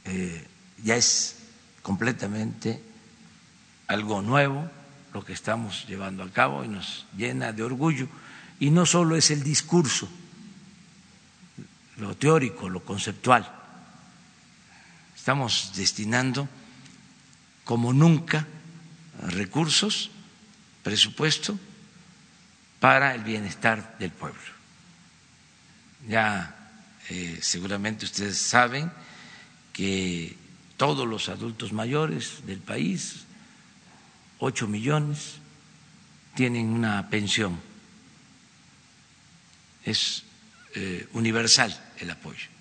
eh, 0.04 0.48
ya 0.84 0.96
es 0.96 1.38
completamente 1.82 2.82
algo 3.88 4.22
nuevo 4.22 4.70
lo 5.14 5.24
que 5.24 5.34
estamos 5.34 5.86
llevando 5.88 6.24
a 6.24 6.32
cabo 6.32 6.64
y 6.64 6.68
nos 6.68 7.06
llena 7.16 7.54
de 7.54 7.64
orgullo. 7.64 8.08
Y 8.60 8.70
no 8.70 8.86
solo 8.86 9.16
es 9.16 9.32
el 9.32 9.44
discurso, 9.44 10.10
lo 11.98 12.16
teórico, 12.16 12.70
lo 12.70 12.84
conceptual, 12.84 13.56
Estamos 15.26 15.72
destinando 15.76 16.48
como 17.64 17.94
nunca 17.94 18.46
recursos, 19.24 20.12
presupuesto 20.84 21.58
para 22.80 23.16
el 23.16 23.24
bienestar 23.24 23.98
del 23.98 24.12
pueblo. 24.12 24.40
Ya 26.08 26.70
eh, 27.10 27.40
seguramente 27.42 28.06
ustedes 28.06 28.38
saben 28.38 28.92
que 29.74 30.38
todos 30.78 31.08
los 31.08 31.30
adultos 31.30 31.74
mayores 31.74 32.46
del 32.46 32.60
país, 32.60 33.26
ocho 34.40 34.68
millones, 34.68 35.36
tienen 36.36 36.68
una 36.70 37.10
pensión. 37.10 37.60
Es 39.84 40.24
eh, 40.76 41.08
universal 41.14 41.78
el 42.00 42.10
apoyo 42.10 42.56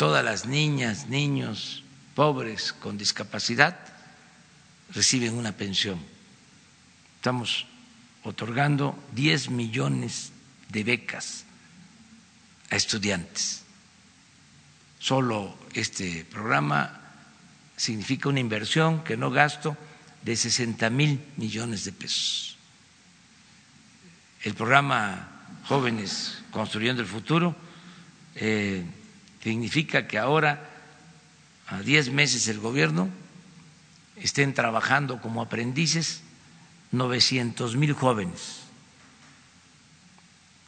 todas 0.00 0.24
las 0.24 0.46
niñas, 0.46 1.08
niños 1.08 1.84
pobres 2.14 2.72
con 2.72 2.96
discapacidad 2.96 3.76
reciben 4.94 5.34
una 5.34 5.52
pensión. 5.52 6.00
Estamos 7.16 7.66
otorgando 8.22 8.98
10 9.12 9.50
millones 9.50 10.32
de 10.70 10.84
becas 10.84 11.44
a 12.70 12.76
estudiantes. 12.76 13.60
Solo 14.98 15.58
este 15.74 16.24
programa 16.24 16.99
significa 17.80 18.28
una 18.28 18.40
inversión 18.40 19.02
que 19.02 19.16
no 19.16 19.30
gasto 19.30 19.74
de 20.20 20.36
60 20.36 20.90
mil 20.90 21.24
millones 21.38 21.84
de 21.84 21.92
pesos. 21.92 22.58
El 24.42 24.52
programa 24.52 25.28
Jóvenes 25.64 26.42
Construyendo 26.50 27.00
el 27.00 27.08
Futuro 27.08 27.56
eh, 28.34 28.84
Significa 29.42 30.06
que 30.06 30.18
ahora, 30.18 30.68
a 31.66 31.80
diez 31.80 32.12
meses 32.12 32.46
el 32.48 32.60
gobierno, 32.60 33.08
estén 34.16 34.52
trabajando 34.52 35.22
como 35.22 35.40
aprendices 35.40 36.20
900 36.92 37.76
mil 37.76 37.94
jóvenes, 37.94 38.60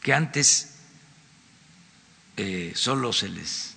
que 0.00 0.14
antes 0.14 0.78
eh, 2.38 2.72
solo 2.74 3.12
se 3.12 3.28
les 3.28 3.76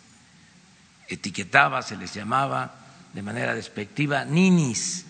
etiquetaba, 1.10 1.82
se 1.82 1.98
les 1.98 2.14
llamaba 2.14 2.85
de 3.16 3.24
manera 3.24 3.56
despectiva 3.56 4.26
ninis, 4.28 5.06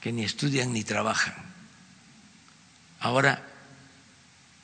que 0.00 0.10
ni 0.10 0.24
estudian 0.24 0.72
ni 0.72 0.82
trabajan. 0.82 1.36
Ahora 2.98 3.44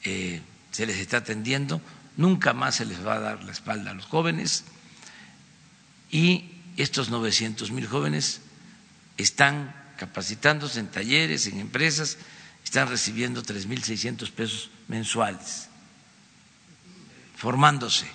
eh, 0.02 0.40
se 0.72 0.86
les 0.86 0.96
está 0.96 1.18
atendiendo 1.18 1.80
nunca 2.16 2.52
más 2.52 2.76
se 2.76 2.86
les 2.86 3.06
va 3.06 3.14
a 3.14 3.20
dar 3.20 3.44
la 3.44 3.52
espalda 3.52 3.90
a 3.90 3.94
los 3.94 4.06
jóvenes 4.06 4.64
y 6.10 6.50
estos 6.76 7.10
900 7.10 7.70
mil 7.70 7.86
jóvenes 7.86 8.40
están 9.16 9.74
capacitándose 9.96 10.80
en 10.80 10.88
talleres, 10.88 11.46
en 11.46 11.58
empresas, 11.58 12.18
están 12.64 12.88
recibiendo 12.88 13.42
3.600 13.42 14.30
pesos 14.30 14.70
mensuales, 14.88 15.68
formándose, 17.36 18.06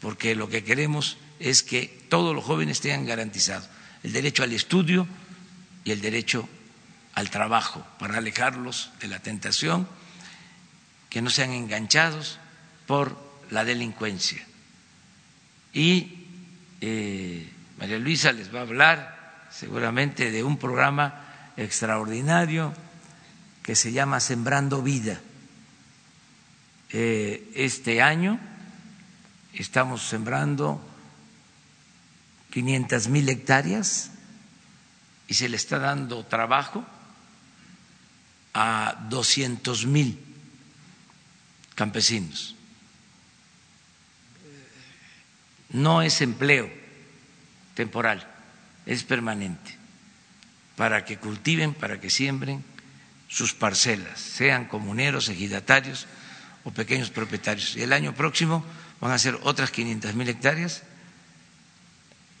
porque 0.00 0.36
lo 0.36 0.48
que 0.48 0.62
queremos 0.62 1.16
es 1.42 1.64
que 1.64 2.06
todos 2.08 2.34
los 2.34 2.44
jóvenes 2.44 2.80
tengan 2.80 3.04
garantizado 3.04 3.66
el 4.04 4.12
derecho 4.12 4.44
al 4.44 4.52
estudio 4.52 5.06
y 5.84 5.90
el 5.90 6.00
derecho 6.00 6.48
al 7.14 7.30
trabajo 7.30 7.84
para 7.98 8.18
alejarlos 8.18 8.90
de 9.00 9.08
la 9.08 9.18
tentación 9.18 9.88
que 11.10 11.20
no 11.20 11.30
sean 11.30 11.50
enganchados 11.50 12.38
por 12.86 13.18
la 13.50 13.64
delincuencia. 13.64 14.42
Y 15.74 16.26
eh, 16.80 17.50
María 17.78 17.98
Luisa 17.98 18.32
les 18.32 18.54
va 18.54 18.60
a 18.60 18.62
hablar 18.62 19.48
seguramente 19.50 20.30
de 20.30 20.44
un 20.44 20.56
programa 20.58 21.52
extraordinario 21.56 22.72
que 23.62 23.74
se 23.74 23.92
llama 23.92 24.20
Sembrando 24.20 24.80
Vida. 24.80 25.20
Eh, 26.90 27.50
este 27.54 28.00
año 28.00 28.38
estamos 29.54 30.02
sembrando 30.02 30.91
500 32.52 33.08
mil 33.08 33.28
hectáreas 33.28 34.10
y 35.26 35.34
se 35.34 35.48
le 35.48 35.56
está 35.56 35.78
dando 35.78 36.24
trabajo 36.26 36.84
a 38.52 39.06
200 39.08 39.86
mil 39.86 40.18
campesinos. 41.74 42.54
No 45.70 46.02
es 46.02 46.20
empleo 46.20 46.70
temporal, 47.74 48.28
es 48.84 49.04
permanente, 49.04 49.78
para 50.76 51.06
que 51.06 51.16
cultiven, 51.16 51.72
para 51.72 51.98
que 51.98 52.10
siembren 52.10 52.62
sus 53.28 53.54
parcelas, 53.54 54.20
sean 54.20 54.66
comuneros, 54.66 55.30
ejidatarios 55.30 56.06
o 56.64 56.70
pequeños 56.70 57.08
propietarios. 57.08 57.76
Y 57.76 57.82
el 57.82 57.94
año 57.94 58.14
próximo 58.14 58.62
van 59.00 59.12
a 59.12 59.18
ser 59.18 59.38
otras 59.42 59.70
500 59.70 60.14
mil 60.14 60.28
hectáreas, 60.28 60.82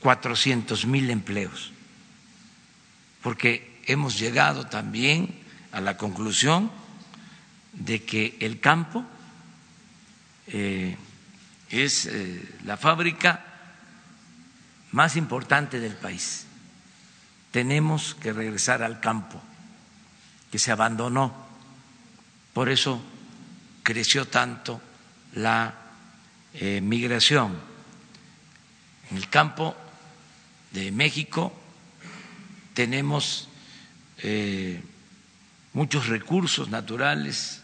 400 0.02 0.84
mil 0.86 1.10
empleos, 1.10 1.72
porque 3.22 3.80
hemos 3.86 4.18
llegado 4.18 4.66
también 4.66 5.38
a 5.70 5.80
la 5.80 5.96
conclusión 5.96 6.70
de 7.72 8.02
que 8.02 8.36
el 8.40 8.60
campo 8.60 9.04
eh, 10.48 10.96
es 11.70 12.06
eh, 12.06 12.56
la 12.64 12.76
fábrica 12.76 13.44
más 14.90 15.16
importante 15.16 15.78
del 15.78 15.94
país. 15.94 16.46
Tenemos 17.52 18.14
que 18.16 18.32
regresar 18.32 18.82
al 18.82 18.98
campo, 19.00 19.40
que 20.50 20.58
se 20.58 20.72
abandonó. 20.72 21.32
Por 22.52 22.68
eso 22.68 23.00
creció 23.82 24.26
tanto 24.26 24.80
la 25.34 25.74
eh, 26.54 26.80
migración. 26.82 27.56
En 29.10 29.16
el 29.16 29.28
campo 29.28 29.76
de 30.72 30.90
México 30.92 31.52
tenemos 32.74 33.48
eh, 34.18 34.80
muchos 35.72 36.08
recursos 36.08 36.68
naturales, 36.68 37.62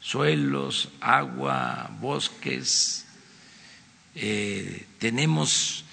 suelos, 0.00 0.90
agua, 1.00 1.90
bosques, 2.00 3.06
eh, 4.14 4.86
tenemos 4.98 5.84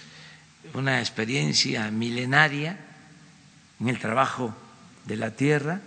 una 0.74 1.00
experiencia 1.00 1.90
milenaria 1.92 2.80
en 3.80 3.90
el 3.90 4.00
trabajo 4.00 4.56
de 5.06 5.18
la 5.18 5.32
tierra 5.32 5.82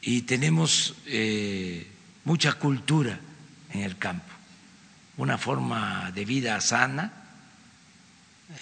y 0.00 0.22
tenemos 0.22 0.94
eh, 1.06 1.86
mucha 2.24 2.54
cultura 2.54 3.20
en 3.70 3.82
el 3.82 3.98
campo, 3.98 4.32
una 5.16 5.38
forma 5.38 6.10
de 6.12 6.24
vida 6.24 6.60
sana, 6.60 7.23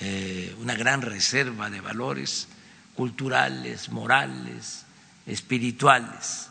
eh, 0.00 0.54
una 0.60 0.74
gran 0.74 1.02
reserva 1.02 1.70
de 1.70 1.80
valores 1.80 2.48
culturales, 2.94 3.90
morales, 3.90 4.84
espirituales. 5.26 6.48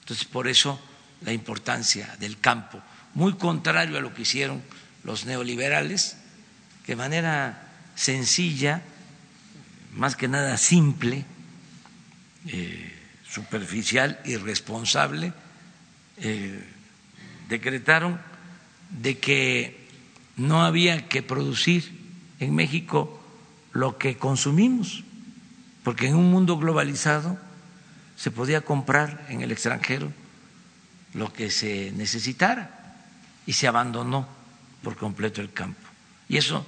Entonces, 0.00 0.26
por 0.26 0.48
eso 0.48 0.80
la 1.22 1.32
importancia 1.32 2.16
del 2.18 2.38
campo 2.38 2.82
muy 3.14 3.34
contrario 3.34 3.98
a 3.98 4.00
lo 4.00 4.14
que 4.14 4.22
hicieron 4.22 4.62
los 5.04 5.24
neoliberales, 5.24 6.16
que 6.84 6.92
de 6.92 6.96
manera 6.96 7.68
sencilla, 7.94 8.82
más 9.94 10.16
que 10.16 10.28
nada 10.28 10.56
simple, 10.56 11.24
eh, 12.46 12.94
superficial, 13.28 14.20
irresponsable, 14.24 15.32
eh, 16.18 16.62
decretaron 17.48 18.20
de 18.90 19.18
que 19.18 19.88
no 20.36 20.62
había 20.62 21.08
que 21.08 21.22
producir 21.22 21.90
en 22.40 22.54
México 22.54 23.20
lo 23.72 23.98
que 23.98 24.16
consumimos, 24.16 25.04
porque 25.84 26.08
en 26.08 26.16
un 26.16 26.30
mundo 26.30 26.58
globalizado 26.58 27.38
se 28.16 28.30
podía 28.30 28.62
comprar 28.62 29.26
en 29.28 29.42
el 29.42 29.52
extranjero 29.52 30.12
lo 31.14 31.32
que 31.32 31.50
se 31.50 31.92
necesitara 31.92 32.96
y 33.46 33.52
se 33.52 33.68
abandonó 33.68 34.28
por 34.82 34.96
completo 34.96 35.40
el 35.40 35.52
campo. 35.52 35.80
Y 36.28 36.36
eso 36.36 36.66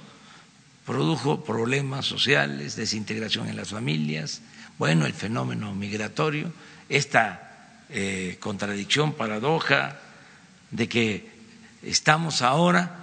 produjo 0.85 1.43
problemas 1.43 2.05
sociales, 2.05 2.75
desintegración 2.75 3.47
en 3.47 3.55
las 3.55 3.69
familias, 3.69 4.41
bueno, 4.77 5.05
el 5.05 5.13
fenómeno 5.13 5.75
migratorio, 5.75 6.51
esta 6.89 7.77
eh, 7.89 8.37
contradicción, 8.39 9.13
paradoja 9.13 9.99
de 10.71 10.89
que 10.89 11.29
estamos 11.83 12.41
ahora 12.41 13.00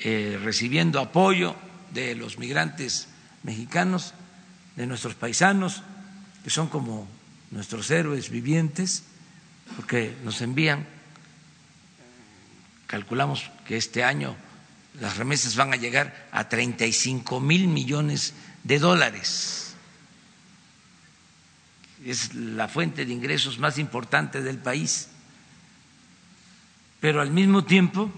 eh, 0.00 0.38
recibiendo 0.42 1.00
apoyo 1.00 1.54
de 1.92 2.14
los 2.14 2.38
migrantes 2.38 3.08
mexicanos, 3.42 4.14
de 4.76 4.86
nuestros 4.86 5.14
paisanos, 5.14 5.82
que 6.44 6.50
son 6.50 6.68
como 6.68 7.08
nuestros 7.50 7.90
héroes 7.90 8.30
vivientes, 8.30 9.04
porque 9.76 10.16
nos 10.24 10.40
envían 10.40 10.86
calculamos 12.90 13.48
que 13.64 13.76
este 13.76 14.02
año 14.02 14.34
las 15.00 15.16
remesas 15.16 15.54
van 15.54 15.72
a 15.72 15.76
llegar 15.76 16.28
a 16.32 16.48
35 16.48 17.38
mil 17.38 17.68
millones 17.68 18.34
de 18.64 18.80
dólares. 18.80 19.76
Es 22.04 22.34
la 22.34 22.66
fuente 22.66 23.06
de 23.06 23.12
ingresos 23.12 23.60
más 23.60 23.78
importante 23.78 24.42
del 24.42 24.58
país. 24.58 25.08
Pero 26.98 27.20
al 27.20 27.30
mismo 27.30 27.62
tiempo, 27.62 28.10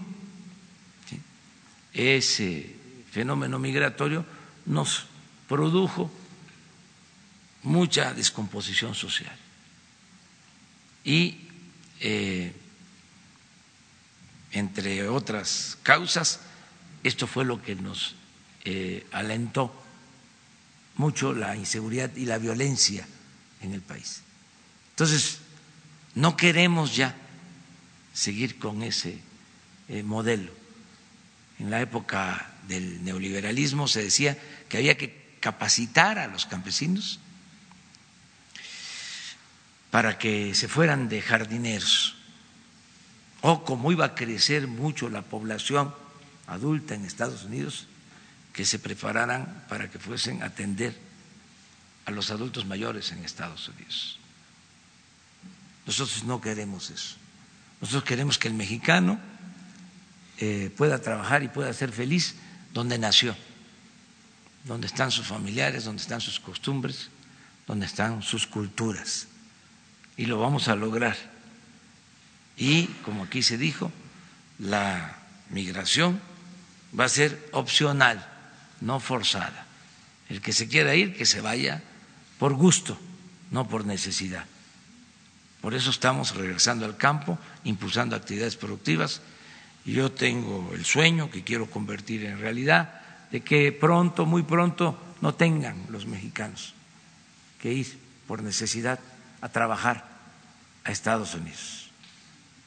ese 1.93 2.75
fenómeno 3.11 3.59
migratorio 3.59 4.25
nos 4.65 5.05
produjo 5.47 6.11
mucha 7.63 8.13
descomposición 8.13 8.95
social. 8.95 9.35
Y 11.03 11.47
eh, 11.99 12.53
entre 14.51 15.07
otras 15.09 15.77
causas, 15.83 16.39
esto 17.03 17.27
fue 17.27 17.45
lo 17.45 17.61
que 17.61 17.75
nos 17.75 18.15
eh, 18.65 19.05
alentó 19.11 19.73
mucho 20.95 21.33
la 21.33 21.55
inseguridad 21.55 22.15
y 22.15 22.25
la 22.25 22.37
violencia 22.37 23.05
en 23.61 23.73
el 23.73 23.81
país. 23.81 24.21
Entonces, 24.91 25.39
no 26.15 26.37
queremos 26.37 26.95
ya 26.95 27.15
seguir 28.13 28.59
con 28.59 28.83
ese 28.83 29.19
eh, 29.89 30.03
modelo. 30.03 30.62
En 31.59 31.69
la 31.69 31.81
época 31.81 32.51
del 32.67 33.03
neoliberalismo 33.03 33.87
se 33.87 34.03
decía 34.03 34.37
que 34.69 34.77
había 34.77 34.97
que 34.97 35.37
capacitar 35.39 36.19
a 36.19 36.27
los 36.27 36.45
campesinos 36.45 37.19
para 39.91 40.17
que 40.17 40.55
se 40.55 40.67
fueran 40.67 41.09
de 41.09 41.21
jardineros 41.21 42.15
o 43.41 43.65
como 43.65 43.91
iba 43.91 44.05
a 44.05 44.15
crecer 44.15 44.67
mucho 44.67 45.09
la 45.09 45.21
población 45.21 45.93
adulta 46.47 46.95
en 46.95 47.03
Estados 47.03 47.43
Unidos, 47.43 47.87
que 48.53 48.65
se 48.65 48.79
prepararan 48.79 49.65
para 49.67 49.91
que 49.91 49.99
fuesen 49.99 50.41
a 50.41 50.47
atender 50.47 50.97
a 52.05 52.11
los 52.11 52.31
adultos 52.31 52.65
mayores 52.65 53.11
en 53.11 53.23
Estados 53.25 53.67
Unidos. 53.67 54.17
Nosotros 55.85 56.23
no 56.23 56.39
queremos 56.39 56.89
eso. 56.89 57.17
Nosotros 57.81 58.05
queremos 58.05 58.37
que 58.37 58.47
el 58.47 58.53
mexicano 58.53 59.19
eh, 60.39 60.71
pueda 60.75 60.99
trabajar 60.99 61.43
y 61.43 61.47
pueda 61.47 61.71
ser 61.73 61.91
feliz 61.91 62.35
donde 62.73 62.97
nació, 62.97 63.35
donde 64.65 64.87
están 64.87 65.11
sus 65.11 65.27
familiares, 65.27 65.85
donde 65.85 66.01
están 66.01 66.21
sus 66.21 66.39
costumbres, 66.39 67.09
donde 67.67 67.85
están 67.85 68.21
sus 68.21 68.47
culturas. 68.47 69.27
Y 70.17 70.25
lo 70.25 70.39
vamos 70.39 70.67
a 70.67 70.75
lograr 70.75 71.15
y, 72.57 72.85
como 73.03 73.23
aquí 73.23 73.41
se 73.41 73.57
dijo, 73.57 73.91
la 74.59 75.17
migración 75.49 76.21
va 76.97 77.05
a 77.05 77.09
ser 77.09 77.49
opcional, 77.51 78.25
no 78.81 78.99
forzada. 78.99 79.65
El 80.29 80.41
que 80.41 80.53
se 80.53 80.67
quiera 80.67 80.95
ir, 80.95 81.15
que 81.15 81.25
se 81.25 81.41
vaya 81.41 81.81
por 82.37 82.53
gusto, 82.53 82.99
no 83.51 83.67
por 83.67 83.85
necesidad. 83.85 84.45
Por 85.61 85.73
eso 85.73 85.89
estamos 85.89 86.35
regresando 86.35 86.85
al 86.85 86.97
campo, 86.97 87.39
impulsando 87.63 88.15
actividades 88.15 88.55
productivas. 88.55 89.21
Yo 89.85 90.11
tengo 90.11 90.71
el 90.73 90.85
sueño 90.85 91.29
que 91.29 91.43
quiero 91.43 91.69
convertir 91.69 92.25
en 92.25 92.39
realidad 92.39 93.01
de 93.31 93.41
que 93.41 93.71
pronto, 93.71 94.25
muy 94.25 94.43
pronto, 94.43 94.97
no 95.21 95.33
tengan 95.35 95.85
los 95.89 96.05
mexicanos 96.05 96.73
que 97.59 97.73
ir 97.73 97.97
por 98.27 98.43
necesidad 98.43 98.99
a 99.41 99.49
trabajar 99.49 100.05
a 100.83 100.91
Estados 100.91 101.33
Unidos 101.35 101.83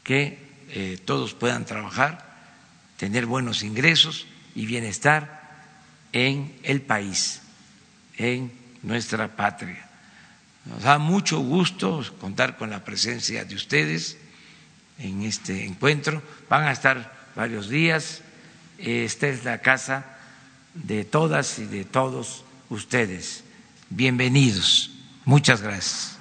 que 0.07 0.39
eh, 0.71 1.01
todos 1.05 1.35
puedan 1.35 1.65
trabajar, 1.65 2.25
tener 2.97 3.27
buenos 3.27 3.65
ingresos 3.65 4.27
y 4.55 4.65
bienestar 4.65 5.43
en 6.13 6.55
el 6.63 6.81
país, 6.81 7.43
en 8.17 8.53
nuestra 8.85 9.35
patria. 9.35 9.85
Nos 10.65 10.85
da 10.85 10.99
mucho 10.99 11.41
gusto 11.41 12.05
contar 12.21 12.57
con 12.57 12.71
la 12.71 12.85
presencia 12.85 13.45
de 13.45 13.57
ustedes 13.57 14.17
en 14.99 15.23
este 15.23 15.65
encuentro. 15.65 16.23
Van 16.49 16.65
a 16.65 16.73
estar 16.73 17.31
varios 17.35 17.69
días. 17.69 18.23
Esta 18.79 19.29
es 19.29 19.45
la 19.45 19.59
casa 19.59 20.05
de 20.75 21.05
todas 21.05 21.59
y 21.59 21.67
de 21.67 21.85
todos 21.85 22.45
ustedes. 22.69 23.45
Bienvenidos. 23.89 24.91
Muchas 25.25 25.63
gracias. 25.63 26.17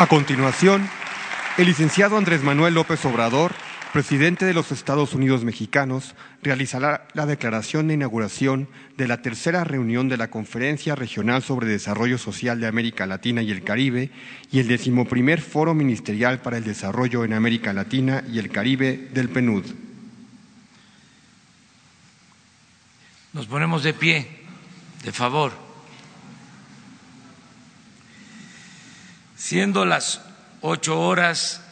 A 0.00 0.06
continuación, 0.06 0.88
el 1.60 1.66
licenciado 1.66 2.16
Andrés 2.16 2.42
Manuel 2.42 2.72
López 2.72 3.04
Obrador, 3.04 3.52
presidente 3.92 4.46
de 4.46 4.54
los 4.54 4.72
Estados 4.72 5.12
Unidos 5.12 5.44
mexicanos, 5.44 6.14
realizará 6.42 7.06
la 7.12 7.26
declaración 7.26 7.86
de 7.86 7.92
inauguración 7.92 8.66
de 8.96 9.06
la 9.06 9.20
tercera 9.20 9.62
reunión 9.62 10.08
de 10.08 10.16
la 10.16 10.30
Conferencia 10.30 10.94
Regional 10.94 11.42
sobre 11.42 11.68
Desarrollo 11.68 12.16
Social 12.16 12.60
de 12.60 12.66
América 12.66 13.04
Latina 13.04 13.42
y 13.42 13.50
el 13.50 13.62
Caribe 13.62 14.10
y 14.50 14.60
el 14.60 14.68
decimoprimer 14.68 15.42
Foro 15.42 15.74
Ministerial 15.74 16.40
para 16.40 16.56
el 16.56 16.64
Desarrollo 16.64 17.26
en 17.26 17.34
América 17.34 17.74
Latina 17.74 18.24
y 18.26 18.38
el 18.38 18.48
Caribe 18.48 19.10
del 19.12 19.28
PNUD. 19.28 19.64
Nos 23.34 23.46
ponemos 23.46 23.82
de 23.82 23.92
pie, 23.92 24.26
de 25.04 25.12
favor. 25.12 25.52
siendo 29.40 29.86
las 29.86 30.20
ocho 30.62 31.00
horas 31.00 31.62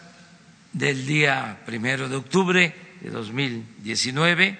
del 0.72 1.06
día 1.06 1.58
primero 1.66 2.08
de 2.08 2.16
octubre 2.16 2.74
de 3.00 3.10
2019, 3.10 4.58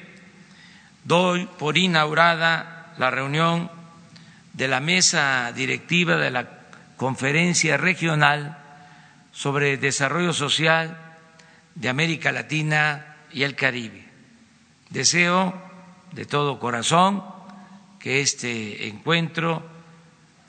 doy 1.05 1.47
por 1.59 1.79
inaugurada 1.79 2.95
la 2.99 3.11
reunión 3.11 3.71
de 4.53 4.69
la 4.69 4.81
mesa 4.81 5.53
directiva 5.53 6.17
de 6.17 6.31
la 6.31 6.49
Conferencia 6.97 7.77
Regional 7.77 8.59
sobre 9.33 9.77
Desarrollo 9.77 10.33
Social 10.33 10.99
de 11.75 11.89
América 11.89 12.33
Latina 12.33 13.17
y 13.33 13.45
el 13.45 13.55
Caribe. 13.55 14.05
Deseo 14.91 15.55
de 16.13 16.25
todo 16.25 16.59
corazón 16.59 17.23
que 18.01 18.21
este 18.21 18.89
encuentro 18.89 19.63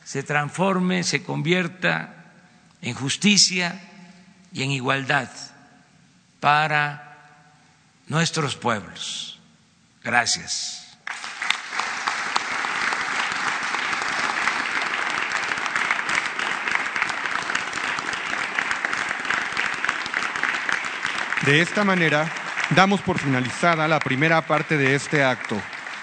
se 0.03 0.23
transforme, 0.23 1.03
se 1.03 1.21
convierta 1.21 2.18
en 2.81 2.93
justicia 2.93 3.79
y 4.51 4.63
en 4.63 4.71
igualdad 4.71 5.29
para 6.39 7.43
nuestros 8.07 8.55
pueblos. 8.55 9.39
Gracias. 10.03 10.79
De 21.45 21.61
esta 21.61 21.83
manera, 21.83 22.31
damos 22.75 23.01
por 23.01 23.17
finalizada 23.17 23.87
la 23.87 23.99
primera 23.99 24.45
parte 24.45 24.77
de 24.77 24.93
este 24.93 25.23
acto. 25.23 25.59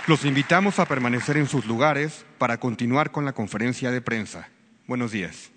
Los 0.07 0.24
invitamos 0.24 0.79
a 0.79 0.87
permanecer 0.87 1.37
en 1.37 1.47
sus 1.47 1.66
lugares 1.66 2.24
para 2.39 2.59
continuar 2.59 3.11
con 3.11 3.24
la 3.24 3.33
conferencia 3.33 3.91
de 3.91 4.01
prensa. 4.01 4.49
Buenos 4.87 5.12
días. 5.12 5.51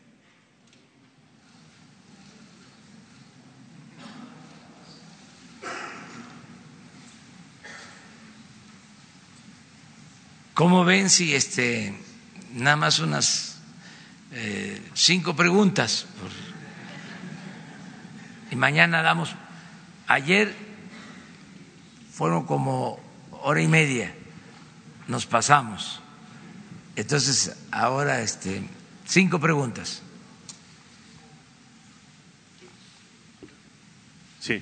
¿Cómo 10.59 10.83
ven 10.83 11.09
si 11.09 11.33
este, 11.33 11.93
nada 12.53 12.75
más 12.75 12.99
unas 12.99 13.61
eh, 14.33 14.81
cinco 14.93 15.33
preguntas? 15.33 16.05
Y 18.51 18.57
mañana 18.57 19.01
damos, 19.01 19.33
ayer 20.05 20.53
fueron 22.11 22.45
como 22.45 22.99
hora 23.31 23.61
y 23.61 23.69
media, 23.69 24.13
nos 25.07 25.25
pasamos. 25.25 26.01
Entonces, 26.97 27.55
ahora 27.71 28.21
este, 28.21 28.61
cinco 29.05 29.39
preguntas. 29.39 30.01
Sí. 34.41 34.61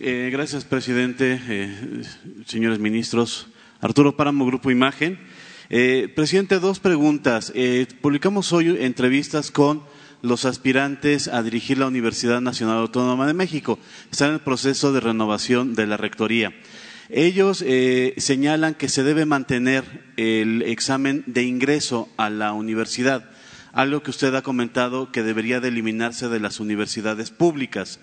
Eh, 0.00 0.28
gracias, 0.30 0.66
presidente, 0.66 1.40
eh, 1.48 2.02
señores 2.44 2.78
ministros. 2.78 3.48
Arturo 3.80 4.16
Páramo, 4.16 4.44
Grupo 4.44 4.72
Imagen. 4.72 5.20
Eh, 5.70 6.12
presidente, 6.14 6.58
dos 6.58 6.80
preguntas. 6.80 7.52
Eh, 7.54 7.86
publicamos 8.00 8.52
hoy 8.52 8.76
entrevistas 8.80 9.52
con 9.52 9.82
los 10.20 10.44
aspirantes 10.46 11.28
a 11.28 11.44
dirigir 11.44 11.78
la 11.78 11.86
Universidad 11.86 12.40
Nacional 12.40 12.78
Autónoma 12.78 13.28
de 13.28 13.34
México. 13.34 13.78
Están 14.10 14.30
en 14.30 14.34
el 14.34 14.40
proceso 14.40 14.92
de 14.92 14.98
renovación 14.98 15.74
de 15.74 15.86
la 15.86 15.96
rectoría. 15.96 16.52
Ellos 17.08 17.62
eh, 17.64 18.14
señalan 18.16 18.74
que 18.74 18.88
se 18.88 19.04
debe 19.04 19.26
mantener 19.26 19.84
el 20.16 20.62
examen 20.62 21.22
de 21.26 21.44
ingreso 21.44 22.08
a 22.16 22.30
la 22.30 22.54
universidad, 22.54 23.30
algo 23.72 24.02
que 24.02 24.10
usted 24.10 24.34
ha 24.34 24.42
comentado 24.42 25.12
que 25.12 25.22
debería 25.22 25.60
de 25.60 25.68
eliminarse 25.68 26.28
de 26.28 26.40
las 26.40 26.58
universidades 26.58 27.30
públicas. 27.30 28.00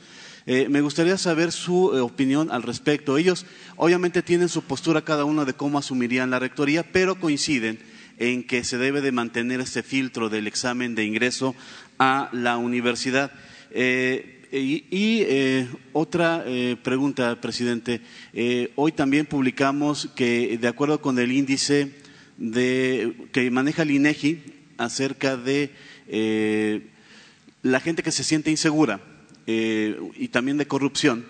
Eh, 0.47 0.69
me 0.69 0.81
gustaría 0.81 1.17
saber 1.17 1.51
su 1.51 1.95
eh, 1.95 2.01
opinión 2.01 2.51
al 2.51 2.61
respecto. 2.61 3.17
Ellos 3.17 3.47
obviamente 3.77 4.21
tienen 4.21 4.47
su 4.47 4.61
postura 4.61 5.01
cada 5.01 5.25
uno 5.25 5.43
de 5.43 5.53
cómo 5.53 5.79
asumirían 5.79 6.29
la 6.29 6.37
rectoría, 6.37 6.83
pero 6.83 7.19
coinciden 7.19 7.79
en 8.19 8.43
que 8.43 8.63
se 8.63 8.77
debe 8.77 9.01
de 9.01 9.11
mantener 9.11 9.59
ese 9.59 9.81
filtro 9.81 10.29
del 10.29 10.45
examen 10.45 10.93
de 10.93 11.03
ingreso 11.03 11.55
a 11.97 12.29
la 12.31 12.57
universidad. 12.57 13.31
Eh, 13.71 14.31
y, 14.51 15.25
otra 15.91 16.45
pregunta, 16.81 17.41
presidente. 17.41 17.99
hoy 18.75 18.93
también 18.93 19.25
publicamos 19.25 20.07
que, 20.15 20.57
de 20.57 20.67
acuerdo 20.69 21.01
con 21.01 21.19
el 21.19 21.33
índice 21.33 21.91
que 22.39 23.49
maneja 23.51 23.81
el 23.81 23.91
INEGI 23.91 24.43
acerca 24.77 25.35
de 25.35 25.71
la 27.63 27.79
gente 27.81 28.01
que 28.01 28.13
se 28.13 28.23
siente 28.23 28.49
insegura, 28.49 29.01
eh, 29.47 29.99
y 30.15 30.29
también 30.29 30.57
de 30.57 30.67
corrupción, 30.67 31.25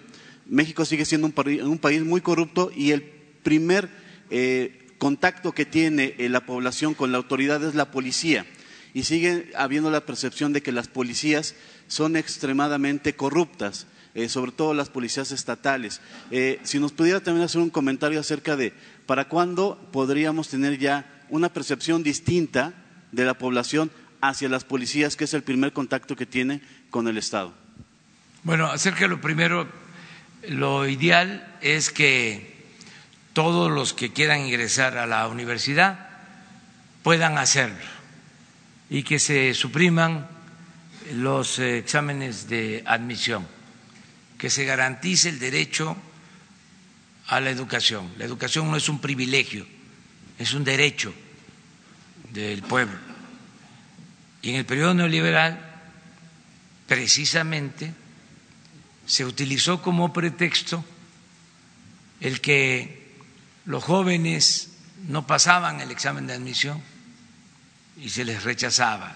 México 0.48 0.86
sigue 0.86 1.06
siendo 1.06 1.28
un, 1.28 1.80
país 1.80 2.04
muy 2.04 2.22
corrupto 2.22 2.72
y 2.76 2.92
el 2.92 3.02
primer 3.02 3.90
eh, 4.30 4.88
contacto 4.98 5.54
que 5.54 5.66
tiene 5.66 6.16
eh, 6.18 6.30
la 6.30 6.46
población 6.46 6.94
con 6.94 7.12
la 7.12 7.18
autoridad 7.18 7.64
es 7.64 7.76
la 7.76 7.92
policía. 7.92 8.46
Y 8.94 9.04
sigue 9.04 9.52
habiendo 9.58 9.92
la 9.92 10.06
percepción 10.06 10.54
de 10.54 10.62
que 10.62 10.72
las 10.72 10.88
policías 10.88 11.56
son 11.88 12.16
extremadamente 12.16 13.14
corruptas, 13.14 13.88
sobre 14.30 14.54
todo 14.54 14.74
las 14.74 14.90
policías 14.90 15.34
estatales. 15.34 16.00
si 16.64 16.80
nos 16.80 16.94
pudiera 16.94 17.20
también 17.20 17.44
hacer 17.44 17.60
un 17.60 17.70
comentario 17.70 18.22
acerca 18.22 18.56
de 18.56 18.72
para 19.06 19.28
cuándo 19.28 19.90
podríamos 19.92 20.48
tener 20.48 20.80
ya 20.80 21.26
una 21.30 21.52
percepción 21.52 22.04
distinta 22.04 22.74
de 23.12 23.26
la 23.26 23.38
población 23.38 23.92
hacia 24.22 24.48
las 24.48 24.64
policías, 24.64 25.18
que 25.18 25.26
es 25.26 25.34
el 25.34 25.44
primer 25.44 25.74
contacto 25.74 26.16
que 26.16 26.26
tiene 26.26 26.62
con 26.90 27.10
el 27.10 27.18
Estado. 27.18 27.65
Bueno, 28.46 28.68
acerca 28.68 29.00
de 29.00 29.08
lo 29.08 29.20
primero, 29.20 29.68
lo 30.50 30.88
ideal 30.88 31.58
es 31.62 31.90
que 31.90 32.68
todos 33.34 33.72
los 33.72 33.96
que 33.96 34.14
quieran 34.14 34.42
ingresar 34.42 35.00
a 35.00 35.08
la 35.08 35.28
universidad 35.28 36.10
puedan 37.02 37.40
hacerlo 37.40 37.84
y 38.88 39.02
que 39.02 39.18
se 39.18 39.56
supriman 39.56 40.28
los 41.16 41.58
exámenes 41.58 42.48
de 42.48 42.84
admisión, 42.86 43.48
que 44.38 44.52
se 44.52 44.64
garantice 44.64 45.30
el 45.30 45.40
derecho 45.40 45.98
a 47.26 47.40
la 47.40 47.50
educación. 47.50 48.14
La 48.20 48.26
educación 48.26 48.70
no 48.70 48.78
es 48.78 48.88
un 48.90 49.02
privilegio, 49.02 49.66
es 50.38 50.54
un 50.54 50.64
derecho 50.64 51.12
del 52.32 52.62
pueblo. 52.62 53.00
Y 54.44 54.52
en 54.52 54.58
el 54.58 54.66
periodo 54.66 54.94
neoliberal, 54.94 55.60
precisamente, 56.88 58.05
se 59.06 59.26
utilizó 59.26 59.82
como 59.82 60.14
pretexto 60.14 60.84
el 62.20 62.42
que 62.42 63.14
los 63.66 63.84
jóvenes 63.84 64.72
no 65.08 65.28
pasaban 65.28 65.82
el 65.82 65.92
examen 65.92 66.28
de 66.28 66.34
admisión 66.34 66.82
y 67.98 68.10
se 68.10 68.26
les 68.26 68.44
rechazaba. 68.44 69.16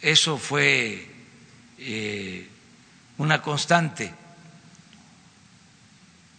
Eso 0.00 0.38
fue 0.38 1.10
eh, 1.78 2.48
una 3.18 3.42
constante. 3.42 4.14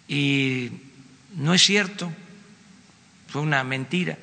Y 0.07 0.71
no 1.35 1.53
es 1.53 1.61
cierto, 1.61 2.11
fue 3.27 3.41
una 3.41 3.63
mentira. 3.63 4.17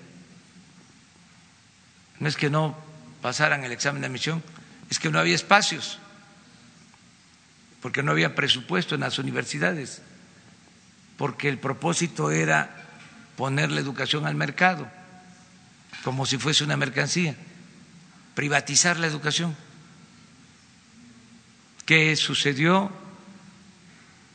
No 2.18 2.28
es 2.28 2.36
que 2.36 2.50
no 2.50 2.76
pasaran 3.20 3.62
el 3.62 3.72
examen 3.72 4.00
de 4.00 4.06
admisión, 4.08 4.42
es 4.96 5.00
que 5.00 5.10
no 5.10 5.18
había 5.18 5.34
espacios, 5.34 5.98
porque 7.82 8.02
no 8.02 8.12
había 8.12 8.34
presupuesto 8.34 8.94
en 8.94 9.02
las 9.02 9.18
universidades, 9.18 10.00
porque 11.18 11.50
el 11.50 11.58
propósito 11.58 12.30
era 12.30 12.74
poner 13.36 13.70
la 13.70 13.80
educación 13.82 14.24
al 14.24 14.36
mercado, 14.36 14.90
como 16.02 16.24
si 16.24 16.38
fuese 16.38 16.64
una 16.64 16.78
mercancía, 16.78 17.36
privatizar 18.34 18.98
la 18.98 19.06
educación. 19.06 19.54
¿Qué 21.84 22.16
sucedió? 22.16 22.90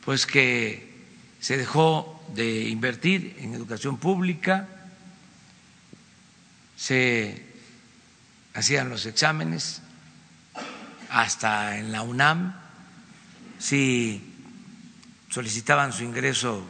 Pues 0.04 0.26
que 0.26 0.94
se 1.40 1.56
dejó 1.56 2.24
de 2.36 2.68
invertir 2.68 3.34
en 3.40 3.54
educación 3.54 3.98
pública, 3.98 4.68
se 6.76 7.46
hacían 8.54 8.90
los 8.90 9.06
exámenes 9.06 9.82
hasta 11.12 11.76
en 11.76 11.92
la 11.92 12.00
UNAM, 12.00 12.54
si 13.58 14.32
solicitaban 15.28 15.92
su 15.92 16.04
ingreso. 16.04 16.64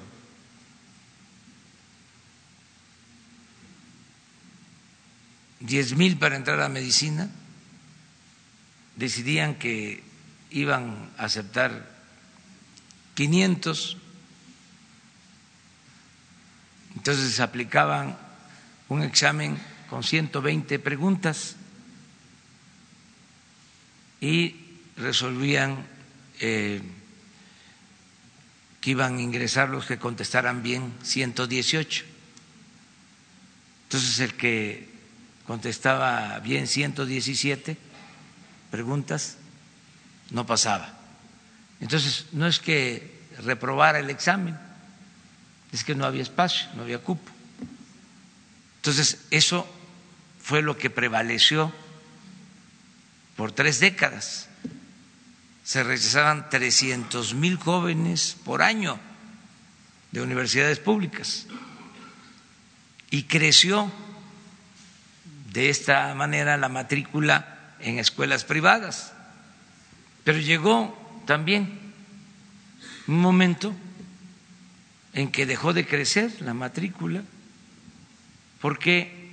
Diez 5.60 5.94
mil 5.94 6.18
para 6.18 6.34
entrar 6.34 6.60
a 6.60 6.68
medicina, 6.68 7.30
decidían 8.96 9.54
que 9.54 10.02
iban 10.50 11.12
a 11.18 11.26
aceptar 11.26 11.88
500, 13.14 13.96
entonces 16.96 17.38
aplicaban 17.38 18.18
un 18.88 19.04
examen 19.04 19.56
con 19.88 20.02
120 20.02 20.80
preguntas 20.80 21.56
y 24.22 24.54
resolvían 24.96 25.84
eh, 26.38 26.80
que 28.80 28.90
iban 28.92 29.18
a 29.18 29.20
ingresar 29.20 29.68
los 29.68 29.84
que 29.84 29.98
contestaran 29.98 30.62
bien 30.62 30.94
118. 31.02 32.04
Entonces 33.82 34.20
el 34.20 34.34
que 34.34 34.88
contestaba 35.44 36.38
bien 36.38 36.68
117 36.68 37.76
preguntas 38.70 39.38
no 40.30 40.46
pasaba. 40.46 40.98
Entonces, 41.80 42.26
no 42.30 42.46
es 42.46 42.60
que 42.60 43.20
reprobara 43.42 43.98
el 43.98 44.08
examen, 44.08 44.56
es 45.72 45.82
que 45.82 45.96
no 45.96 46.06
había 46.06 46.22
espacio, 46.22 46.68
no 46.76 46.82
había 46.82 46.98
cupo. 46.98 47.28
Entonces, 48.76 49.18
eso 49.32 49.66
fue 50.40 50.62
lo 50.62 50.78
que 50.78 50.90
prevaleció 50.90 51.72
por 53.42 53.50
tres 53.50 53.80
décadas. 53.80 54.48
Se 55.64 55.82
rechazaban 55.82 56.48
300 56.48 57.34
mil 57.34 57.56
jóvenes 57.56 58.36
por 58.44 58.62
año 58.62 59.00
de 60.12 60.22
universidades 60.22 60.78
públicas 60.78 61.48
y 63.10 63.24
creció 63.24 63.90
de 65.52 65.70
esta 65.70 66.14
manera 66.14 66.56
la 66.56 66.68
matrícula 66.68 67.74
en 67.80 67.98
escuelas 67.98 68.44
privadas. 68.44 69.12
Pero 70.22 70.38
llegó 70.38 70.96
también 71.26 71.80
un 73.08 73.20
momento 73.20 73.74
en 75.14 75.32
que 75.32 75.46
dejó 75.46 75.72
de 75.72 75.84
crecer 75.84 76.30
la 76.42 76.54
matrícula 76.54 77.24
porque 78.60 79.32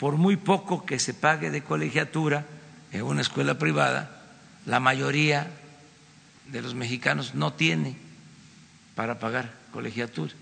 por 0.00 0.16
muy 0.16 0.34
poco 0.34 0.84
que 0.84 0.98
se 0.98 1.14
pague 1.14 1.52
de 1.52 1.62
colegiatura 1.62 2.57
en 2.92 3.02
una 3.02 3.20
escuela 3.20 3.58
privada, 3.58 4.22
la 4.66 4.80
mayoría 4.80 5.48
de 6.46 6.62
los 6.62 6.74
mexicanos 6.74 7.34
no 7.34 7.52
tiene 7.52 7.96
para 8.94 9.18
pagar 9.18 9.52
colegiatura. 9.72 10.32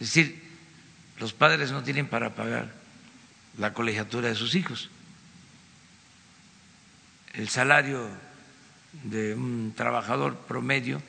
Es 0.00 0.08
decir, 0.08 0.42
los 1.18 1.32
padres 1.32 1.70
no 1.70 1.82
tienen 1.82 2.06
para 2.06 2.34
pagar 2.34 2.72
la 3.58 3.72
colegiatura 3.72 4.28
de 4.28 4.34
sus 4.34 4.54
hijos. 4.54 4.90
El 7.32 7.48
salario 7.48 8.08
de 9.04 9.34
un 9.34 9.72
trabajador 9.76 10.36
promedio 10.36 11.02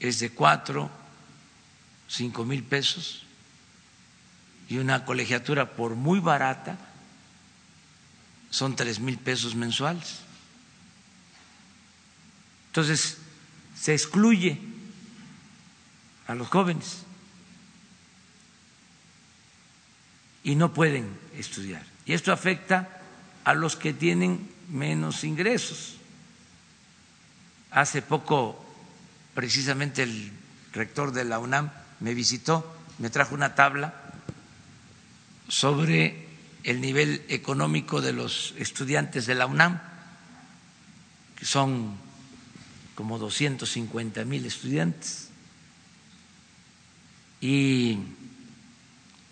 es 0.00 0.18
de 0.18 0.30
cuatro, 0.30 0.90
cinco 2.08 2.44
mil 2.44 2.62
pesos 2.62 3.24
y 4.68 4.78
una 4.78 5.04
colegiatura 5.04 5.70
por 5.72 5.94
muy 5.94 6.20
barata 6.20 6.78
son 8.54 8.76
tres 8.76 9.00
mil 9.00 9.18
pesos 9.18 9.56
mensuales. 9.56 10.20
Entonces, 12.68 13.18
se 13.76 13.92
excluye 13.92 14.60
a 16.28 16.36
los 16.36 16.46
jóvenes 16.46 17.02
y 20.44 20.54
no 20.54 20.72
pueden 20.72 21.18
estudiar. 21.36 21.84
Y 22.06 22.12
esto 22.12 22.30
afecta 22.30 23.02
a 23.42 23.54
los 23.54 23.74
que 23.74 23.92
tienen 23.92 24.48
menos 24.68 25.24
ingresos. 25.24 25.96
Hace 27.72 28.02
poco, 28.02 28.64
precisamente 29.34 30.04
el 30.04 30.30
rector 30.72 31.10
de 31.10 31.24
la 31.24 31.40
UNAM 31.40 31.72
me 31.98 32.14
visitó, 32.14 32.72
me 32.98 33.10
trajo 33.10 33.34
una 33.34 33.56
tabla 33.56 33.94
sobre 35.48 36.23
el 36.64 36.80
nivel 36.80 37.22
económico 37.28 38.00
de 38.00 38.14
los 38.14 38.54
estudiantes 38.58 39.26
de 39.26 39.34
la 39.34 39.46
UNAM, 39.46 39.80
que 41.36 41.44
son 41.44 41.96
como 42.94 43.18
250 43.18 44.24
mil 44.24 44.46
estudiantes. 44.46 45.28
Y 47.42 47.98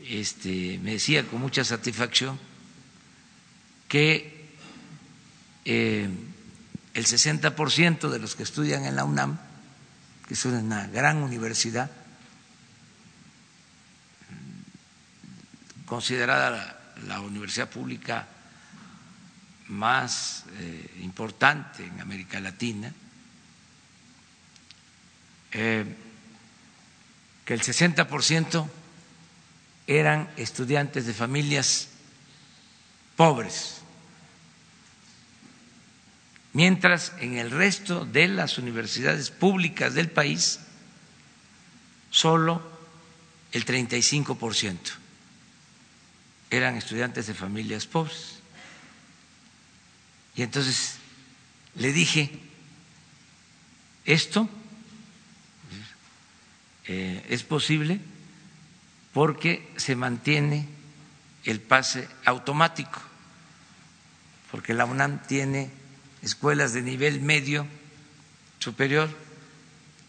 este, 0.06 0.78
me 0.82 0.92
decía 0.92 1.26
con 1.26 1.40
mucha 1.40 1.64
satisfacción 1.64 2.38
que 3.88 4.52
eh, 5.64 6.10
el 6.92 7.06
60% 7.06 8.10
de 8.10 8.18
los 8.18 8.36
que 8.36 8.42
estudian 8.42 8.84
en 8.84 8.96
la 8.96 9.04
UNAM, 9.04 9.38
que 10.28 10.34
es 10.34 10.44
una 10.44 10.86
gran 10.88 11.22
universidad, 11.22 11.90
considerada 15.86 16.81
la, 17.06 17.20
universidad 17.20 17.68
pública 17.68 18.26
más 19.68 20.44
eh, 20.58 20.98
importante 21.02 21.84
en 21.84 22.00
América 22.00 22.40
Latina, 22.40 22.92
eh, 25.52 25.84
que 27.44 27.54
el 27.54 27.60
60% 27.60 28.68
eran 29.86 30.30
estudiantes 30.36 31.06
de 31.06 31.14
familias 31.14 31.88
pobres, 33.16 33.82
mientras 36.52 37.12
en 37.18 37.36
el 37.36 37.50
resto 37.50 38.04
de 38.04 38.28
las 38.28 38.58
universidades 38.58 39.30
públicas 39.30 39.94
del 39.94 40.10
país 40.10 40.60
solo 42.10 42.62
el 43.52 43.64
35% 43.64 45.01
eran 46.52 46.76
estudiantes 46.76 47.26
de 47.26 47.34
familias 47.34 47.86
pobres. 47.86 48.40
Y 50.36 50.42
entonces 50.42 50.96
le 51.74 51.92
dije, 51.94 52.30
esto 54.04 54.48
eh, 56.84 57.24
es 57.30 57.42
posible 57.42 58.00
porque 59.14 59.72
se 59.76 59.96
mantiene 59.96 60.68
el 61.44 61.58
pase 61.60 62.06
automático, 62.26 63.00
porque 64.50 64.74
la 64.74 64.84
UNAM 64.84 65.22
tiene 65.26 65.70
escuelas 66.20 66.74
de 66.74 66.82
nivel 66.82 67.22
medio 67.22 67.66
superior 68.58 69.08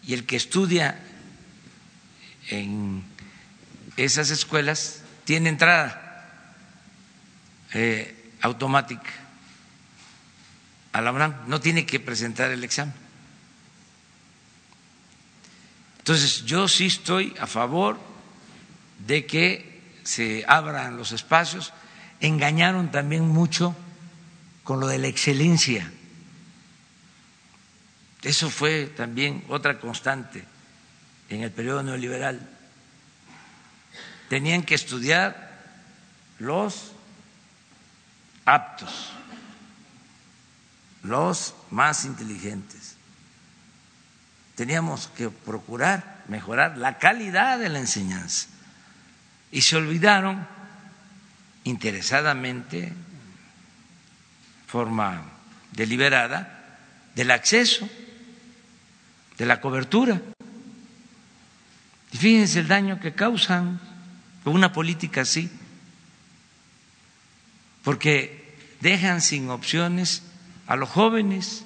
y 0.02 0.12
el 0.12 0.26
que 0.26 0.36
estudia 0.36 1.00
en 2.50 3.02
esas 3.96 4.28
escuelas 4.30 5.00
tiene 5.24 5.48
entrada 5.48 6.03
eh, 7.74 8.32
automática 8.40 9.10
a 10.92 11.02
la 11.02 11.10
UNAM, 11.10 11.48
no 11.48 11.60
tiene 11.60 11.84
que 11.84 11.98
presentar 11.98 12.52
el 12.52 12.62
examen. 12.62 12.94
Entonces, 15.98 16.44
yo 16.44 16.68
sí 16.68 16.86
estoy 16.86 17.34
a 17.40 17.48
favor 17.48 17.98
de 19.06 19.26
que 19.26 19.82
se 20.04 20.44
abran 20.46 20.96
los 20.96 21.10
espacios. 21.10 21.72
Engañaron 22.20 22.92
también 22.92 23.26
mucho 23.26 23.74
con 24.62 24.78
lo 24.78 24.86
de 24.86 24.98
la 24.98 25.08
excelencia. 25.08 25.90
Eso 28.22 28.48
fue 28.48 28.86
también 28.86 29.44
otra 29.48 29.80
constante 29.80 30.44
en 31.28 31.42
el 31.42 31.50
periodo 31.50 31.82
neoliberal. 31.82 32.48
Tenían 34.28 34.62
que 34.62 34.74
estudiar 34.74 35.60
los 36.38 36.93
aptos, 38.44 39.10
los 41.02 41.54
más 41.70 42.04
inteligentes. 42.04 42.96
Teníamos 44.54 45.08
que 45.08 45.30
procurar 45.30 46.22
mejorar 46.28 46.78
la 46.78 46.98
calidad 46.98 47.58
de 47.58 47.68
la 47.68 47.78
enseñanza. 47.78 48.48
Y 49.50 49.62
se 49.62 49.76
olvidaron 49.76 50.46
interesadamente, 51.64 52.92
forma 54.66 55.22
deliberada, 55.72 56.78
del 57.14 57.30
acceso, 57.30 57.88
de 59.38 59.46
la 59.46 59.60
cobertura. 59.60 60.20
Y 62.12 62.16
fíjense 62.16 62.60
el 62.60 62.68
daño 62.68 63.00
que 63.00 63.14
causan 63.14 63.80
con 64.42 64.54
una 64.54 64.72
política 64.72 65.22
así, 65.22 65.50
porque 67.84 68.56
dejan 68.80 69.20
sin 69.20 69.50
opciones 69.50 70.22
a 70.66 70.74
los 70.76 70.88
jóvenes 70.88 71.64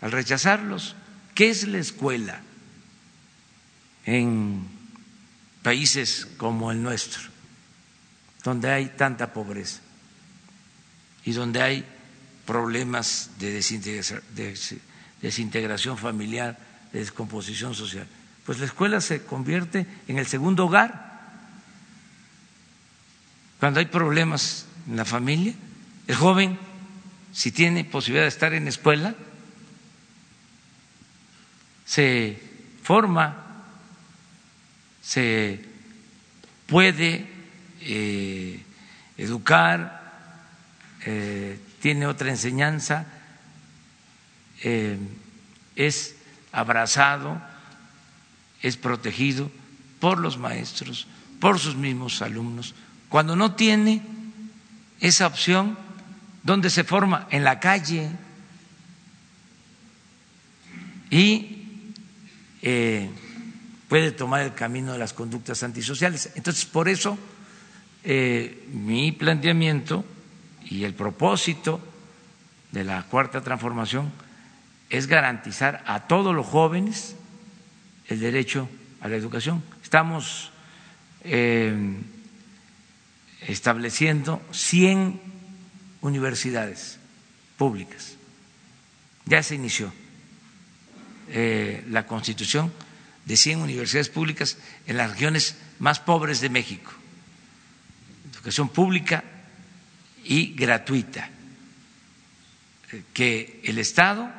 al 0.00 0.12
rechazarlos. 0.12 0.94
¿Qué 1.34 1.50
es 1.50 1.66
la 1.66 1.78
escuela 1.78 2.40
en 4.06 4.66
países 5.62 6.28
como 6.36 6.70
el 6.70 6.82
nuestro, 6.82 7.22
donde 8.44 8.70
hay 8.70 8.86
tanta 8.90 9.32
pobreza 9.32 9.80
y 11.24 11.32
donde 11.32 11.60
hay 11.60 11.84
problemas 12.46 13.30
de 13.38 13.52
desintegración 15.20 15.98
familiar, 15.98 16.58
de 16.92 17.00
descomposición 17.00 17.74
social? 17.74 18.06
Pues 18.46 18.60
la 18.60 18.66
escuela 18.66 19.00
se 19.00 19.24
convierte 19.24 19.86
en 20.06 20.18
el 20.18 20.26
segundo 20.26 20.66
hogar. 20.66 21.12
Cuando 23.58 23.80
hay 23.80 23.86
problemas 23.86 24.66
en 24.88 24.96
la 24.96 25.04
familia, 25.04 25.54
el 26.06 26.14
joven, 26.14 26.58
si 27.32 27.52
tiene 27.52 27.84
posibilidad 27.84 28.24
de 28.24 28.28
estar 28.28 28.54
en 28.54 28.68
escuela, 28.68 29.14
se 31.84 32.38
forma, 32.82 33.64
se 35.02 35.64
puede 36.66 37.26
eh, 37.80 38.62
educar, 39.16 40.02
eh, 41.06 41.58
tiene 41.80 42.06
otra 42.06 42.30
enseñanza, 42.30 43.06
eh, 44.62 44.98
es 45.76 46.16
abrazado, 46.52 47.40
es 48.62 48.76
protegido 48.76 49.50
por 50.00 50.18
los 50.18 50.38
maestros, 50.38 51.06
por 51.40 51.58
sus 51.58 51.76
mismos 51.76 52.22
alumnos. 52.22 52.74
Cuando 53.08 53.36
no 53.36 53.54
tiene 53.54 54.02
esa 55.00 55.26
opción, 55.26 55.76
¿dónde 56.42 56.70
se 56.70 56.84
forma? 56.84 57.26
En 57.30 57.44
la 57.44 57.60
calle. 57.60 58.10
Y 61.10 61.54
eh, 62.62 63.10
puede 63.88 64.12
tomar 64.12 64.42
el 64.42 64.54
camino 64.54 64.92
de 64.92 64.98
las 64.98 65.12
conductas 65.12 65.62
antisociales. 65.62 66.32
Entonces, 66.34 66.64
por 66.64 66.88
eso 66.88 67.18
eh, 68.02 68.66
mi 68.72 69.12
planteamiento 69.12 70.04
y 70.64 70.84
el 70.84 70.94
propósito 70.94 71.80
de 72.72 72.84
la 72.84 73.02
cuarta 73.04 73.42
transformación 73.42 74.12
es 74.90 75.06
garantizar 75.06 75.82
a 75.86 76.06
todos 76.06 76.34
los 76.34 76.46
jóvenes 76.46 77.16
el 78.08 78.20
derecho 78.20 78.68
a 79.00 79.08
la 79.08 79.16
educación. 79.16 79.62
Estamos 79.82 80.50
eh, 81.22 81.96
estableciendo 83.46 84.42
100 84.52 85.20
universidades 86.00 86.98
públicas. 87.56 88.16
Ya 89.26 89.42
se 89.42 89.54
inició 89.54 89.92
eh, 91.28 91.84
la 91.88 92.06
constitución 92.06 92.72
de 93.24 93.36
100 93.36 93.60
universidades 93.60 94.08
públicas 94.08 94.58
en 94.86 94.96
las 94.96 95.10
regiones 95.10 95.56
más 95.78 96.00
pobres 96.00 96.40
de 96.40 96.50
México. 96.50 96.92
Educación 98.32 98.68
pública 98.68 99.24
y 100.24 100.54
gratuita. 100.54 101.30
Eh, 102.92 103.02
que 103.12 103.60
el 103.64 103.78
Estado 103.78 104.30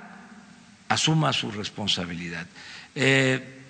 asuma 0.87 1.33
su 1.33 1.51
responsabilidad. 1.51 2.45
Eh, 2.93 3.63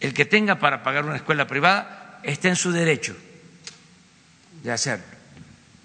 el 0.00 0.14
que 0.14 0.26
tenga 0.26 0.58
para 0.58 0.82
pagar 0.82 1.04
una 1.04 1.16
escuela 1.16 1.46
privada 1.46 2.20
está 2.22 2.48
en 2.48 2.56
su 2.56 2.72
derecho 2.72 3.16
de 4.62 4.72
hacerlo, 4.72 5.04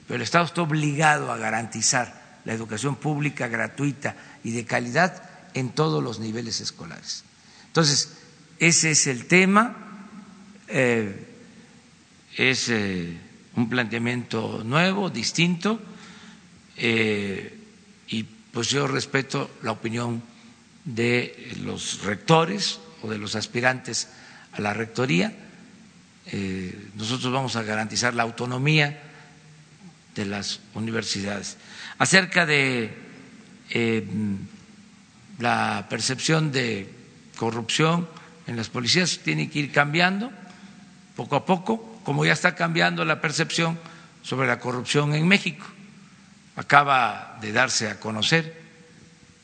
pero 0.08 0.18
el 0.18 0.22
Estado 0.24 0.46
está 0.46 0.62
obligado 0.62 1.32
a 1.32 1.38
garantizar 1.38 2.22
la 2.46 2.54
educación 2.54 2.96
pública 2.96 3.48
gratuita 3.48 4.16
y 4.44 4.52
de 4.52 4.66
calidad 4.66 5.24
en 5.54 5.70
todos 5.70 6.04
los 6.04 6.20
niveles 6.20 6.62
escolares. 6.62 7.24
Entonces, 7.68 8.14
ese 8.60 8.92
es 8.92 9.08
el 9.08 9.26
tema, 9.26 9.76
eh, 10.68 11.28
es 12.38 12.70
eh, 12.70 13.18
un 13.56 13.70
planteamiento 13.70 14.64
nuevo, 14.64 15.10
distinto, 15.10 15.80
eh, 16.78 17.60
y 18.08 18.24
pues 18.24 18.70
yo 18.70 18.88
respeto 18.88 19.50
la 19.64 19.72
opinión 19.72 20.22
de 20.86 21.54
los 21.62 22.04
rectores 22.04 22.80
o 23.02 23.10
de 23.10 23.18
los 23.18 23.36
aspirantes 23.36 24.10
a 24.52 24.62
la 24.62 24.74
rectoría. 24.74 25.34
Nosotros 26.96 27.32
vamos 27.34 27.56
a 27.56 27.64
garantizar 27.64 28.14
la 28.14 28.24
autonomía 28.24 29.02
de 30.16 30.26
las 30.26 30.60
universidades. 30.74 31.58
Acerca 31.98 32.46
de 32.46 32.94
la 35.40 35.88
percepción 35.90 36.52
de 36.52 36.90
corrupción, 37.38 38.08
en 38.48 38.58
las 38.58 38.70
policías 38.70 39.20
tiene 39.24 39.50
que 39.50 39.60
ir 39.60 39.72
cambiando 39.72 40.32
poco 41.16 41.36
a 41.36 41.46
poco, 41.46 42.00
como 42.04 42.26
ya 42.26 42.34
está 42.34 42.56
cambiando 42.56 43.06
la 43.06 43.22
percepción 43.22 43.80
sobre 44.22 44.48
la 44.48 44.60
corrupción 44.60 45.14
en 45.14 45.28
México. 45.28 45.66
Acaba 46.56 47.38
de 47.42 47.52
darse 47.52 47.90
a 47.90 48.00
conocer 48.00 48.62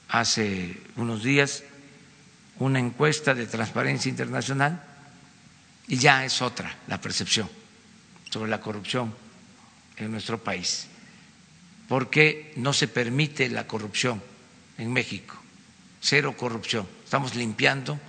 hace 0.10 0.78
unos 0.96 1.24
días 1.24 1.64
una 2.58 2.80
encuesta 2.80 3.34
de 3.34 3.48
Transparencia 3.48 4.10
Internacional 4.10 4.84
y 5.90 5.98
ya 5.98 6.24
es 6.24 6.42
otra 6.42 6.74
la 6.88 7.02
percepción 7.02 7.50
sobre 8.30 8.50
la 8.50 8.62
corrupción 8.62 9.14
en 9.98 10.12
nuestro 10.12 10.42
país, 10.42 10.86
porque 11.90 12.54
no 12.56 12.72
se 12.72 12.88
permite 12.88 13.50
la 13.50 13.68
corrupción 13.68 14.22
en 14.78 14.94
México, 14.94 15.36
cero 16.00 16.38
corrupción, 16.38 16.88
estamos 17.04 17.36
limpiando 17.36 18.00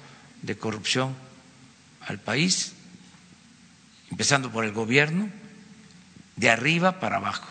de 0.43 0.57
corrupción 0.57 1.16
al 2.02 2.20
país, 2.20 2.74
empezando 4.11 4.52
por 4.52 4.65
el 4.65 4.73
gobierno, 4.73 5.31
de 6.36 6.51
arriba 6.51 7.01
para 7.01 7.16
abajo, 7.16 7.48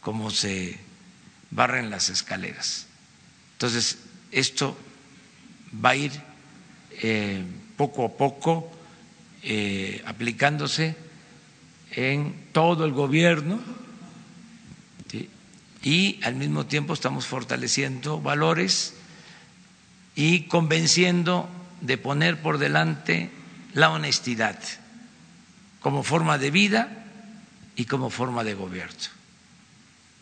como 0.00 0.30
se 0.30 0.78
barren 1.50 1.90
las 1.90 2.08
escaleras. 2.08 2.86
Entonces, 3.52 3.98
esto 4.30 4.76
va 5.84 5.90
a 5.90 5.96
ir 5.96 6.12
eh, 7.02 7.44
poco 7.76 8.04
a 8.06 8.16
poco 8.16 8.75
eh, 9.48 10.02
aplicándose 10.04 10.96
en 11.92 12.34
todo 12.52 12.84
el 12.84 12.90
gobierno 12.90 13.60
y 15.84 16.18
al 16.24 16.34
mismo 16.34 16.66
tiempo 16.66 16.94
estamos 16.94 17.26
fortaleciendo 17.26 18.20
valores 18.20 18.94
y 20.16 20.48
convenciendo 20.48 21.48
de 21.80 21.96
poner 21.96 22.42
por 22.42 22.58
delante 22.58 23.30
la 23.72 23.90
honestidad 23.90 24.58
como 25.78 26.02
forma 26.02 26.38
de 26.38 26.50
vida 26.50 27.04
y 27.76 27.84
como 27.84 28.10
forma 28.10 28.42
de 28.42 28.54
gobierno. 28.54 29.14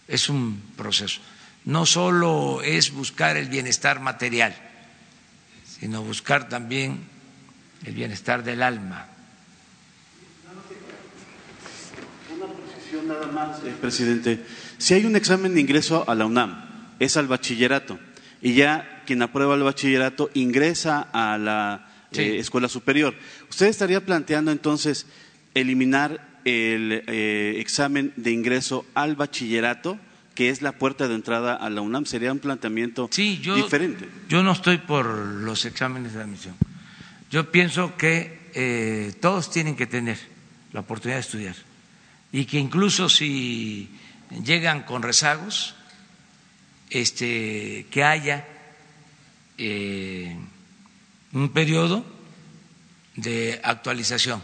Es 0.06 0.28
un 0.28 0.60
proceso. 0.76 1.22
No 1.64 1.86
solo 1.86 2.60
es 2.60 2.92
buscar 2.92 3.38
el 3.38 3.48
bienestar 3.48 4.00
material, 4.00 4.54
sino 5.64 6.02
buscar 6.02 6.50
también 6.50 7.08
el 7.86 7.94
bienestar 7.94 8.44
del 8.44 8.62
alma. 8.62 9.06
Una 12.34 12.46
nada 13.06 13.26
más, 13.26 13.58
eh, 13.64 13.74
presidente. 13.80 14.40
Si 14.78 14.94
hay 14.94 15.04
un 15.04 15.16
examen 15.16 15.54
de 15.54 15.60
ingreso 15.60 16.08
a 16.08 16.14
la 16.14 16.26
UNAM, 16.26 16.96
es 16.98 17.16
al 17.16 17.26
bachillerato, 17.26 17.98
y 18.42 18.54
ya 18.54 19.02
quien 19.06 19.22
aprueba 19.22 19.54
el 19.54 19.62
bachillerato 19.62 20.30
ingresa 20.34 21.08
a 21.12 21.38
la 21.38 21.88
eh, 22.12 22.38
escuela 22.38 22.68
superior. 22.68 23.14
¿Usted 23.50 23.66
estaría 23.66 24.04
planteando 24.04 24.50
entonces 24.50 25.06
eliminar 25.54 26.34
el 26.44 27.04
eh, 27.06 27.56
examen 27.58 28.12
de 28.16 28.30
ingreso 28.30 28.84
al 28.94 29.16
bachillerato, 29.16 29.98
que 30.34 30.50
es 30.50 30.62
la 30.62 30.72
puerta 30.72 31.08
de 31.08 31.14
entrada 31.14 31.54
a 31.54 31.70
la 31.70 31.80
UNAM. 31.80 32.06
Sería 32.06 32.32
un 32.32 32.38
planteamiento 32.38 33.08
diferente. 33.08 34.08
Yo 34.28 34.42
no 34.42 34.52
estoy 34.52 34.78
por 34.78 35.06
los 35.06 35.64
exámenes 35.64 36.14
de 36.14 36.22
admisión. 36.22 36.54
Yo 37.30 37.50
pienso 37.50 37.96
que 37.96 38.50
eh, 38.54 39.14
todos 39.20 39.50
tienen 39.50 39.76
que 39.76 39.86
tener 39.86 40.18
la 40.72 40.80
oportunidad 40.80 41.16
de 41.16 41.20
estudiar 41.20 41.54
y 42.34 42.46
que 42.46 42.58
incluso 42.58 43.08
si 43.08 43.88
llegan 44.42 44.82
con 44.82 45.04
rezagos, 45.04 45.76
este, 46.90 47.86
que 47.92 48.02
haya 48.02 48.44
eh, 49.56 50.36
un 51.32 51.48
periodo 51.50 52.04
de 53.14 53.60
actualización, 53.62 54.42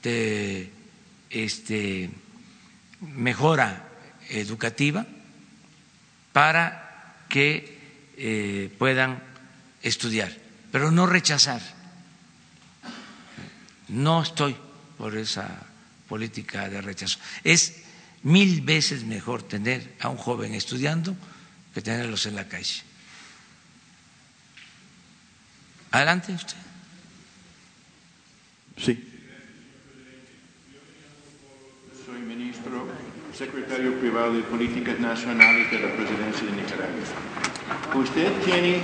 de 0.00 0.70
este, 1.28 2.08
mejora 3.00 3.88
educativa 4.28 5.04
para 6.32 7.24
que 7.28 7.80
eh, 8.16 8.72
puedan 8.78 9.20
estudiar, 9.82 10.30
pero 10.70 10.92
no 10.92 11.04
rechazar. 11.04 11.62
No 13.88 14.22
estoy 14.22 14.54
por 14.96 15.16
esa 15.16 15.67
política 16.08 16.68
de 16.68 16.80
rechazo. 16.80 17.18
Es 17.44 17.84
mil 18.22 18.62
veces 18.62 19.04
mejor 19.04 19.42
tener 19.42 19.94
a 20.00 20.08
un 20.08 20.16
joven 20.16 20.54
estudiando 20.54 21.14
que 21.74 21.82
tenerlos 21.82 22.26
en 22.26 22.34
la 22.36 22.48
calle. 22.48 22.82
Adelante 25.90 26.32
usted. 26.32 26.56
Sí. 28.76 29.04
Soy 32.04 32.20
ministro, 32.20 32.86
secretario 33.36 33.98
privado 33.98 34.34
de 34.34 34.42
Políticas 34.42 34.98
Nacionales 35.00 35.70
de 35.70 35.80
la 35.80 35.94
Presidencia 35.94 36.46
de 36.46 36.52
Nicaragua. 36.52 37.04
Usted 37.94 38.32
tiene 38.44 38.82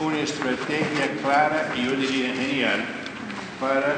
una 0.00 0.20
estrategia 0.20 1.16
clara 1.20 1.74
y 1.76 1.84
yo 1.84 1.96
diría 1.96 2.34
genial 2.34 2.84
para 3.60 3.96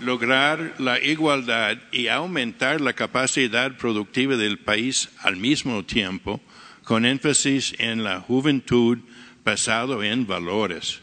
lograr 0.00 0.74
la 0.78 1.00
igualdad 1.00 1.78
y 1.92 2.08
aumentar 2.08 2.80
la 2.80 2.92
capacidad 2.92 3.76
productiva 3.76 4.36
del 4.36 4.58
país 4.58 5.08
al 5.20 5.36
mismo 5.36 5.84
tiempo, 5.84 6.40
con 6.84 7.04
énfasis 7.04 7.74
en 7.78 8.04
la 8.04 8.20
juventud 8.20 8.98
basado 9.44 10.02
en 10.02 10.26
valores. 10.26 11.00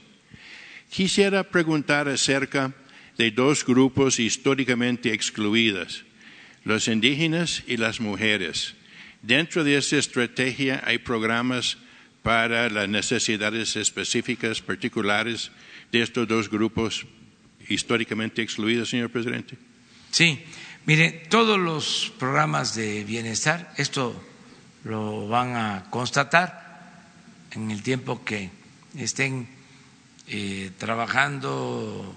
Quisiera 0.90 1.44
preguntar 1.44 2.08
acerca 2.08 2.74
de 3.18 3.32
dos 3.32 3.66
grupos 3.66 4.20
históricamente 4.20 5.14
excluidos, 5.14 6.04
los 6.64 6.88
indígenas 6.88 7.64
y 7.68 7.78
las 7.78 8.00
mujeres. 8.00 8.76
Dentro 9.22 9.64
de 9.64 9.78
esta 9.78 9.98
estrategia 9.98 10.82
hay 10.86 11.00
programas 11.00 11.78
para 12.24 12.70
las 12.70 12.90
necesidades 12.90 13.76
específicas 13.76 14.62
particulares 14.62 15.52
de 15.92 16.02
estos 16.02 16.28
dos 16.28 16.50
grupos 16.50 17.06
históricamente 17.70 18.42
excluidos, 18.42 18.90
señor 18.90 19.10
presidente? 19.10 19.58
Sí, 20.12 20.44
mire, 20.86 21.12
todos 21.30 21.60
los 21.60 22.14
programas 22.18 22.76
de 22.76 23.04
bienestar, 23.04 23.74
esto 23.78 24.16
lo 24.84 25.28
van 25.28 25.56
a 25.56 25.86
constatar 25.90 27.04
en 27.52 27.72
el 27.72 27.82
tiempo 27.82 28.24
que 28.24 28.50
estén 28.98 29.48
eh, 30.28 30.72
trabajando, 30.78 32.16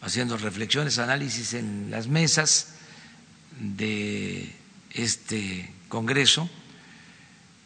haciendo 0.00 0.36
reflexiones, 0.36 0.98
análisis 0.98 1.54
en 1.54 1.90
las 1.90 2.08
mesas 2.08 2.76
de 3.58 4.52
este 4.92 5.72
Congreso. 5.88 6.48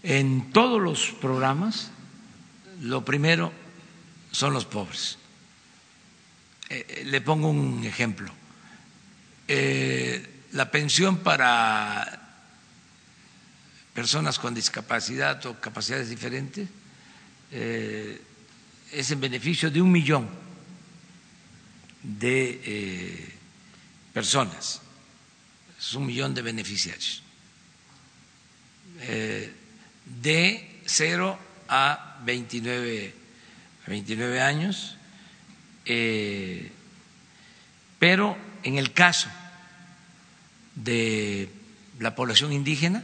En 0.03 0.53
todos 0.53 0.81
los 0.81 1.15
programas, 1.21 1.91
lo 2.81 3.05
primero 3.05 3.53
son 4.31 4.53
los 4.53 4.67
pobres 4.67 5.19
eh, 6.75 6.85
eh, 6.89 7.05
le 7.05 7.21
pongo 7.21 7.49
un 7.49 7.85
ejemplo. 7.85 8.33
Eh, 9.47 10.43
la 10.51 10.73
pensión 10.73 11.19
para 11.19 12.21
personas 13.95 14.41
con 14.41 14.55
discapacidad 14.55 15.47
o 15.47 15.61
capacidades 15.61 16.11
diferentes 16.11 16.69
es 17.53 19.11
en 19.11 19.21
beneficio 19.21 19.71
de 19.71 19.81
un 19.81 19.93
millón 19.93 20.29
de 22.03 23.31
personas, 24.13 24.81
es 25.79 25.95
un 25.95 26.07
millón 26.07 26.35
de 26.35 26.43
beneficiarios, 26.43 27.23
de 30.23 30.81
0 30.87 31.39
a 31.69 32.19
29, 32.25 33.15
a 33.87 33.91
29 33.91 34.41
años 34.41 34.97
eh, 35.85 36.71
pero 37.99 38.37
en 38.63 38.79
el 38.79 38.93
caso 38.93 39.29
de 40.75 41.49
la 41.99 42.15
población 42.15 42.53
indígena, 42.53 43.03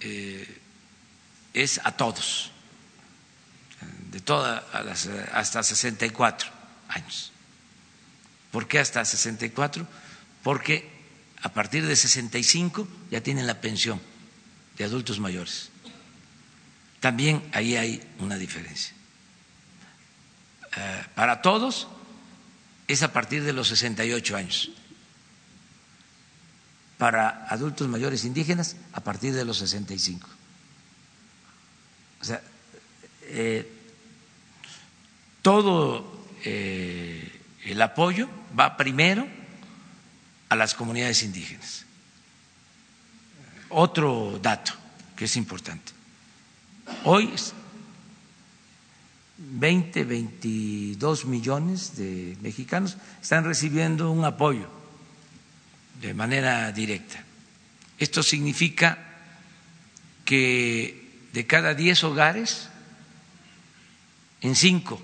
eh, 0.00 0.60
es 1.54 1.80
a 1.84 1.92
todos, 1.96 2.50
de 4.10 4.20
todas 4.20 4.62
hasta 5.32 5.62
64 5.62 6.50
años. 6.88 7.32
¿Por 8.50 8.68
qué 8.68 8.78
hasta 8.78 9.04
64? 9.04 9.86
Porque 10.42 10.88
a 11.42 11.52
partir 11.52 11.86
de 11.86 11.96
65 11.96 12.88
ya 13.10 13.20
tienen 13.20 13.46
la 13.46 13.60
pensión 13.60 14.00
de 14.76 14.84
adultos 14.84 15.18
mayores. 15.20 15.70
También 17.00 17.42
ahí 17.52 17.76
hay 17.76 18.02
una 18.18 18.36
diferencia. 18.36 18.95
Eh, 20.76 21.04
para 21.14 21.40
todos 21.42 21.88
es 22.86 23.02
a 23.02 23.12
partir 23.12 23.42
de 23.42 23.52
los 23.52 23.68
68 23.68 24.36
años. 24.36 24.70
Para 26.98 27.46
adultos 27.48 27.88
mayores 27.88 28.24
indígenas 28.24 28.76
a 28.92 29.00
partir 29.00 29.34
de 29.34 29.44
los 29.44 29.58
65. 29.58 30.28
O 32.20 32.24
sea, 32.24 32.40
eh, 33.22 33.70
todo 35.42 36.26
eh, 36.44 37.40
el 37.64 37.82
apoyo 37.82 38.28
va 38.58 38.76
primero 38.76 39.26
a 40.48 40.56
las 40.56 40.74
comunidades 40.74 41.22
indígenas. 41.22 41.84
Otro 43.68 44.38
dato 44.40 44.72
que 45.16 45.24
es 45.24 45.36
importante. 45.36 45.92
Hoy 47.04 47.32
20, 49.38 50.04
22 50.04 51.26
millones 51.26 51.96
de 51.96 52.36
mexicanos 52.40 52.96
están 53.20 53.44
recibiendo 53.44 54.10
un 54.10 54.24
apoyo 54.24 54.68
de 56.00 56.14
manera 56.14 56.72
directa. 56.72 57.22
Esto 57.98 58.22
significa 58.22 58.98
que 60.24 61.28
de 61.32 61.46
cada 61.46 61.74
10 61.74 62.04
hogares, 62.04 62.68
en 64.40 64.54
5 64.54 65.00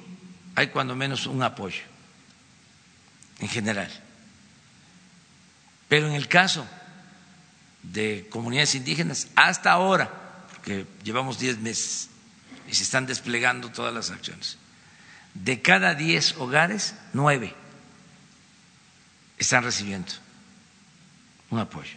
hay 0.55 0.69
cuando 0.69 0.95
menos 0.95 1.27
un 1.27 1.43
apoyo, 1.43 1.83
en 3.41 3.49
general. 3.49 3.91
Pero 5.89 6.09
en 6.09 6.15
el 6.15 6.29
caso 6.29 6.67
de 7.83 8.27
comunidades 8.31 8.75
indígenas, 8.75 9.29
hasta 9.35 9.73
ahora, 9.73 10.45
porque 10.51 10.87
llevamos 11.05 11.39
10 11.39 11.59
meses, 11.59 12.09
y 12.73 12.75
se 12.75 12.85
están 12.85 13.05
desplegando 13.05 13.71
todas 13.71 13.93
las 13.93 14.11
acciones. 14.11 14.57
De 15.35 15.61
cada 15.61 15.95
diez 15.95 16.35
hogares, 16.39 16.95
nueve 17.13 17.55
están 19.37 19.63
recibiendo 19.63 20.11
un 21.51 21.59
apoyo. 21.59 21.97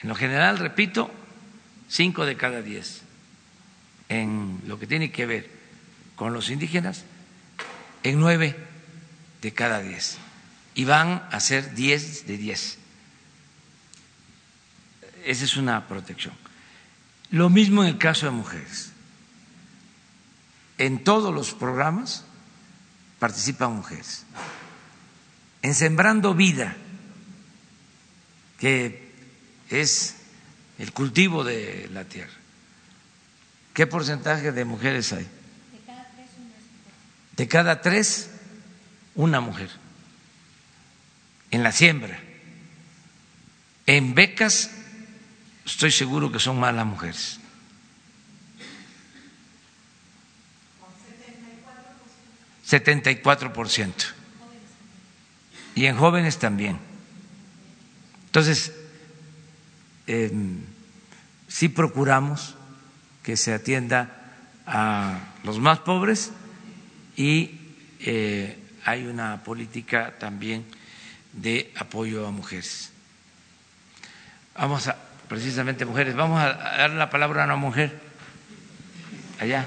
En 0.00 0.08
lo 0.08 0.14
general, 0.14 0.58
repito, 0.58 1.10
cinco 1.86 2.24
de 2.24 2.38
cada 2.38 2.62
diez. 2.62 3.02
En 4.08 4.62
lo 4.66 4.78
que 4.78 4.86
tiene 4.86 5.12
que 5.12 5.26
ver 5.26 5.50
con 6.16 6.32
los 6.32 6.48
indígenas, 6.48 7.04
en 8.02 8.18
nueve 8.18 8.56
de 9.42 9.52
cada 9.52 9.82
diez. 9.82 10.16
Y 10.74 10.84
van 10.86 11.28
a 11.30 11.40
ser 11.40 11.74
diez 11.74 12.26
de 12.26 12.38
diez. 12.38 12.78
Esa 15.26 15.44
es 15.44 15.56
una 15.58 15.86
protección. 15.86 16.41
Lo 17.32 17.48
mismo 17.48 17.82
en 17.82 17.88
el 17.88 17.98
caso 17.98 18.26
de 18.26 18.32
mujeres. 18.32 18.92
En 20.76 21.02
todos 21.02 21.34
los 21.34 21.54
programas 21.54 22.24
participan 23.18 23.74
mujeres. 23.74 24.24
En 25.62 25.74
Sembrando 25.74 26.34
Vida, 26.34 26.76
que 28.58 29.12
es 29.70 30.16
el 30.78 30.92
cultivo 30.92 31.42
de 31.42 31.88
la 31.92 32.04
tierra. 32.04 32.32
¿Qué 33.72 33.86
porcentaje 33.86 34.52
de 34.52 34.64
mujeres 34.66 35.12
hay? 35.14 35.26
De 37.36 37.48
cada 37.48 37.80
tres, 37.80 38.30
una 39.14 39.40
mujer. 39.40 39.70
En 41.50 41.62
la 41.62 41.72
siembra 41.72 42.18
En 43.86 44.14
becas 44.14 44.70
estoy 45.64 45.90
seguro 45.90 46.30
que 46.30 46.38
son 46.38 46.58
más 46.58 46.74
las 46.74 46.86
mujeres. 46.86 47.38
Cuatro 53.22 53.52
por 53.52 53.68
ciento. 53.68 54.06
Y 55.74 55.86
en 55.86 55.96
jóvenes 55.96 56.38
también. 56.38 56.78
Entonces, 58.26 58.72
em, 60.06 60.60
sí 61.48 61.68
procuramos 61.68 62.54
que 63.22 63.36
se 63.36 63.52
atienda 63.52 64.32
a 64.66 65.18
los 65.44 65.58
más 65.58 65.80
pobres 65.80 66.32
y 67.16 67.60
eh, 68.00 68.58
hay 68.84 69.06
una 69.06 69.44
política 69.44 70.16
también 70.18 70.64
de 71.32 71.72
apoyo 71.76 72.26
a 72.26 72.30
mujeres. 72.30 72.90
Vamos 74.56 74.88
a, 74.88 74.96
precisamente 75.32 75.86
mujeres, 75.86 76.14
vamos 76.14 76.38
a 76.42 76.52
dar 76.76 76.90
la 76.90 77.08
palabra 77.08 77.44
a 77.44 77.46
una 77.46 77.56
mujer. 77.56 77.90
Allá. 79.40 79.64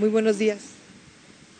Muy 0.00 0.08
buenos 0.08 0.36
días. 0.36 0.58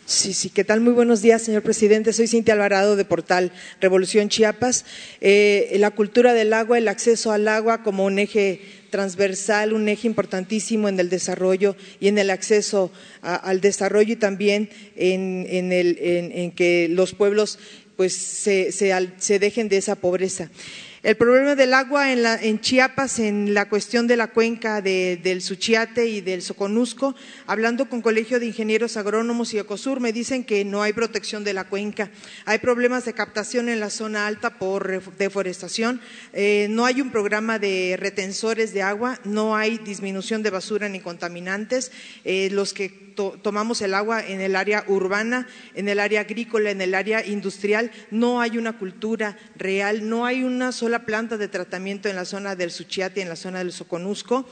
Sí, 0.05 0.33
sí, 0.33 0.49
¿qué 0.49 0.65
tal? 0.65 0.81
Muy 0.81 0.91
buenos 0.91 1.21
días, 1.21 1.41
señor 1.41 1.63
presidente. 1.63 2.11
Soy 2.11 2.27
Cintia 2.27 2.55
Alvarado 2.55 2.97
de 2.97 3.05
Portal 3.05 3.53
Revolución 3.79 4.27
Chiapas. 4.27 4.83
Eh, 5.21 5.73
la 5.79 5.91
cultura 5.91 6.33
del 6.33 6.51
agua, 6.51 6.77
el 6.77 6.89
acceso 6.89 7.31
al 7.31 7.47
agua 7.47 7.83
como 7.83 8.03
un 8.03 8.19
eje 8.19 8.59
transversal, 8.89 9.71
un 9.71 9.87
eje 9.87 10.09
importantísimo 10.09 10.89
en 10.89 10.99
el 10.99 11.07
desarrollo 11.09 11.77
y 12.01 12.09
en 12.09 12.17
el 12.17 12.31
acceso 12.31 12.91
al 13.21 13.61
desarrollo 13.61 14.11
y 14.11 14.17
también 14.17 14.69
en, 14.97 15.71
el, 15.71 15.97
en, 16.01 16.51
que 16.51 16.89
los 16.89 17.13
pueblos 17.13 17.59
pues 17.95 18.13
se, 18.13 18.73
se 18.73 19.39
dejen 19.39 19.69
de 19.69 19.77
esa 19.77 19.95
pobreza. 19.95 20.49
El 21.03 21.17
problema 21.17 21.55
del 21.55 21.73
agua 21.73 22.13
en, 22.13 22.59
Chiapas, 22.59 23.17
en 23.17 23.55
la 23.55 23.67
cuestión 23.67 24.05
de 24.05 24.15
la 24.17 24.27
cuenca 24.27 24.81
del 24.83 25.41
Suchiate 25.41 26.05
y 26.05 26.21
del 26.21 26.43
Soconusco, 26.43 27.15
hablando 27.47 27.89
con 27.89 28.03
Colegio 28.03 28.39
de 28.39 28.45
Ingenieros 28.45 28.97
Agrónomos 28.97 29.51
y 29.55 29.57
Ecosur, 29.57 29.99
me 29.99 30.13
dicen 30.13 30.43
que 30.43 30.63
no 30.63 30.83
hay 30.83 30.93
protección 30.93 31.43
de 31.43 31.55
la 31.55 31.63
cuenca. 31.63 32.11
Hay 32.45 32.59
problemas 32.59 33.03
de 33.05 33.13
captación 33.13 33.67
en 33.67 33.79
la 33.79 33.89
zona 33.89 34.27
alta 34.27 34.59
por 34.59 35.15
deforestación, 35.17 36.01
eh, 36.33 36.67
no 36.69 36.85
hay 36.85 37.01
un 37.01 37.09
programa 37.09 37.57
de 37.57 37.97
retensores 37.99 38.71
de 38.71 38.83
agua, 38.83 39.19
no 39.23 39.55
hay 39.55 39.79
disminución 39.79 40.43
de 40.43 40.51
basura 40.51 40.87
ni 40.87 40.99
contaminantes. 40.99 41.91
Eh, 42.25 42.49
los 42.51 42.73
que 42.73 43.10
tomamos 43.29 43.81
el 43.81 43.93
agua 43.93 44.25
en 44.25 44.41
el 44.41 44.55
área 44.55 44.83
urbana, 44.87 45.47
en 45.75 45.87
el 45.87 45.99
área 45.99 46.21
agrícola, 46.21 46.71
en 46.71 46.81
el 46.81 46.95
área 46.95 47.25
industrial, 47.25 47.91
no 48.09 48.41
hay 48.41 48.57
una 48.57 48.77
cultura 48.77 49.37
real, 49.55 50.09
no 50.09 50.25
hay 50.25 50.43
una 50.43 50.71
sola 50.71 51.05
planta 51.05 51.37
de 51.37 51.47
tratamiento 51.47 52.09
en 52.09 52.15
la 52.15 52.25
zona 52.25 52.55
del 52.55 52.71
Suchiate, 52.71 53.21
en 53.21 53.29
la 53.29 53.35
zona 53.35 53.59
del 53.59 53.71
Soconusco. 53.71 54.45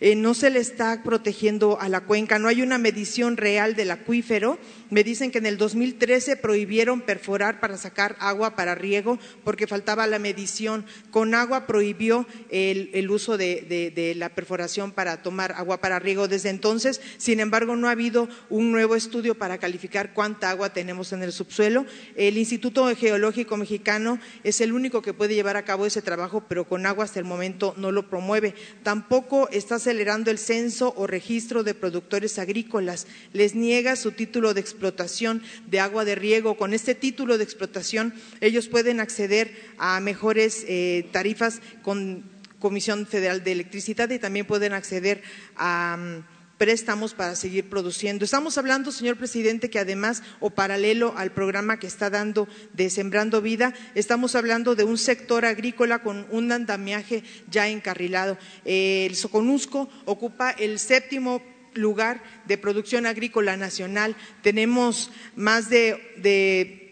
Eh, 0.00 0.16
no 0.16 0.34
se 0.34 0.50
le 0.50 0.60
está 0.60 1.02
protegiendo 1.02 1.80
a 1.80 1.88
la 1.88 2.02
cuenca, 2.02 2.38
no 2.38 2.48
hay 2.48 2.62
una 2.62 2.78
medición 2.78 3.36
real 3.36 3.74
del 3.74 3.90
acuífero. 3.90 4.58
Me 4.94 5.02
dicen 5.02 5.32
que 5.32 5.38
en 5.38 5.46
el 5.46 5.58
2013 5.58 6.36
prohibieron 6.36 7.00
perforar 7.00 7.58
para 7.58 7.76
sacar 7.76 8.14
agua 8.20 8.54
para 8.54 8.76
riego 8.76 9.18
porque 9.42 9.66
faltaba 9.66 10.06
la 10.06 10.20
medición. 10.20 10.86
Con 11.10 11.34
agua 11.34 11.66
prohibió 11.66 12.28
el, 12.48 13.10
uso 13.10 13.36
de, 13.36 14.14
la 14.16 14.28
perforación 14.28 14.92
para 14.92 15.20
tomar 15.20 15.50
agua 15.50 15.80
para 15.80 15.98
riego 15.98 16.28
desde 16.28 16.50
entonces. 16.50 17.00
Sin 17.16 17.40
embargo, 17.40 17.74
no 17.74 17.88
ha 17.88 17.90
habido 17.90 18.28
un 18.50 18.70
nuevo 18.70 18.94
estudio 18.94 19.34
para 19.34 19.58
calificar 19.58 20.14
cuánta 20.14 20.50
agua 20.50 20.72
tenemos 20.72 21.12
en 21.12 21.24
el 21.24 21.32
subsuelo. 21.32 21.86
El 22.14 22.38
Instituto 22.38 22.86
Geológico 22.94 23.56
Mexicano 23.56 24.20
es 24.44 24.60
el 24.60 24.72
único 24.72 25.02
que 25.02 25.12
puede 25.12 25.34
llevar 25.34 25.56
a 25.56 25.64
cabo 25.64 25.86
ese 25.86 26.02
trabajo, 26.02 26.44
pero 26.48 26.68
con 26.68 26.86
agua 26.86 27.02
hasta 27.02 27.18
el 27.18 27.24
momento 27.24 27.74
no 27.78 27.90
lo 27.90 28.08
promueve. 28.08 28.54
Tampoco 28.84 29.48
está 29.50 29.74
acelerando 29.74 30.30
el 30.30 30.38
censo 30.38 30.94
o 30.96 31.08
registro 31.08 31.64
de 31.64 31.74
productores 31.74 32.38
agrícolas, 32.38 33.08
les 33.32 33.56
niega 33.56 33.96
su 33.96 34.12
título 34.12 34.54
de 34.54 34.60
explotación 34.60 34.83
de 34.92 35.80
agua 35.80 36.04
de 36.04 36.14
riego. 36.14 36.56
Con 36.56 36.74
este 36.74 36.94
título 36.94 37.38
de 37.38 37.44
explotación 37.44 38.14
ellos 38.40 38.68
pueden 38.68 39.00
acceder 39.00 39.54
a 39.78 40.00
mejores 40.00 40.64
eh, 40.68 41.08
tarifas 41.12 41.60
con 41.82 42.24
Comisión 42.58 43.06
Federal 43.06 43.44
de 43.44 43.52
Electricidad 43.52 44.10
y 44.10 44.18
también 44.18 44.46
pueden 44.46 44.72
acceder 44.72 45.22
a 45.56 45.96
mm, 45.98 46.34
préstamos 46.58 47.14
para 47.14 47.36
seguir 47.36 47.68
produciendo. 47.68 48.24
Estamos 48.24 48.56
hablando, 48.58 48.92
señor 48.92 49.16
presidente, 49.16 49.70
que 49.70 49.78
además 49.78 50.22
o 50.40 50.50
paralelo 50.50 51.14
al 51.16 51.32
programa 51.32 51.78
que 51.78 51.86
está 51.86 52.10
dando 52.10 52.48
de 52.72 52.90
Sembrando 52.90 53.42
Vida, 53.42 53.74
estamos 53.94 54.34
hablando 54.34 54.74
de 54.74 54.84
un 54.84 54.98
sector 54.98 55.44
agrícola 55.44 56.02
con 56.02 56.26
un 56.30 56.52
andamiaje 56.52 57.24
ya 57.50 57.68
encarrilado. 57.68 58.38
el 58.64 59.14
Soconusco 59.16 59.88
ocupa 60.04 60.50
el 60.50 60.78
séptimo 60.78 61.42
lugar 61.74 62.22
de 62.46 62.58
producción 62.58 63.06
agrícola 63.06 63.56
nacional. 63.56 64.16
Tenemos 64.42 65.10
más 65.36 65.70
de, 65.70 66.14
de 66.16 66.84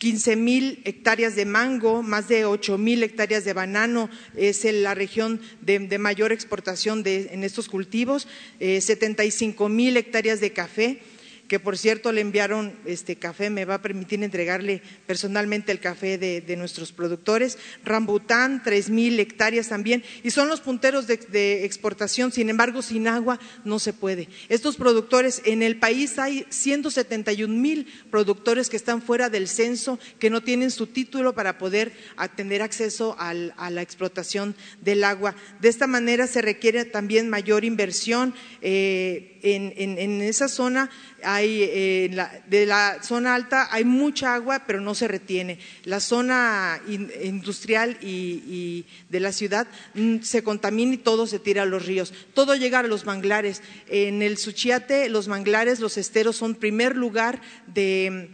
15 0.00 0.36
mil 0.36 0.80
hectáreas 0.86 1.36
de 1.36 1.44
mango, 1.44 2.02
más 2.02 2.26
de 2.26 2.46
8 2.46 2.78
mil 2.78 3.02
hectáreas 3.02 3.44
de 3.44 3.52
banano, 3.52 4.08
es 4.34 4.64
la 4.64 4.94
región 4.94 5.42
de, 5.60 5.98
mayor 5.98 6.32
exportación 6.32 7.02
en 7.04 7.44
estos 7.44 7.68
cultivos, 7.68 8.26
eh, 8.60 8.80
75 8.80 9.68
mil 9.68 9.98
hectáreas 9.98 10.40
de 10.40 10.52
café, 10.54 11.02
que 11.50 11.58
por 11.58 11.76
cierto 11.76 12.12
le 12.12 12.20
enviaron 12.20 12.72
este 12.84 13.16
café, 13.16 13.50
me 13.50 13.64
va 13.64 13.74
a 13.74 13.82
permitir 13.82 14.22
entregarle 14.22 14.82
personalmente 15.08 15.72
el 15.72 15.80
café 15.80 16.16
de, 16.16 16.56
nuestros 16.56 16.92
productores. 16.92 17.58
Rambután, 17.84 18.62
tres 18.62 18.88
mil 18.88 19.18
hectáreas 19.18 19.68
también, 19.68 20.04
y 20.22 20.30
son 20.30 20.46
los 20.46 20.60
punteros 20.60 21.08
de, 21.08 21.64
exportación, 21.64 22.30
sin 22.30 22.50
embargo, 22.50 22.82
sin 22.82 23.08
agua 23.08 23.40
no 23.64 23.80
se 23.80 23.92
puede. 23.92 24.28
Estos 24.48 24.76
productores, 24.76 25.42
en 25.44 25.64
el 25.64 25.76
país 25.76 26.20
hay 26.20 26.46
171 26.50 27.52
mil 27.52 27.88
productores 28.12 28.70
que 28.70 28.76
están 28.76 29.02
fuera 29.02 29.28
del 29.28 29.48
censo, 29.48 29.98
que 30.20 30.30
no 30.30 30.42
tienen 30.42 30.70
su 30.70 30.86
título 30.86 31.34
para 31.34 31.58
poder 31.58 31.90
tener 32.36 32.62
acceso 32.62 33.16
a 33.18 33.34
la 33.34 33.82
explotación 33.82 34.54
del 34.82 35.02
agua. 35.02 35.34
De 35.60 35.68
esta 35.68 35.88
manera 35.88 36.28
se 36.28 36.42
requiere 36.42 36.84
también 36.84 37.28
mayor 37.28 37.64
inversión. 37.64 38.34
Eh, 38.62 39.38
en, 39.42 40.20
esa 40.20 40.48
zona 40.48 40.90
hay, 41.24 41.62
eh, 41.62 42.28
de 42.46 42.66
la 42.66 43.02
zona 43.02 43.34
alta 43.34 43.68
hay 43.70 43.84
mucha 43.84 44.34
agua, 44.34 44.64
pero 44.66 44.80
no 44.80 44.94
se 44.94 45.08
retiene. 45.08 45.58
La 45.84 46.00
zona 46.00 46.80
industrial 46.88 47.98
y, 48.00 48.86
de 49.08 49.20
la 49.20 49.32
ciudad 49.32 49.66
mm, 49.94 50.20
se 50.22 50.42
contamina 50.42 50.94
y 50.94 50.98
todo 50.98 51.26
se 51.26 51.38
tira 51.38 51.62
a 51.62 51.66
los 51.66 51.86
ríos. 51.86 52.12
Todo 52.34 52.54
llega 52.54 52.80
a 52.80 52.82
los 52.82 53.06
manglares. 53.06 53.62
En 53.88 54.22
el 54.22 54.38
Suchiate, 54.38 55.08
los 55.08 55.28
manglares, 55.28 55.80
los 55.80 55.96
esteros 55.96 56.36
son 56.36 56.54
primer 56.54 56.96
lugar 56.96 57.40
de 57.66 58.30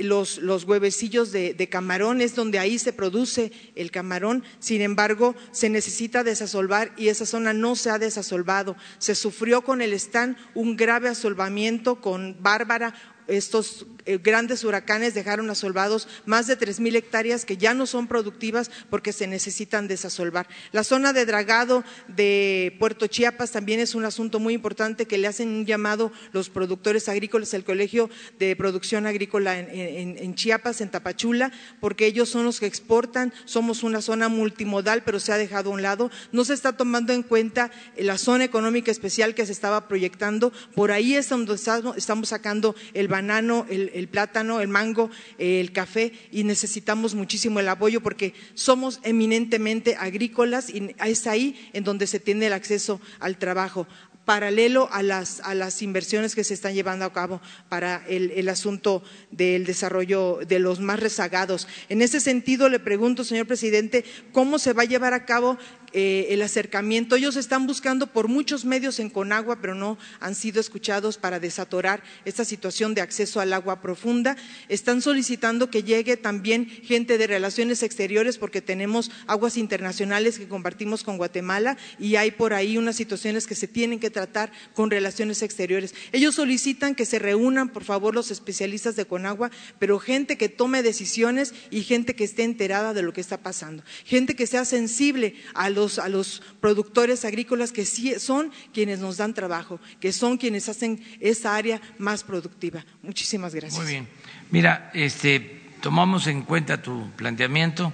los, 0.00 0.38
huevecillos 0.64 1.32
de, 1.32 1.68
camarón, 1.70 2.20
es 2.20 2.34
donde 2.34 2.58
ahí 2.58 2.78
se 2.78 2.92
produce 2.92 3.52
el 3.74 3.90
camarón, 3.90 4.44
sin 4.58 4.82
embargo, 4.82 5.34
se 5.52 5.68
necesita 5.68 6.24
desasolvar 6.24 6.92
y 6.96 7.08
esa 7.08 7.26
zona 7.26 7.52
no 7.52 7.76
se 7.76 7.90
ha 7.90 7.98
desasolvado. 7.98 8.76
Se 8.98 9.14
sufrió 9.14 9.62
con 9.62 9.82
el 9.82 9.92
stand 9.92 10.36
un 10.54 10.76
grave 10.76 11.08
asolvamiento 11.08 12.00
con 12.00 12.36
Bárbara, 12.40 12.94
estos 13.26 13.86
eh, 14.06 14.18
grandes 14.22 14.64
huracanes 14.64 15.14
dejaron 15.14 15.48
asolvados 15.48 16.08
más 16.26 16.46
de 16.46 16.56
tres 16.56 16.78
mil 16.78 16.94
hectáreas 16.94 17.44
que 17.44 17.56
ya 17.56 17.72
no 17.72 17.86
son 17.86 18.06
productivas 18.06 18.70
porque 18.90 19.12
se 19.12 19.26
necesitan 19.26 19.88
desasolvar. 19.88 20.46
La 20.72 20.84
zona 20.84 21.12
de 21.12 21.24
dragado 21.24 21.84
de 22.08 22.76
Puerto 22.78 23.06
Chiapas 23.06 23.52
también 23.52 23.80
es 23.80 23.94
un 23.94 24.04
asunto 24.04 24.40
muy 24.40 24.54
importante 24.54 25.06
que 25.06 25.18
le 25.18 25.26
hacen 25.26 25.48
un 25.48 25.66
llamado 25.66 26.12
los 26.32 26.50
productores 26.50 27.08
agrícolas, 27.08 27.54
el 27.54 27.64
Colegio 27.64 28.10
de 28.38 28.54
Producción 28.56 29.06
Agrícola 29.06 29.58
en, 29.58 30.34
Chiapas, 30.34 30.80
en 30.80 30.90
Tapachula, 30.90 31.52
porque 31.80 32.06
ellos 32.06 32.28
son 32.28 32.44
los 32.44 32.60
que 32.60 32.66
exportan. 32.66 33.32
Somos 33.44 33.82
una 33.82 34.02
zona 34.02 34.28
multimodal, 34.28 35.02
pero 35.02 35.20
se 35.20 35.32
ha 35.32 35.38
dejado 35.38 35.70
a 35.70 35.74
un 35.74 35.82
lado. 35.82 36.10
No 36.32 36.44
se 36.44 36.54
está 36.54 36.76
tomando 36.76 37.12
en 37.12 37.22
cuenta 37.22 37.70
la 37.96 38.18
zona 38.18 38.44
económica 38.44 38.90
especial 38.90 39.34
que 39.34 39.46
se 39.46 39.52
estaba 39.52 39.88
proyectando. 39.88 40.52
Por 40.74 40.92
ahí 40.92 41.14
es 41.14 41.28
donde 41.28 41.54
estamos 41.54 42.28
sacando 42.28 42.74
el 42.92 43.08
banano, 43.14 43.64
el, 43.70 44.08
plátano, 44.08 44.60
el 44.60 44.66
mango, 44.66 45.08
el 45.38 45.70
café 45.70 46.12
y 46.32 46.42
necesitamos 46.42 47.14
muchísimo 47.14 47.60
el 47.60 47.68
apoyo 47.68 48.00
porque 48.00 48.34
somos 48.54 48.98
eminentemente 49.04 49.94
agrícolas 49.94 50.68
y 50.68 50.96
es 51.06 51.28
ahí 51.28 51.70
en 51.74 51.84
donde 51.84 52.08
se 52.08 52.18
tiene 52.18 52.48
el 52.48 52.52
acceso 52.52 53.00
al 53.20 53.38
trabajo 53.38 53.86
paralelo 54.24 54.88
a 54.90 55.02
las, 55.02 55.40
a 55.40 55.54
las 55.54 55.82
inversiones 55.82 56.34
que 56.34 56.44
se 56.44 56.54
están 56.54 56.74
llevando 56.74 57.04
a 57.04 57.12
cabo 57.12 57.40
para 57.68 58.02
el, 58.08 58.30
el, 58.32 58.48
asunto 58.48 59.04
del 59.30 59.66
desarrollo 59.66 60.40
de 60.48 60.58
los 60.58 60.80
más 60.80 60.98
rezagados. 60.98 61.68
En 61.90 62.00
ese 62.00 62.20
sentido, 62.20 62.70
le 62.70 62.80
pregunto, 62.80 63.22
señor 63.22 63.46
presidente, 63.46 64.02
¿cómo 64.32 64.58
se 64.58 64.72
va 64.72 64.82
a 64.82 64.86
llevar 64.86 65.12
a 65.12 65.26
cabo 65.26 65.58
eh, 65.94 66.26
el 66.30 66.42
acercamiento. 66.42 67.16
Ellos 67.16 67.36
están 67.36 67.66
buscando 67.66 68.08
por 68.08 68.28
muchos 68.28 68.64
medios 68.64 68.98
en 68.98 69.10
Conagua, 69.10 69.58
pero 69.60 69.74
no 69.74 69.96
han 70.20 70.34
sido 70.34 70.60
escuchados 70.60 71.18
para 71.18 71.40
desatorar 71.40 72.02
esta 72.24 72.44
situación 72.44 72.94
de 72.94 73.00
acceso 73.00 73.40
al 73.40 73.52
agua 73.52 73.80
profunda. 73.80 74.36
Están 74.68 75.00
solicitando 75.00 75.70
que 75.70 75.84
llegue 75.84 76.16
también 76.16 76.66
gente 76.66 77.16
de 77.16 77.28
relaciones 77.28 77.82
exteriores 77.84 78.38
porque 78.38 78.60
tenemos 78.60 79.12
aguas 79.28 79.56
internacionales 79.56 80.38
que 80.38 80.48
compartimos 80.48 81.04
con 81.04 81.16
Guatemala 81.16 81.76
y 81.98 82.16
hay 82.16 82.32
por 82.32 82.54
ahí 82.54 82.76
unas 82.76 82.96
situaciones 82.96 83.46
que 83.46 83.54
se 83.54 83.68
tienen 83.68 84.00
que 84.00 84.10
tratar 84.10 84.50
con 84.74 84.90
relaciones 84.90 85.42
exteriores. 85.42 85.94
Ellos 86.10 86.34
solicitan 86.34 86.94
que 86.94 87.06
se 87.06 87.18
reúnan, 87.18 87.68
por 87.68 87.84
favor, 87.84 88.14
los 88.14 88.30
especialistas 88.30 88.96
de 88.96 89.06
Conagua, 89.06 89.50
pero 89.78 89.98
gente 89.98 90.36
que 90.36 90.48
tome 90.48 90.82
decisiones 90.82 91.54
y 91.70 91.82
gente 91.82 92.16
que 92.16 92.24
esté 92.24 92.42
enterada 92.42 92.94
de 92.94 93.02
lo 93.02 93.12
que 93.12 93.20
está 93.20 93.38
pasando. 93.38 93.84
Gente 94.04 94.34
que 94.34 94.46
sea 94.46 94.64
sensible 94.64 95.36
a 95.54 95.70
los, 95.70 95.83
a 95.98 96.08
los 96.08 96.42
productores 96.60 97.24
agrícolas 97.24 97.72
que 97.72 97.84
sí 97.84 98.18
son 98.18 98.50
quienes 98.72 98.98
nos 98.98 99.18
dan 99.18 99.34
trabajo, 99.34 99.80
que 100.00 100.12
son 100.12 100.36
quienes 100.38 100.68
hacen 100.68 101.02
esa 101.20 101.54
área 101.54 101.80
más 101.98 102.24
productiva. 102.24 102.84
Muchísimas 103.02 103.54
gracias. 103.54 103.82
Muy 103.82 103.90
bien. 103.90 104.08
Mira, 104.50 104.90
este, 104.94 105.70
tomamos 105.80 106.26
en 106.26 106.42
cuenta 106.42 106.82
tu 106.82 107.10
planteamiento 107.12 107.92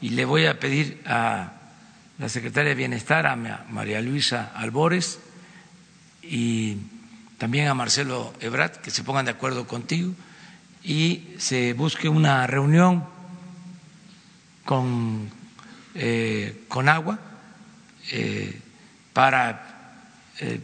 y 0.00 0.10
le 0.10 0.24
voy 0.24 0.46
a 0.46 0.58
pedir 0.58 1.00
a 1.06 1.52
la 2.18 2.28
secretaria 2.28 2.70
de 2.70 2.74
Bienestar, 2.74 3.26
a 3.26 3.36
María 3.36 4.00
Luisa 4.00 4.52
Albores 4.54 5.18
y 6.22 6.76
también 7.38 7.68
a 7.68 7.74
Marcelo 7.74 8.34
Ebrat, 8.40 8.76
que 8.76 8.90
se 8.90 9.04
pongan 9.04 9.24
de 9.24 9.30
acuerdo 9.30 9.66
contigo 9.66 10.12
y 10.82 11.28
se 11.38 11.72
busque 11.72 12.08
una 12.08 12.46
reunión 12.46 13.04
con, 14.64 15.30
eh, 15.94 16.64
con 16.68 16.88
agua 16.88 17.18
eh, 18.12 18.58
para 19.12 20.04
eh, 20.40 20.60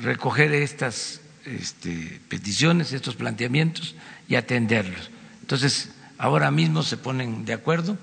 recoger 0.00 0.52
estas 0.54 1.20
este, 1.44 2.20
peticiones, 2.28 2.92
estos 2.92 3.16
planteamientos 3.16 3.94
y 4.28 4.36
atenderlos. 4.36 5.10
Entonces, 5.40 5.90
ahora 6.18 6.50
mismo 6.50 6.82
se 6.82 6.96
ponen 6.96 7.44
de 7.44 7.52
acuerdo 7.52 7.98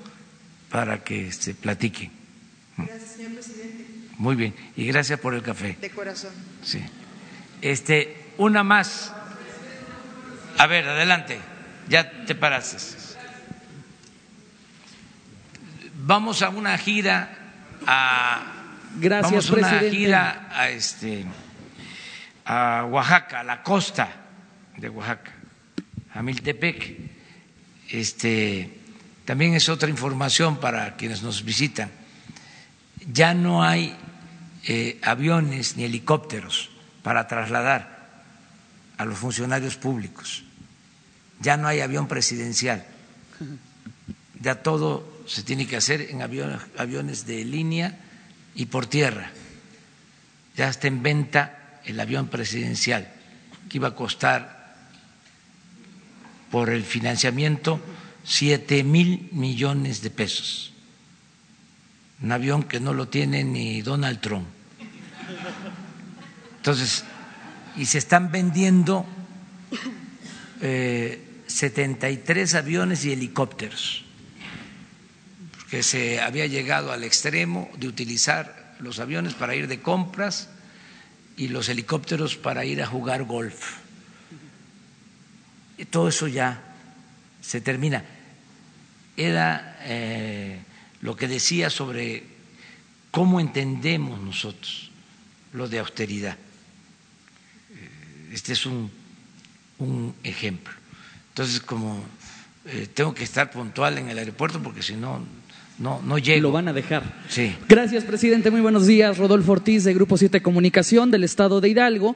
para 0.70 1.04
que 1.04 1.32
se 1.32 1.54
platique. 1.54 2.12
Gracias, 2.78 3.12
señor 3.12 3.34
presidente. 3.34 3.86
Muy 4.18 4.36
bien, 4.36 4.54
y 4.76 4.86
gracias 4.86 5.20
por 5.20 5.34
el 5.34 5.42
café. 5.42 5.78
De 5.82 5.90
corazón. 5.90 6.32
Sí. 6.64 6.82
Este, 7.62 8.32
una 8.38 8.64
más. 8.64 9.12
A 10.58 10.68
ver, 10.68 10.88
adelante. 10.88 11.40
Ya 11.90 12.26
te 12.26 12.36
paraste. 12.36 12.78
Vamos 16.04 16.42
a 16.42 16.50
una 16.50 16.76
gira 16.80 17.30
a 17.86 18.42
Gracias, 18.96 19.32
vamos 19.32 19.50
a 19.50 19.54
una 19.54 19.70
presidente. 19.70 19.98
gira 19.98 20.50
a 20.52 20.70
este 20.70 21.26
a 22.44 22.86
Oaxaca, 22.90 23.42
a 23.42 23.44
la 23.44 23.62
costa 23.62 24.10
de 24.78 24.90
Oaxaca, 24.90 25.32
a 26.16 26.24
Miltepec. 26.24 26.98
Este 27.88 28.80
también 29.26 29.54
es 29.54 29.70
otra 29.70 29.90
información 29.90 30.60
para 30.60 30.96
quienes 30.96 31.22
nos 31.22 31.46
visitan. 31.46 31.92
Ya 33.14 33.36
no 33.36 33.64
hay 33.64 33.96
eh, 34.64 35.00
aviones 35.04 35.78
ni 35.78 35.84
helicópteros 35.84 36.72
para 37.04 37.28
trasladar 37.28 38.24
a 38.98 39.06
los 39.06 39.20
funcionarios 39.20 39.78
públicos. 39.78 40.44
Ya 41.40 41.58
no 41.58 41.68
hay 41.68 41.80
avión 41.80 42.08
presidencial. 42.08 42.86
Ya 44.42 44.64
todo 44.64 45.21
se 45.32 45.44
tiene 45.44 45.66
que 45.66 45.78
hacer 45.78 46.02
en 46.10 46.22
aviones 46.22 47.26
de 47.26 47.46
línea 47.46 47.98
y 48.54 48.66
por 48.66 48.86
tierra. 48.88 49.32
Ya 50.58 50.68
está 50.68 50.90
en 50.90 51.02
venta 51.02 51.80
el 51.86 51.98
avión 52.02 52.28
presidencial, 52.28 53.10
que 53.70 53.78
iba 53.78 53.88
a 53.88 53.96
costar 53.96 54.76
por 56.52 56.70
el 56.70 56.84
financiamiento 56.84 57.80
siete 58.26 58.84
mil 58.84 59.30
millones 59.32 60.02
de 60.02 60.10
pesos. 60.10 60.74
Un 62.22 62.34
avión 62.34 62.64
que 62.64 62.82
no 62.82 62.94
lo 62.94 63.08
tiene 63.08 63.46
ni 63.46 63.82
Donald 63.82 64.20
Trump. 64.20 64.48
Entonces, 66.58 67.06
y 67.78 67.86
se 67.86 68.00
están 68.00 68.34
vendiendo 68.34 69.06
eh, 70.60 71.26
73 71.48 72.54
aviones 72.54 73.06
y 73.06 73.14
helicópteros, 73.14 74.04
porque 75.72 75.84
se 75.84 76.20
había 76.20 76.48
llegado 76.48 76.92
al 76.92 77.06
extremo 77.06 77.72
de 77.78 77.88
utilizar 77.88 78.76
los 78.82 79.00
aviones 79.00 79.36
para 79.36 79.56
ir 79.56 79.70
de 79.70 79.82
compras 79.82 80.50
y 81.38 81.48
los 81.48 81.70
helicópteros 81.70 82.36
para 82.36 82.66
ir 82.66 82.84
a 82.84 82.88
jugar 82.88 83.24
golf. 83.24 83.78
Y 85.78 85.86
todo 85.86 86.10
eso 86.10 86.28
ya 86.28 86.62
se 87.40 87.62
termina. 87.62 88.04
Era 89.16 89.78
eh, 89.84 90.60
lo 91.00 91.16
que 91.16 91.30
decía 91.30 91.70
sobre 91.70 92.26
cómo 93.10 93.40
entendemos 93.40 94.20
nosotros 94.20 94.92
lo 95.54 95.70
de 95.70 95.80
austeridad. 95.80 96.38
Este 98.30 98.52
es 98.52 98.66
un, 98.66 98.92
un 99.78 100.16
ejemplo. 100.22 100.74
Entonces, 101.30 101.62
como 101.62 102.04
eh, 102.66 102.90
tengo 102.94 103.14
que 103.14 103.24
estar 103.24 103.50
puntual 103.50 104.00
en 104.00 104.10
el 104.10 104.18
aeropuerto 104.18 104.62
porque 104.62 104.84
si 104.84 104.96
no, 104.96 105.26
no, 105.82 106.00
no 106.06 106.18
llego. 106.20 106.44
Lo 106.44 106.52
van 106.52 106.68
a 106.68 106.74
dejar. 106.74 107.04
Sí. 107.28 107.56
Gracias, 107.68 108.04
presidente. 108.04 108.52
Muy 108.52 108.62
buenos 108.62 108.86
días. 108.86 109.18
Rodolfo 109.18 109.54
Ortiz, 109.54 109.84
de 109.84 109.96
Grupo 109.96 110.16
7 110.16 110.42
Comunicación, 110.42 111.10
del 111.10 111.24
Estado 111.24 111.60
de 111.60 111.70
Hidalgo. 111.70 112.16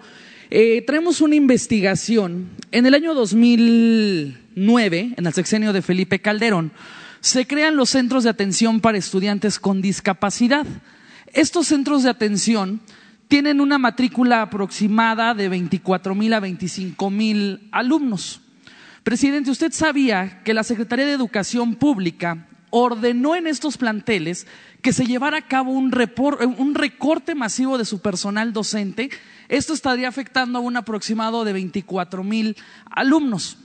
Eh, 0.51 0.83
traemos 0.85 1.19
una 1.19 1.33
investigación. 1.33 2.49
En 2.71 2.85
el 2.85 2.93
año 2.93 3.15
2009, 3.15 5.13
en 5.17 5.25
el 5.25 5.33
sexenio 5.33 5.73
de 5.73 5.81
Felipe 5.81 6.19
Calderón, 6.19 6.71
se 7.21 7.47
crean 7.47 7.75
los 7.75 7.89
centros 7.89 8.23
de 8.23 8.29
atención 8.29 8.81
para 8.81 8.99
estudiantes 8.99 9.57
con 9.57 9.81
discapacidad. 9.81 10.67
Estos 11.33 11.65
centros 11.67 12.03
de 12.03 12.11
atención 12.11 12.81
tienen 13.27 13.59
una 13.61 13.79
matrícula 13.79 14.43
aproximada 14.43 15.33
de 15.33 15.49
24 15.49 16.13
mil 16.13 16.31
a 16.33 16.39
25 16.39 17.09
mil 17.09 17.67
alumnos. 17.71 18.41
Presidente, 19.03 19.49
¿usted 19.49 19.71
sabía 19.71 20.43
que 20.43 20.53
la 20.53 20.63
Secretaría 20.63 21.07
de 21.07 21.13
Educación 21.13 21.73
Pública 21.75 22.47
ordenó 22.77 23.37
en 23.37 23.47
estos 23.47 23.77
planteles 23.77 24.47
que 24.81 24.91
se 24.91 25.05
llevara 25.05 25.37
a 25.37 25.47
cabo 25.47 25.71
un, 25.71 25.93
un, 26.57 26.75
recorte 26.75 27.33
masivo 27.33 27.77
de 27.77 27.85
su 27.85 28.01
personal 28.01 28.51
docente? 28.51 29.09
Esto 29.47 29.73
estaría 29.73 30.09
afectando 30.09 30.59
a 30.59 30.61
un 30.61 30.75
aproximado 30.75 31.45
de 31.45 31.53
24 31.53 32.21
mil 32.25 32.57
alumnos. 32.91 33.59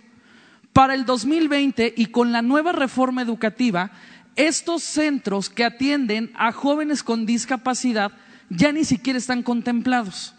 Para 0.72 0.94
el 0.94 1.06
2020 1.06 1.96
y 1.98 2.06
con 2.06 2.32
la 2.32 2.44
nueva 2.44 2.72
reforma 2.72 3.24
educativa, 3.24 3.90
estos 4.36 4.84
centros 4.84 5.50
que 5.50 5.66
atienden 5.66 6.32
a 6.36 6.52
jóvenes 6.52 7.02
con 7.02 7.26
discapacidad 7.26 8.12
ya 8.50 8.72
ni 8.72 8.86
siquiera 8.86 9.18
están 9.18 9.42
contemplados. 9.42 10.36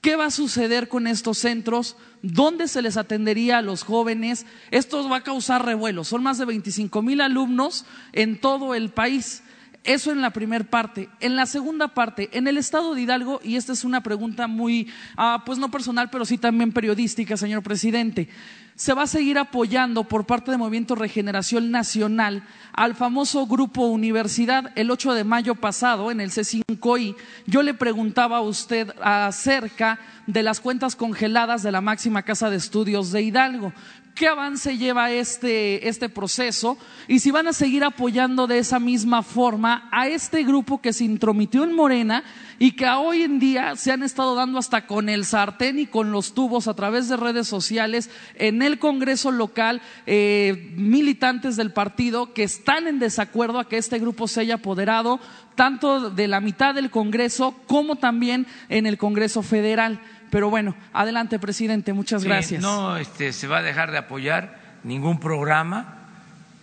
¿Qué 0.00 0.14
va 0.14 0.26
a 0.26 0.30
suceder 0.30 0.88
con 0.88 1.08
estos 1.08 1.38
centros? 1.38 1.96
¿Dónde 2.22 2.68
se 2.68 2.80
les 2.80 2.96
atendería 2.96 3.58
a 3.58 3.62
los 3.62 3.82
jóvenes? 3.82 4.46
Esto 4.70 5.08
va 5.08 5.16
a 5.16 5.24
causar 5.24 5.66
revuelo. 5.66 6.04
Son 6.04 6.22
más 6.22 6.38
de 6.38 6.44
25 6.44 7.02
mil 7.02 7.20
alumnos 7.20 7.84
en 8.12 8.40
todo 8.40 8.76
el 8.76 8.90
país. 8.90 9.42
Eso 9.86 10.10
en 10.10 10.20
la 10.20 10.30
primera 10.30 10.64
parte. 10.64 11.08
En 11.20 11.36
la 11.36 11.46
segunda 11.46 11.86
parte, 11.86 12.28
en 12.32 12.48
el 12.48 12.58
estado 12.58 12.94
de 12.94 13.02
Hidalgo, 13.02 13.40
y 13.44 13.54
esta 13.54 13.72
es 13.72 13.84
una 13.84 14.02
pregunta 14.02 14.48
muy, 14.48 14.88
ah, 15.16 15.44
pues 15.46 15.60
no 15.60 15.70
personal, 15.70 16.10
pero 16.10 16.24
sí 16.24 16.38
también 16.38 16.72
periodística, 16.72 17.36
señor 17.36 17.62
presidente. 17.62 18.28
se 18.74 18.92
va 18.92 19.04
a 19.04 19.06
seguir 19.06 19.38
apoyando 19.38 20.04
por 20.04 20.26
parte 20.26 20.50
de 20.50 20.58
Movimiento 20.58 20.96
Regeneración 20.96 21.70
Nacional 21.70 22.42
al 22.74 22.94
famoso 22.94 23.46
Grupo 23.46 23.86
Universidad. 23.86 24.70
El 24.74 24.90
8 24.90 25.14
de 25.14 25.24
mayo 25.24 25.54
pasado, 25.54 26.10
en 26.10 26.20
el 26.20 26.30
C5I, 26.30 27.16
yo 27.46 27.62
le 27.62 27.72
preguntaba 27.72 28.36
a 28.36 28.42
usted 28.42 28.92
acerca 29.00 29.98
de 30.26 30.42
las 30.42 30.60
cuentas 30.60 30.94
congeladas 30.94 31.62
de 31.62 31.72
la 31.72 31.80
máxima 31.80 32.22
casa 32.22 32.50
de 32.50 32.56
estudios 32.56 33.12
de 33.12 33.22
Hidalgo 33.22 33.72
qué 34.16 34.26
avance 34.28 34.78
lleva 34.78 35.10
este, 35.12 35.86
este 35.88 36.08
proceso 36.08 36.78
y 37.06 37.18
si 37.20 37.30
van 37.30 37.46
a 37.46 37.52
seguir 37.52 37.84
apoyando 37.84 38.46
de 38.46 38.58
esa 38.58 38.80
misma 38.80 39.22
forma 39.22 39.88
a 39.92 40.08
este 40.08 40.42
grupo 40.42 40.80
que 40.80 40.94
se 40.94 41.04
intromitió 41.04 41.62
en 41.62 41.74
Morena 41.74 42.24
y 42.58 42.72
que 42.72 42.88
hoy 42.88 43.22
en 43.22 43.38
día 43.38 43.76
se 43.76 43.92
han 43.92 44.02
estado 44.02 44.34
dando 44.34 44.58
hasta 44.58 44.86
con 44.86 45.10
el 45.10 45.26
sartén 45.26 45.78
y 45.78 45.86
con 45.86 46.12
los 46.12 46.32
tubos 46.32 46.66
a 46.66 46.74
través 46.74 47.08
de 47.08 47.18
redes 47.18 47.46
sociales 47.46 48.10
en 48.36 48.62
el 48.62 48.78
Congreso 48.78 49.30
local, 49.30 49.82
eh, 50.06 50.72
militantes 50.76 51.56
del 51.56 51.72
partido 51.72 52.32
que 52.32 52.42
están 52.42 52.88
en 52.88 52.98
desacuerdo 52.98 53.58
a 53.58 53.68
que 53.68 53.76
este 53.76 53.98
grupo 53.98 54.26
se 54.28 54.40
haya 54.40 54.54
apoderado 54.54 55.20
tanto 55.56 56.10
de 56.10 56.28
la 56.28 56.40
mitad 56.40 56.74
del 56.74 56.90
Congreso 56.90 57.54
como 57.66 57.96
también 57.96 58.46
en 58.68 58.86
el 58.86 58.98
Congreso 58.98 59.42
federal. 59.42 60.00
Pero 60.36 60.50
bueno, 60.50 60.74
adelante, 60.92 61.38
presidente, 61.38 61.94
muchas 61.94 62.22
gracias. 62.22 62.60
No 62.60 62.98
este, 62.98 63.32
se 63.32 63.46
va 63.46 63.60
a 63.60 63.62
dejar 63.62 63.90
de 63.90 63.96
apoyar 63.96 64.60
ningún 64.84 65.18
programa 65.18 66.10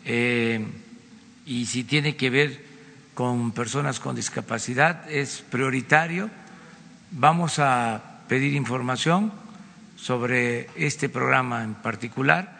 eh, 0.05 0.63
y 1.47 1.65
si 1.65 1.83
tiene 1.83 2.15
que 2.15 2.29
ver 2.29 2.63
con 3.15 3.51
personas 3.51 3.99
con 3.99 4.15
discapacidad 4.15 5.09
es 5.09 5.43
prioritario. 5.49 6.29
Vamos 7.09 7.57
a 7.57 8.21
pedir 8.27 8.53
información 8.53 9.33
sobre 9.95 10.69
este 10.75 11.09
programa 11.09 11.63
en 11.63 11.73
particular 11.73 12.55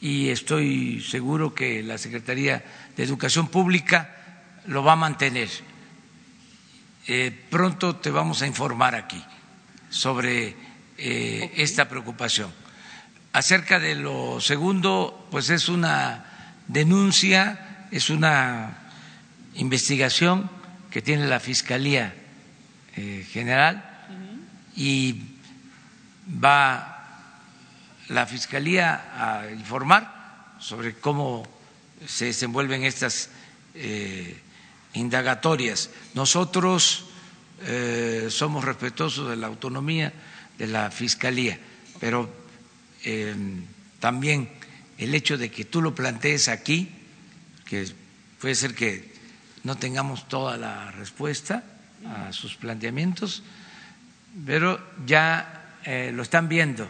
y 0.00 0.30
estoy 0.30 1.02
seguro 1.02 1.54
que 1.54 1.84
la 1.84 1.98
Secretaría 1.98 2.64
de 2.96 3.04
Educación 3.04 3.46
Pública 3.46 4.10
lo 4.66 4.82
va 4.82 4.94
a 4.94 4.96
mantener. 4.96 5.50
Eh, 7.06 7.30
pronto 7.48 7.94
te 7.94 8.10
vamos 8.10 8.42
a 8.42 8.48
informar 8.48 8.96
aquí 8.96 9.24
sobre 9.90 10.56
eh, 10.98 11.52
esta 11.56 11.88
preocupación. 11.88 12.52
Acerca 13.32 13.78
de 13.78 13.94
lo 13.94 14.40
segundo, 14.40 15.28
pues 15.30 15.50
es 15.50 15.68
una 15.68 16.24
denuncia, 16.68 17.86
es 17.90 18.10
una 18.10 18.78
investigación 19.54 20.50
que 20.90 21.02
tiene 21.02 21.26
la 21.26 21.40
Fiscalía 21.40 22.14
eh, 22.96 23.26
General 23.30 24.06
y 24.74 25.22
va 26.42 26.92
la 28.08 28.26
Fiscalía 28.26 29.12
a 29.16 29.50
informar 29.50 30.54
sobre 30.58 30.94
cómo 30.94 31.46
se 32.06 32.26
desenvuelven 32.26 32.84
estas 32.84 33.30
eh, 33.74 34.40
indagatorias. 34.94 35.90
Nosotros 36.14 37.05
eh, 37.62 38.26
somos 38.28 38.64
respetuosos 38.64 39.30
de 39.30 39.36
la 39.36 39.46
autonomía 39.46 40.12
de 40.58 40.66
la 40.66 40.90
Fiscalía, 40.90 41.58
pero 41.98 42.30
eh, 43.04 43.34
también 43.98 44.50
el 44.98 45.14
hecho 45.14 45.38
de 45.38 45.50
que 45.50 45.64
tú 45.64 45.80
lo 45.80 45.94
plantees 45.94 46.48
aquí, 46.48 46.90
que 47.64 47.88
puede 48.40 48.54
ser 48.54 48.74
que 48.74 49.12
no 49.64 49.76
tengamos 49.76 50.28
toda 50.28 50.56
la 50.56 50.90
respuesta 50.92 51.64
a 52.06 52.32
sus 52.32 52.56
planteamientos, 52.56 53.42
pero 54.44 54.78
ya 55.06 55.78
eh, 55.84 56.12
lo 56.14 56.22
están 56.22 56.48
viendo 56.48 56.88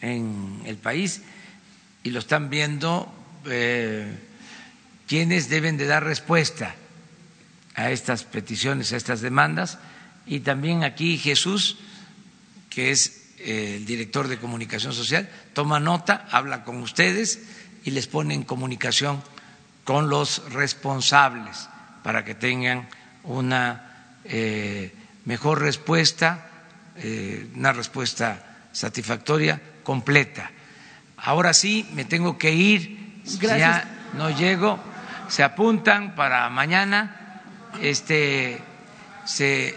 en 0.00 0.60
el 0.66 0.76
país 0.76 1.22
y 2.02 2.10
lo 2.10 2.18
están 2.18 2.50
viendo 2.50 3.12
quienes 5.06 5.48
deben 5.48 5.76
de 5.76 5.86
dar 5.86 6.04
respuesta 6.04 6.76
a 7.74 7.90
estas 7.90 8.24
peticiones, 8.24 8.92
a 8.92 8.96
estas 8.96 9.20
demandas. 9.20 9.78
Y 10.26 10.40
también 10.40 10.84
aquí 10.84 11.18
Jesús, 11.18 11.78
que 12.70 12.90
es 12.90 13.22
eh, 13.38 13.76
el 13.76 13.86
director 13.86 14.28
de 14.28 14.38
comunicación 14.38 14.92
social, 14.92 15.28
toma 15.52 15.80
nota, 15.80 16.26
habla 16.30 16.64
con 16.64 16.76
ustedes 16.78 17.40
y 17.84 17.90
les 17.90 18.06
pone 18.06 18.34
en 18.34 18.44
comunicación 18.44 19.22
con 19.84 20.08
los 20.08 20.52
responsables 20.52 21.68
para 22.02 22.24
que 22.24 22.34
tengan 22.34 22.88
una 23.24 24.16
eh, 24.24 24.94
mejor 25.24 25.60
respuesta, 25.60 26.50
eh, 26.96 27.48
una 27.56 27.72
respuesta 27.72 28.68
satisfactoria, 28.72 29.60
completa. 29.82 30.50
Ahora 31.16 31.52
sí, 31.52 31.88
me 31.94 32.04
tengo 32.04 32.38
que 32.38 32.52
ir, 32.52 33.22
ya 33.40 34.10
no 34.14 34.30
llego, 34.30 34.78
se 35.28 35.42
apuntan 35.42 36.14
para 36.14 36.48
mañana 36.50 37.21
este 37.80 38.60
se 39.24 39.74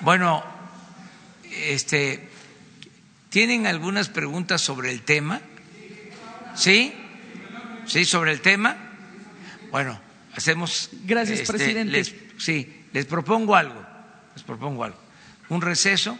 bueno, 0.00 0.42
este 1.50 2.28
¿tienen 3.28 3.66
algunas 3.66 4.08
preguntas 4.08 4.60
sobre 4.60 4.90
el 4.90 5.02
tema? 5.02 5.40
¿Sí? 6.54 6.94
¿Sí 7.86 8.04
sobre 8.04 8.32
el 8.32 8.40
tema? 8.40 8.76
Bueno, 9.70 10.00
hacemos 10.34 10.90
Gracias, 11.04 11.40
este, 11.40 11.52
presidente. 11.52 11.92
Les, 11.92 12.14
sí, 12.38 12.86
les 12.92 13.06
propongo 13.06 13.54
algo. 13.54 13.84
Les 14.34 14.42
propongo 14.42 14.84
algo. 14.84 14.98
Un 15.48 15.60
receso 15.60 16.18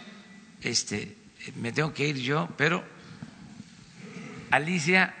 este 0.61 1.17
me 1.55 1.71
tengo 1.71 1.93
que 1.93 2.07
ir 2.07 2.17
yo, 2.17 2.49
pero 2.57 2.83
Alicia 4.51 5.15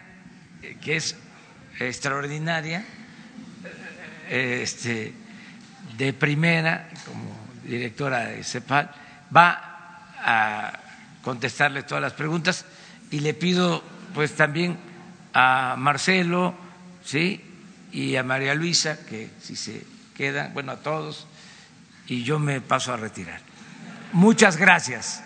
que 0.81 0.97
es 0.97 1.15
extraordinaria 1.79 2.85
este, 4.31 5.13
de 5.97 6.13
primera, 6.13 6.89
como 7.05 7.35
directora 7.65 8.25
de 8.27 8.43
CEPAL, 8.43 8.89
va 9.35 10.07
a 10.23 10.79
contestarle 11.21 11.83
todas 11.83 12.01
las 12.01 12.13
preguntas 12.13 12.65
y 13.11 13.19
le 13.19 13.33
pido 13.33 13.83
pues 14.13 14.35
también 14.35 14.77
a 15.33 15.75
Marcelo, 15.77 16.55
¿sí? 17.03 17.41
y 17.91 18.15
a 18.15 18.23
María 18.23 18.55
Luisa, 18.55 19.05
que 19.05 19.29
si 19.41 19.55
se 19.55 19.85
quedan, 20.15 20.53
bueno, 20.53 20.71
a 20.71 20.77
todos, 20.77 21.27
y 22.07 22.23
yo 22.23 22.39
me 22.39 22.61
paso 22.61 22.93
a 22.93 22.97
retirar. 22.97 23.41
Muchas 24.13 24.57
gracias. 24.57 25.23